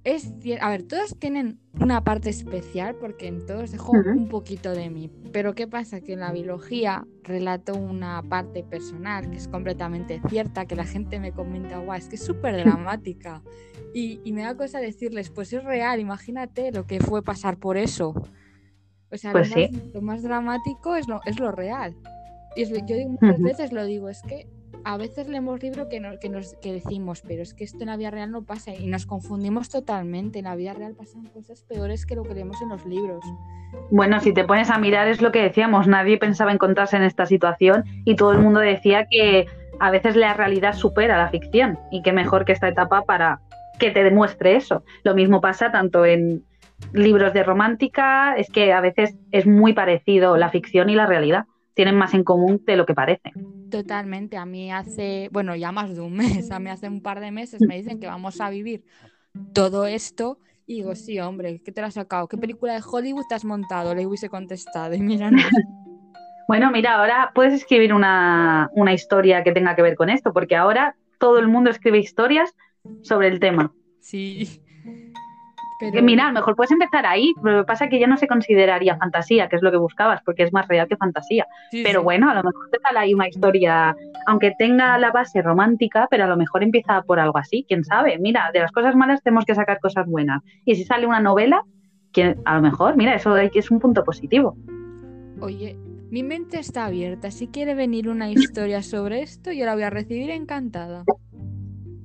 es 0.03 0.33
a 0.59 0.69
ver, 0.69 0.83
todos 0.83 1.15
tienen 1.19 1.59
una 1.79 2.03
parte 2.03 2.29
especial 2.29 2.95
porque 2.95 3.27
en 3.27 3.45
todos 3.45 3.71
dejo 3.71 3.91
un 3.91 4.27
poquito 4.29 4.71
de 4.71 4.89
mí. 4.89 5.11
Pero 5.31 5.53
¿qué 5.53 5.67
pasa? 5.67 6.01
Que 6.01 6.13
en 6.13 6.21
la 6.21 6.31
biología 6.31 7.05
relato 7.23 7.75
una 7.75 8.23
parte 8.23 8.63
personal 8.63 9.29
que 9.29 9.37
es 9.37 9.47
completamente 9.47 10.19
cierta, 10.27 10.65
que 10.65 10.75
la 10.75 10.85
gente 10.85 11.19
me 11.19 11.31
comenta, 11.31 11.77
guau, 11.77 11.97
es 11.97 12.07
que 12.07 12.15
es 12.15 12.23
súper 12.25 12.57
dramática. 12.57 13.41
Y, 13.93 14.31
me 14.31 14.43
da 14.43 14.55
cosa 14.55 14.79
decirles, 14.79 15.31
pues 15.31 15.51
es 15.51 15.65
real, 15.65 15.99
imagínate 15.99 16.71
lo 16.71 16.87
que 16.87 17.01
fue 17.01 17.21
pasar 17.23 17.57
por 17.57 17.75
eso. 17.75 18.13
O 19.11 19.17
sea, 19.17 19.33
lo, 19.33 19.39
pues 19.39 19.49
más, 19.49 19.93
lo, 19.93 20.01
más, 20.01 20.23
dramático 20.23 20.95
es 20.95 21.09
lo, 21.09 21.19
es 21.25 21.37
lo 21.41 21.51
real. 21.51 21.93
Y 22.55 22.63
yo 22.63 22.95
digo, 22.95 23.09
muchas 23.09 23.41
veces 23.41 23.73
lo 23.73 23.83
digo, 23.83 24.07
es 24.07 24.21
que 24.21 24.47
a 24.83 24.97
veces 24.97 25.27
leemos 25.27 25.61
libros 25.61 25.87
que, 25.87 26.01
que, 26.19 26.29
nos, 26.29 26.55
que 26.55 26.73
decimos, 26.73 27.21
pero 27.25 27.41
es 27.41 27.53
que 27.53 27.63
esto 27.63 27.79
en 27.81 27.87
la 27.87 27.97
vida 27.97 28.11
real 28.11 28.31
no 28.31 28.43
pasa 28.43 28.73
y 28.73 28.87
nos 28.87 29.05
confundimos 29.05 29.69
totalmente. 29.69 30.39
En 30.39 30.45
la 30.45 30.55
vida 30.55 30.73
real 30.73 30.93
pasan 30.95 31.25
cosas 31.27 31.63
peores 31.63 32.05
que 32.05 32.15
lo 32.15 32.23
que 32.23 32.33
leemos 32.33 32.61
en 32.61 32.69
los 32.69 32.85
libros. 32.85 33.23
Bueno, 33.89 34.19
si 34.19 34.33
te 34.33 34.43
pones 34.43 34.69
a 34.69 34.77
mirar 34.77 35.07
es 35.07 35.21
lo 35.21 35.31
que 35.31 35.41
decíamos, 35.41 35.87
nadie 35.87 36.17
pensaba 36.17 36.51
encontrarse 36.51 36.97
en 36.97 37.03
esta 37.03 37.25
situación 37.25 37.83
y 38.05 38.15
todo 38.15 38.31
el 38.31 38.39
mundo 38.39 38.59
decía 38.59 39.05
que 39.09 39.47
a 39.79 39.91
veces 39.91 40.15
la 40.15 40.33
realidad 40.33 40.73
supera 40.73 41.17
la 41.17 41.29
ficción 41.29 41.79
y 41.91 42.01
que 42.01 42.11
mejor 42.11 42.45
que 42.45 42.51
esta 42.51 42.67
etapa 42.67 43.03
para 43.03 43.41
que 43.79 43.91
te 43.91 44.03
demuestre 44.03 44.55
eso. 44.55 44.83
Lo 45.03 45.15
mismo 45.15 45.41
pasa 45.41 45.71
tanto 45.71 46.05
en 46.05 46.43
libros 46.93 47.33
de 47.33 47.43
romántica, 47.43 48.35
es 48.35 48.49
que 48.49 48.73
a 48.73 48.81
veces 48.81 49.17
es 49.31 49.45
muy 49.45 49.73
parecido 49.73 50.37
la 50.37 50.49
ficción 50.49 50.89
y 50.89 50.95
la 50.95 51.05
realidad. 51.05 51.45
Tienen 51.73 51.95
más 51.95 52.13
en 52.13 52.23
común 52.23 52.61
de 52.65 52.75
lo 52.75 52.85
que 52.85 52.93
parece. 52.93 53.31
Totalmente. 53.69 54.37
A 54.37 54.45
mí 54.45 54.71
hace, 54.71 55.29
bueno, 55.31 55.55
ya 55.55 55.71
más 55.71 55.95
de 55.95 56.01
un 56.01 56.13
mes, 56.17 56.51
a 56.51 56.59
mí 56.59 56.69
hace 56.69 56.87
un 56.87 57.01
par 57.01 57.19
de 57.19 57.31
meses 57.31 57.61
me 57.61 57.77
dicen 57.77 57.99
que 57.99 58.07
vamos 58.07 58.41
a 58.41 58.49
vivir 58.49 58.83
todo 59.53 59.85
esto. 59.85 60.39
Y 60.67 60.75
digo, 60.75 60.95
sí, 60.95 61.19
hombre, 61.19 61.61
¿qué 61.63 61.71
te 61.71 61.81
lo 61.81 61.87
has 61.87 61.95
sacado? 61.95 62.27
¿Qué 62.27 62.37
película 62.37 62.73
de 62.73 62.81
Hollywood 62.89 63.25
te 63.27 63.35
has 63.35 63.43
montado? 63.43 63.93
Le 63.93 64.05
hubiese 64.05 64.29
contestado. 64.29 64.93
Y 64.93 65.01
mira, 65.01 65.31
no. 65.31 65.37
Bueno, 66.47 66.69
mira, 66.69 66.95
ahora 66.95 67.31
puedes 67.33 67.53
escribir 67.53 67.93
una, 67.93 68.69
una 68.73 68.91
historia 68.91 69.41
que 69.41 69.53
tenga 69.53 69.73
que 69.73 69.83
ver 69.83 69.95
con 69.95 70.09
esto, 70.09 70.33
porque 70.33 70.57
ahora 70.57 70.97
todo 71.17 71.39
el 71.39 71.47
mundo 71.47 71.69
escribe 71.69 71.97
historias 71.99 72.53
sobre 73.03 73.29
el 73.29 73.39
tema. 73.39 73.71
Sí. 74.01 74.60
Pero... 75.89 76.03
Mira, 76.03 76.25
a 76.25 76.27
lo 76.27 76.33
mejor 76.33 76.55
puedes 76.55 76.71
empezar 76.71 77.05
ahí, 77.05 77.33
pero 77.41 77.57
lo 77.57 77.63
que 77.63 77.67
pasa 77.67 77.85
es 77.85 77.89
que 77.89 77.99
ya 77.99 78.07
no 78.07 78.17
se 78.17 78.27
consideraría 78.27 78.97
fantasía, 78.97 79.49
que 79.49 79.55
es 79.55 79.61
lo 79.61 79.71
que 79.71 79.77
buscabas, 79.77 80.21
porque 80.23 80.43
es 80.43 80.53
más 80.53 80.67
real 80.67 80.87
que 80.87 80.95
fantasía. 80.95 81.47
Sí, 81.71 81.83
pero 81.83 82.01
sí. 82.01 82.03
bueno, 82.03 82.29
a 82.29 82.35
lo 82.35 82.43
mejor 82.43 82.69
te 82.71 82.79
sale 82.79 82.99
ahí 82.99 83.13
una 83.13 83.27
historia, 83.27 83.95
aunque 84.27 84.53
tenga 84.57 84.97
la 84.97 85.11
base 85.11 85.41
romántica, 85.41 86.07
pero 86.09 86.25
a 86.25 86.27
lo 86.27 86.37
mejor 86.37 86.63
empieza 86.63 87.01
por 87.01 87.19
algo 87.19 87.37
así, 87.37 87.65
quién 87.67 87.83
sabe. 87.83 88.17
Mira, 88.19 88.51
de 88.53 88.59
las 88.59 88.71
cosas 88.71 88.95
malas 88.95 89.21
tenemos 89.23 89.45
que 89.45 89.55
sacar 89.55 89.79
cosas 89.79 90.05
buenas. 90.05 90.41
Y 90.65 90.75
si 90.75 90.83
sale 90.83 91.07
una 91.07 91.19
novela, 91.19 91.63
que 92.11 92.35
a 92.45 92.55
lo 92.55 92.61
mejor, 92.61 92.95
mira, 92.97 93.15
eso 93.15 93.35
es 93.37 93.71
un 93.71 93.79
punto 93.79 94.03
positivo. 94.03 94.55
Oye, 95.39 95.77
mi 96.09 96.23
mente 96.23 96.59
está 96.59 96.85
abierta. 96.85 97.31
Si 97.31 97.47
quiere 97.47 97.73
venir 97.73 98.09
una 98.09 98.29
historia 98.29 98.83
sobre 98.83 99.21
esto, 99.21 99.51
yo 99.51 99.65
la 99.65 99.73
voy 99.73 99.83
a 99.83 99.89
recibir 99.89 100.29
encantada. 100.29 101.05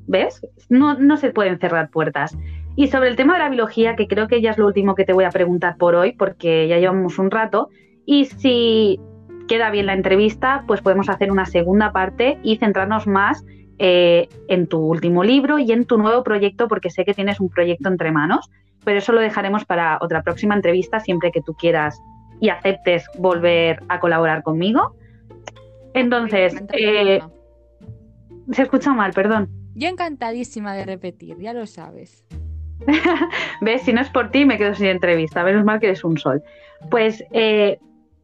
¿Ves? 0.07 0.41
No, 0.69 0.95
no 0.95 1.17
se 1.17 1.31
pueden 1.31 1.59
cerrar 1.59 1.91
puertas. 1.91 2.37
Y 2.77 2.89
sobre 2.89 3.09
el 3.09 3.17
tema 3.17 3.33
de 3.33 3.39
la 3.41 3.49
biología, 3.49 3.97
que 3.97 4.07
creo 4.07 4.29
que 4.29 4.43
ya 4.43 4.51
es 4.51 4.59
lo 4.59 4.67
último 4.67 4.95
que 4.95 5.05
te 5.05 5.15
voy 5.15 5.25
a 5.25 5.31
preguntar 5.31 5.79
por 5.79 5.95
hoy, 5.95 6.12
porque 6.12 6.69
ya 6.69 6.79
llevamos 6.79 7.19
un 7.19 7.31
rato, 7.31 7.71
y 8.05 8.27
si 8.27 9.01
queda 9.49 9.71
bien 9.71 9.87
la 9.87 9.95
entrevista, 9.95 10.65
pues 10.67 10.83
podemos 10.83 11.09
hacer 11.09 11.33
una 11.33 11.47
segunda 11.47 11.93
parte 11.93 12.39
y 12.43 12.57
centrarnos 12.57 13.07
más 13.07 13.45
eh, 13.79 14.29
en 14.49 14.67
tu 14.67 14.79
último 14.79 15.25
libro 15.25 15.59
y 15.59 15.73
en 15.73 15.87
tu 15.87 15.97
nuevo 15.97 16.23
proyecto, 16.23 16.69
porque 16.69 16.91
sé 16.91 17.05
que 17.05 17.15
tienes 17.15 17.41
un 17.41 17.49
proyecto 17.49 17.89
entre 17.89 18.12
manos, 18.12 18.51
pero 18.85 18.99
eso 18.99 19.12
lo 19.12 19.21
dejaremos 19.21 19.65
para 19.65 19.99
otra 20.03 20.23
próxima 20.23 20.55
entrevista, 20.55 21.01
siempre 21.01 21.33
que 21.33 21.41
tú 21.41 21.55
quieras 21.55 21.99
y 22.41 22.51
aceptes 22.51 23.07
volver 23.19 23.83
a 23.89 24.01
colaborar 24.01 24.43
conmigo. 24.43 24.95
Entonces, 25.95 26.62
eh, 26.75 27.23
se 28.53 28.62
escucha 28.62 28.93
mal, 28.93 29.12
perdón. 29.12 29.49
Yo 29.75 29.89
encantadísima 29.89 30.75
de 30.75 30.85
repetir, 30.85 31.39
ya 31.39 31.55
lo 31.55 31.67
sabes. 31.67 32.25
¿Ves? 33.61 33.83
Si 33.83 33.93
no 33.93 34.01
es 34.01 34.11
por 34.11 34.31
ti, 34.31 34.45
me 34.45 34.59
quedo 34.59 34.75
sin 34.75 34.87
entrevista. 34.87 35.45
Menos 35.45 35.65
mal 35.65 35.81
que 35.81 35.87
eres 35.87 36.05
un 36.05 36.19
sol. 36.19 36.43
Pues 36.91 37.25
eh, 37.33 37.79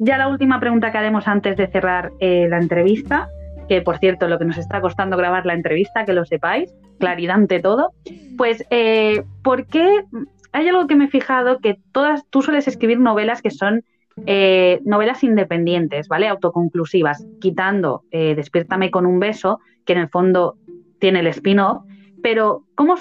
ya 0.05 0.19
la 0.19 0.27
última 0.27 0.59
pregunta 0.59 0.91
que 0.91 0.99
haremos 0.99 1.29
antes 1.29 1.57
de 1.57 1.69
cerrar 1.69 2.11
eh, 2.19 2.49
la 2.49 2.59
entrevista, 2.59 3.29
que 3.69 3.83
por 3.83 3.99
cierto, 3.99 4.27
lo 4.27 4.37
que 4.37 4.45
nos 4.45 4.59
está 4.59 4.81
costando 4.81 5.17
grabar 5.17 5.47
la 5.47 5.55
entrevista, 5.55 6.05
que 6.05 6.13
lo 6.13 6.25
sepáis, 6.25 6.75
claridad 6.99 7.37
ante 7.37 7.61
todo. 7.61 7.93
Pues, 8.37 8.65
eh, 8.71 9.23
¿por 9.45 9.67
qué? 9.67 10.05
Hay 10.51 10.67
algo 10.67 10.89
que 10.89 10.97
me 10.97 11.05
he 11.05 11.09
fijado 11.09 11.61
que 11.61 11.79
todas, 11.93 12.27
tú 12.31 12.43
sueles 12.43 12.67
escribir 12.67 12.99
novelas 12.99 13.43
que 13.43 13.53
son 13.53 13.85
eh, 14.27 14.81
novelas 14.85 15.23
independientes, 15.23 16.09
¿vale? 16.09 16.27
Autoconclusivas, 16.27 17.25
quitando 17.41 18.03
Despiértame 18.11 18.91
con 18.91 19.07
un 19.07 19.21
beso, 19.21 19.61
que 19.87 19.93
en 19.93 20.01
el 20.01 20.09
fondo 20.09 20.57
tiene 20.99 21.21
el 21.21 21.29
spin-off, 21.29 21.85
pero 22.25 22.65
¿cómo, 22.75 22.97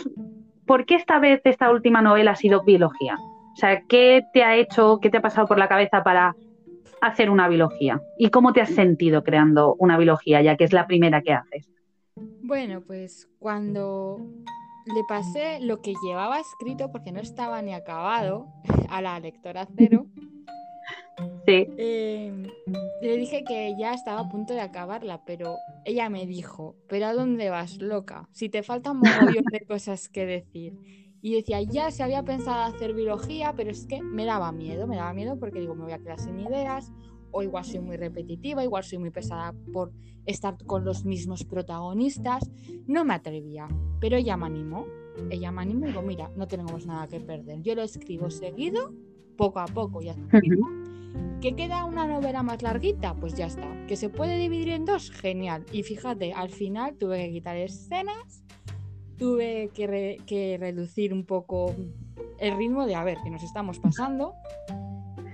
¿por 0.72 0.86
qué 0.86 0.96
esta 0.96 1.20
vez 1.20 1.42
esta 1.44 1.70
última 1.70 2.02
novela 2.02 2.32
ha 2.32 2.36
sido 2.38 2.64
biología? 2.64 3.18
O 3.20 3.56
sea, 3.58 3.82
¿qué 3.90 4.24
te 4.32 4.42
ha 4.46 4.56
hecho, 4.56 5.00
qué 5.02 5.10
te 5.10 5.18
ha 5.18 5.22
pasado 5.22 5.46
por 5.46 5.60
la 5.60 5.68
cabeza 5.68 6.02
para 6.02 6.34
hacer 7.02 7.30
una 7.30 7.50
biología? 7.50 8.02
¿Y 8.18 8.30
cómo 8.30 8.54
te 8.54 8.62
has 8.62 8.70
sentido 8.70 9.22
creando 9.22 9.76
una 9.80 9.98
biología, 9.98 10.42
ya 10.42 10.56
que 10.56 10.64
es 10.64 10.72
la 10.72 10.88
primera 10.88 11.22
que 11.24 11.34
haces? 11.34 11.70
Bueno, 12.16 12.80
pues 12.88 13.28
cuando 13.38 14.22
le 14.86 15.04
pasé 15.10 15.60
lo 15.60 15.82
que 15.82 15.94
llevaba 16.06 16.40
escrito, 16.40 16.90
porque 16.90 17.12
no 17.12 17.20
estaba 17.20 17.62
ni 17.62 17.74
acabado, 17.74 18.48
a 18.90 19.02
la 19.02 19.20
lectora 19.20 19.68
cero, 19.76 20.06
Sí. 21.52 21.74
eh, 21.78 22.48
le 23.02 23.18
dije 23.18 23.44
que 23.44 23.76
ya 23.78 23.94
estaba 23.94 24.22
a 24.22 24.30
punto 24.30 24.54
de 24.54 24.62
acabarla, 24.62 25.24
pero 25.26 25.58
ella 25.86 26.10
me 26.10 26.26
dijo, 26.26 26.76
¿pero 26.88 27.08
a 27.08 27.14
dónde 27.14 27.50
vas, 27.50 27.80
loca? 27.82 28.30
Si 28.32 28.50
te 28.50 28.64
faltan 28.64 28.98
mogollón 28.98 29.46
de 29.46 29.62
cosas 29.68 30.08
que 30.08 30.26
decir. 30.26 30.74
Y 31.24 31.36
decía, 31.36 31.62
ya 31.62 31.92
se 31.92 32.04
había 32.04 32.24
pensado 32.24 32.64
hacer 32.64 32.94
biología, 32.94 33.54
pero 33.56 33.70
es 33.70 33.86
que 33.86 34.02
me 34.02 34.26
daba 34.26 34.52
miedo, 34.52 34.88
me 34.88 34.96
daba 34.96 35.14
miedo 35.14 35.38
porque 35.40 35.60
digo, 35.60 35.76
me 35.76 35.84
voy 35.84 35.94
a 35.94 36.00
quedar 36.00 36.20
sin 36.20 36.40
ideas, 36.40 36.92
o 37.32 37.44
igual 37.44 37.64
soy 37.64 37.80
muy 37.80 37.98
repetitiva, 37.98 38.64
igual 38.64 38.84
soy 38.84 38.98
muy 38.98 39.12
pesada 39.12 39.54
por 39.72 39.92
estar 40.26 40.58
con 40.66 40.84
los 40.84 41.06
mismos 41.06 41.44
protagonistas. 41.44 42.50
No 42.88 43.06
me 43.06 43.14
atrevía, 43.14 43.68
pero 44.00 44.18
ella 44.18 44.38
me 44.38 44.48
animó. 44.48 44.86
Ella 45.30 45.52
me 45.52 45.62
animó 45.62 45.86
y 45.86 45.90
digo, 45.90 46.02
mira, 46.02 46.32
no 46.36 46.48
tenemos 46.48 46.86
nada 46.86 47.08
que 47.08 47.20
perder. 47.20 47.62
Yo 47.62 47.76
lo 47.76 47.84
escribo 47.84 48.30
seguido, 48.30 48.94
poco 49.38 49.60
a 49.60 49.66
poco, 49.66 50.02
ya 50.02 50.12
está. 50.12 50.40
¿Que 51.42 51.56
queda 51.56 51.86
una 51.86 52.06
novela 52.06 52.44
más 52.44 52.62
larguita? 52.62 53.16
Pues 53.16 53.34
ya 53.34 53.48
está. 53.48 53.68
¿Que 53.88 53.96
se 53.96 54.10
puede 54.10 54.38
dividir 54.38 54.70
en 54.70 54.86
dos? 54.86 55.10
Genial. 55.12 55.66
Y 55.72 55.84
fíjate, 55.84 56.34
al 56.34 56.50
final 56.50 56.96
tuve 56.98 57.26
que 57.26 57.32
quitar 57.32 57.58
escenas, 57.58 58.44
tuve 59.18 59.70
que, 59.74 59.88
re- 59.88 60.18
que 60.28 60.58
reducir 60.60 61.14
un 61.14 61.26
poco 61.26 61.76
el 62.40 62.58
ritmo 62.58 62.86
de 62.86 62.96
a 62.96 63.04
ver, 63.04 63.18
que 63.24 63.30
nos 63.32 63.44
estamos 63.44 63.80
pasando. 63.80 64.34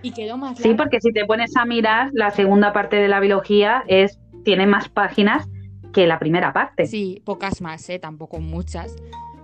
Y 0.01 0.11
quedó 0.11 0.37
más 0.37 0.57
Sí, 0.57 0.63
larga. 0.69 0.83
porque 0.83 1.01
si 1.01 1.11
te 1.11 1.25
pones 1.25 1.55
a 1.57 1.65
mirar, 1.65 2.09
la 2.13 2.31
segunda 2.31 2.71
parte 2.71 2.95
de 2.97 3.07
la 3.07 3.19
biología 3.19 3.83
es, 3.87 4.19
tiene 4.45 4.65
más 4.67 4.87
páginas 4.89 5.47
que 5.91 6.05
la 6.07 6.19
primera 6.19 6.53
parte. 6.53 6.85
Sí, 6.85 7.21
pocas 7.25 7.61
más, 7.61 7.89
¿eh? 7.89 7.99
Tampoco 7.99 8.39
muchas. 8.39 8.95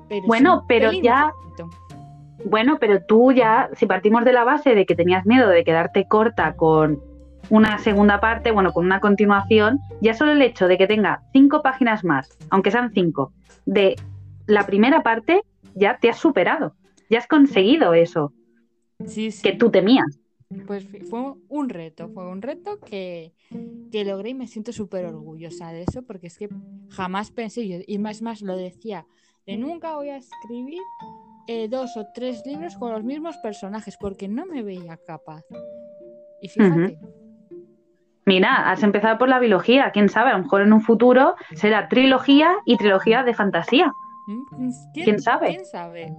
Pero 0.07 0.27
Bueno, 0.27 0.59
sí 0.59 0.65
pero 0.67 0.91
ya- 0.93 1.31
poquito. 1.43 1.69
Bueno, 2.45 2.77
pero 2.79 3.01
tú 3.03 3.31
ya, 3.31 3.69
si 3.75 3.85
partimos 3.85 4.25
de 4.25 4.33
la 4.33 4.43
base 4.43 4.75
de 4.75 4.85
que 4.85 4.95
tenías 4.95 5.25
miedo 5.25 5.49
de 5.49 5.63
quedarte 5.63 6.07
corta 6.07 6.55
con 6.55 7.01
una 7.49 7.77
segunda 7.77 8.19
parte, 8.19 8.51
bueno, 8.51 8.71
con 8.73 8.85
una 8.85 8.99
continuación, 8.99 9.79
ya 10.01 10.13
solo 10.13 10.31
el 10.31 10.41
hecho 10.41 10.67
de 10.67 10.77
que 10.77 10.87
tenga 10.87 11.23
cinco 11.33 11.61
páginas 11.61 12.03
más, 12.03 12.29
aunque 12.49 12.71
sean 12.71 12.91
cinco, 12.93 13.31
de 13.65 13.95
la 14.47 14.65
primera 14.65 15.03
parte, 15.03 15.41
ya 15.75 15.97
te 15.97 16.09
has 16.09 16.17
superado. 16.17 16.75
Ya 17.09 17.19
has 17.19 17.27
conseguido 17.27 17.93
eso 17.93 18.33
Sí, 19.05 19.31
sí. 19.31 19.41
que 19.43 19.53
tú 19.53 19.69
temías. 19.69 20.19
Pues 20.67 20.85
fue 21.09 21.33
un 21.49 21.69
reto, 21.69 22.09
fue 22.09 22.27
un 22.29 22.41
reto 22.41 22.79
que, 22.79 23.33
que 23.91 24.05
logré 24.05 24.29
y 24.29 24.33
me 24.35 24.47
siento 24.47 24.71
súper 24.71 25.05
orgullosa 25.05 25.71
de 25.71 25.83
eso 25.83 26.03
porque 26.03 26.27
es 26.27 26.37
que 26.37 26.47
jamás 26.89 27.31
pensé, 27.31 27.67
yo, 27.67 27.77
y 27.87 27.97
más 27.97 28.21
más 28.21 28.41
lo 28.41 28.55
decía, 28.55 29.07
de 29.47 29.57
nunca 29.57 29.95
voy 29.95 30.09
a 30.09 30.17
escribir 30.17 30.79
eh, 31.47 31.67
dos 31.67 31.97
o 31.97 32.07
tres 32.13 32.43
libros 32.45 32.77
con 32.77 32.91
los 32.91 33.03
mismos 33.03 33.37
personajes 33.37 33.97
porque 33.99 34.27
no 34.27 34.45
me 34.45 34.63
veía 34.63 34.97
capaz. 35.05 35.43
Y 36.41 36.49
fíjate, 36.49 36.97
Mira, 38.25 38.71
has 38.71 38.83
empezado 38.83 39.17
por 39.17 39.27
la 39.27 39.39
biología, 39.39 39.91
quién 39.91 40.07
sabe, 40.07 40.31
a 40.31 40.37
lo 40.37 40.43
mejor 40.43 40.61
en 40.61 40.71
un 40.71 40.81
futuro 40.81 41.35
será 41.55 41.89
trilogía 41.89 42.53
y 42.65 42.77
trilogía 42.77 43.23
de 43.23 43.33
fantasía. 43.33 43.91
¿Mm? 44.27 44.69
¿Quién 44.93 45.19
sabe? 45.19 45.47
¿Quién 45.47 45.65
sabe? 45.65 46.13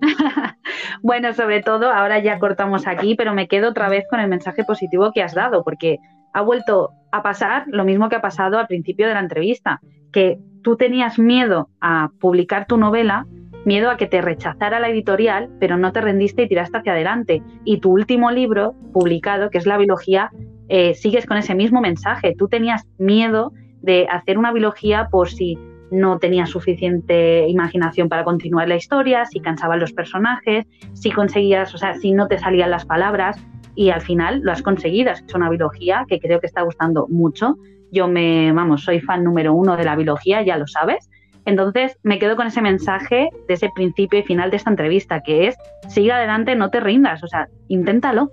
Bueno, 1.02 1.32
sobre 1.34 1.62
todo, 1.62 1.90
ahora 1.90 2.18
ya 2.18 2.38
cortamos 2.38 2.86
aquí, 2.86 3.14
pero 3.14 3.34
me 3.34 3.48
quedo 3.48 3.70
otra 3.70 3.88
vez 3.88 4.04
con 4.08 4.20
el 4.20 4.28
mensaje 4.28 4.64
positivo 4.64 5.12
que 5.12 5.22
has 5.22 5.34
dado, 5.34 5.62
porque 5.62 5.98
ha 6.32 6.40
vuelto 6.40 6.90
a 7.12 7.22
pasar 7.22 7.64
lo 7.66 7.84
mismo 7.84 8.08
que 8.08 8.16
ha 8.16 8.22
pasado 8.22 8.58
al 8.58 8.66
principio 8.66 9.06
de 9.06 9.14
la 9.14 9.20
entrevista, 9.20 9.80
que 10.12 10.38
tú 10.62 10.76
tenías 10.76 11.18
miedo 11.18 11.68
a 11.80 12.10
publicar 12.20 12.66
tu 12.66 12.78
novela, 12.78 13.26
miedo 13.64 13.90
a 13.90 13.96
que 13.96 14.06
te 14.06 14.20
rechazara 14.20 14.80
la 14.80 14.88
editorial, 14.88 15.50
pero 15.60 15.76
no 15.76 15.92
te 15.92 16.00
rendiste 16.00 16.42
y 16.42 16.48
tiraste 16.48 16.78
hacia 16.78 16.92
adelante. 16.92 17.42
Y 17.64 17.78
tu 17.78 17.92
último 17.92 18.30
libro 18.30 18.74
publicado, 18.92 19.50
que 19.50 19.58
es 19.58 19.66
La 19.66 19.78
biología, 19.78 20.30
eh, 20.68 20.94
sigues 20.94 21.26
con 21.26 21.36
ese 21.36 21.54
mismo 21.54 21.80
mensaje. 21.80 22.34
Tú 22.36 22.48
tenías 22.48 22.86
miedo 22.98 23.52
de 23.82 24.06
hacer 24.10 24.38
una 24.38 24.52
biología 24.52 25.08
por 25.10 25.28
si 25.28 25.58
no 25.90 26.18
tenías 26.18 26.50
suficiente 26.50 27.46
imaginación 27.48 28.08
para 28.08 28.24
continuar 28.24 28.68
la 28.68 28.76
historia, 28.76 29.26
si 29.26 29.40
cansaban 29.40 29.78
los 29.78 29.92
personajes, 29.92 30.66
si 30.94 31.10
conseguías, 31.10 31.74
o 31.74 31.78
sea, 31.78 31.94
si 31.94 32.12
no 32.12 32.26
te 32.26 32.38
salían 32.38 32.70
las 32.70 32.84
palabras 32.84 33.38
y 33.74 33.90
al 33.90 34.00
final 34.00 34.40
lo 34.42 34.52
has 34.52 34.62
conseguido, 34.62 35.10
has 35.10 35.22
hecho 35.22 35.36
una 35.36 35.50
biología 35.50 36.04
que 36.08 36.18
creo 36.18 36.40
que 36.40 36.46
está 36.46 36.62
gustando 36.62 37.06
mucho. 37.08 37.56
Yo 37.92 38.08
me, 38.08 38.52
vamos, 38.52 38.82
soy 38.82 39.00
fan 39.00 39.22
número 39.22 39.54
uno 39.54 39.76
de 39.76 39.84
la 39.84 39.94
biología, 39.94 40.42
ya 40.42 40.56
lo 40.56 40.66
sabes. 40.66 41.08
Entonces 41.46 41.98
me 42.02 42.18
quedo 42.18 42.36
con 42.36 42.46
ese 42.46 42.62
mensaje 42.62 43.30
de 43.46 43.54
ese 43.54 43.70
principio 43.74 44.18
y 44.18 44.22
final 44.22 44.50
de 44.50 44.56
esta 44.56 44.70
entrevista, 44.70 45.20
que 45.20 45.48
es 45.48 45.56
sigue 45.88 46.12
adelante, 46.12 46.54
no 46.56 46.70
te 46.70 46.80
rindas, 46.80 47.22
o 47.22 47.26
sea, 47.26 47.48
inténtalo. 47.68 48.30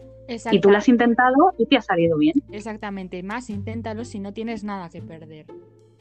Y 0.49 0.61
tú 0.61 0.71
lo 0.71 0.77
has 0.77 0.87
intentado 0.87 1.53
y 1.57 1.65
te 1.65 1.75
ha 1.75 1.81
salido 1.81 2.17
bien. 2.17 2.35
Exactamente, 2.51 3.21
más 3.21 3.49
inténtalo 3.49 4.05
si 4.05 4.19
no 4.19 4.31
tienes 4.31 4.63
nada 4.63 4.89
que 4.89 5.01
perder. 5.01 5.45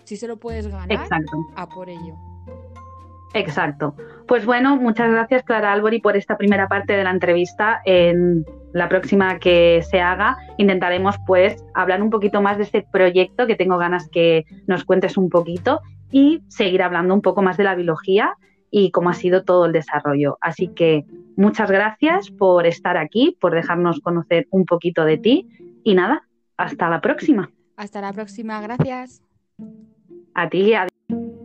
Si 0.05 0.17
solo 0.17 0.37
puedes 0.37 0.69
ganar, 0.69 0.93
Exacto. 0.93 1.47
a 1.57 1.69
por 1.69 1.89
ello. 1.89 2.15
Exacto. 3.35 3.95
Pues 4.27 4.47
bueno, 4.47 4.77
muchas 4.77 5.11
gracias 5.11 5.43
Clara 5.43 5.73
Albori 5.73 6.01
por 6.01 6.17
esta 6.17 6.37
primera 6.37 6.69
parte 6.69 6.93
de 6.93 7.05
la 7.05 7.11
entrevista. 7.11 7.81
En 7.85 8.45
la 8.73 8.89
próxima 8.89 9.39
que 9.39 9.83
se 9.89 10.01
haga 10.01 10.37
intentaremos 10.59 11.17
pues 11.27 11.65
hablar 11.75 12.03
un 12.03 12.11
poquito 12.11 12.41
más 12.41 12.57
de 12.57 12.65
este 12.65 12.87
proyecto 12.91 13.47
que 13.47 13.57
tengo 13.57 13.79
ganas 13.79 14.09
que 14.09 14.45
nos 14.67 14.85
cuentes 14.85 15.17
un 15.17 15.29
poquito 15.29 15.81
y 16.11 16.43
seguir 16.49 16.83
hablando 16.83 17.15
un 17.15 17.23
poco 17.23 17.43
más 17.43 17.57
de 17.57 17.65
la 17.65 17.75
biología 17.75 18.35
y 18.71 18.91
cómo 18.91 19.11
ha 19.11 19.15
sido 19.15 19.45
todo 19.45 19.67
el 19.67 19.73
desarrollo. 19.73 20.39
Así 20.41 20.69
que 20.69 21.05
muchas 21.37 21.71
gracias 21.71 22.31
por 22.31 22.67
estar 22.67 22.97
aquí, 22.97 23.37
por 23.41 23.55
dejarnos 23.55 24.01
conocer 24.01 24.47
un 24.51 24.65
poquito 24.65 25.05
de 25.05 25.19
ti 25.19 25.49
y 25.85 25.95
nada, 25.95 26.27
hasta 26.57 26.89
la 26.89 27.01
próxima. 27.01 27.51
Hasta 27.77 28.01
la 28.01 28.13
próxima, 28.13 28.61
gracias. 28.61 29.23
A 30.35 30.49
ti, 30.49 30.75
adiós. 30.75 31.39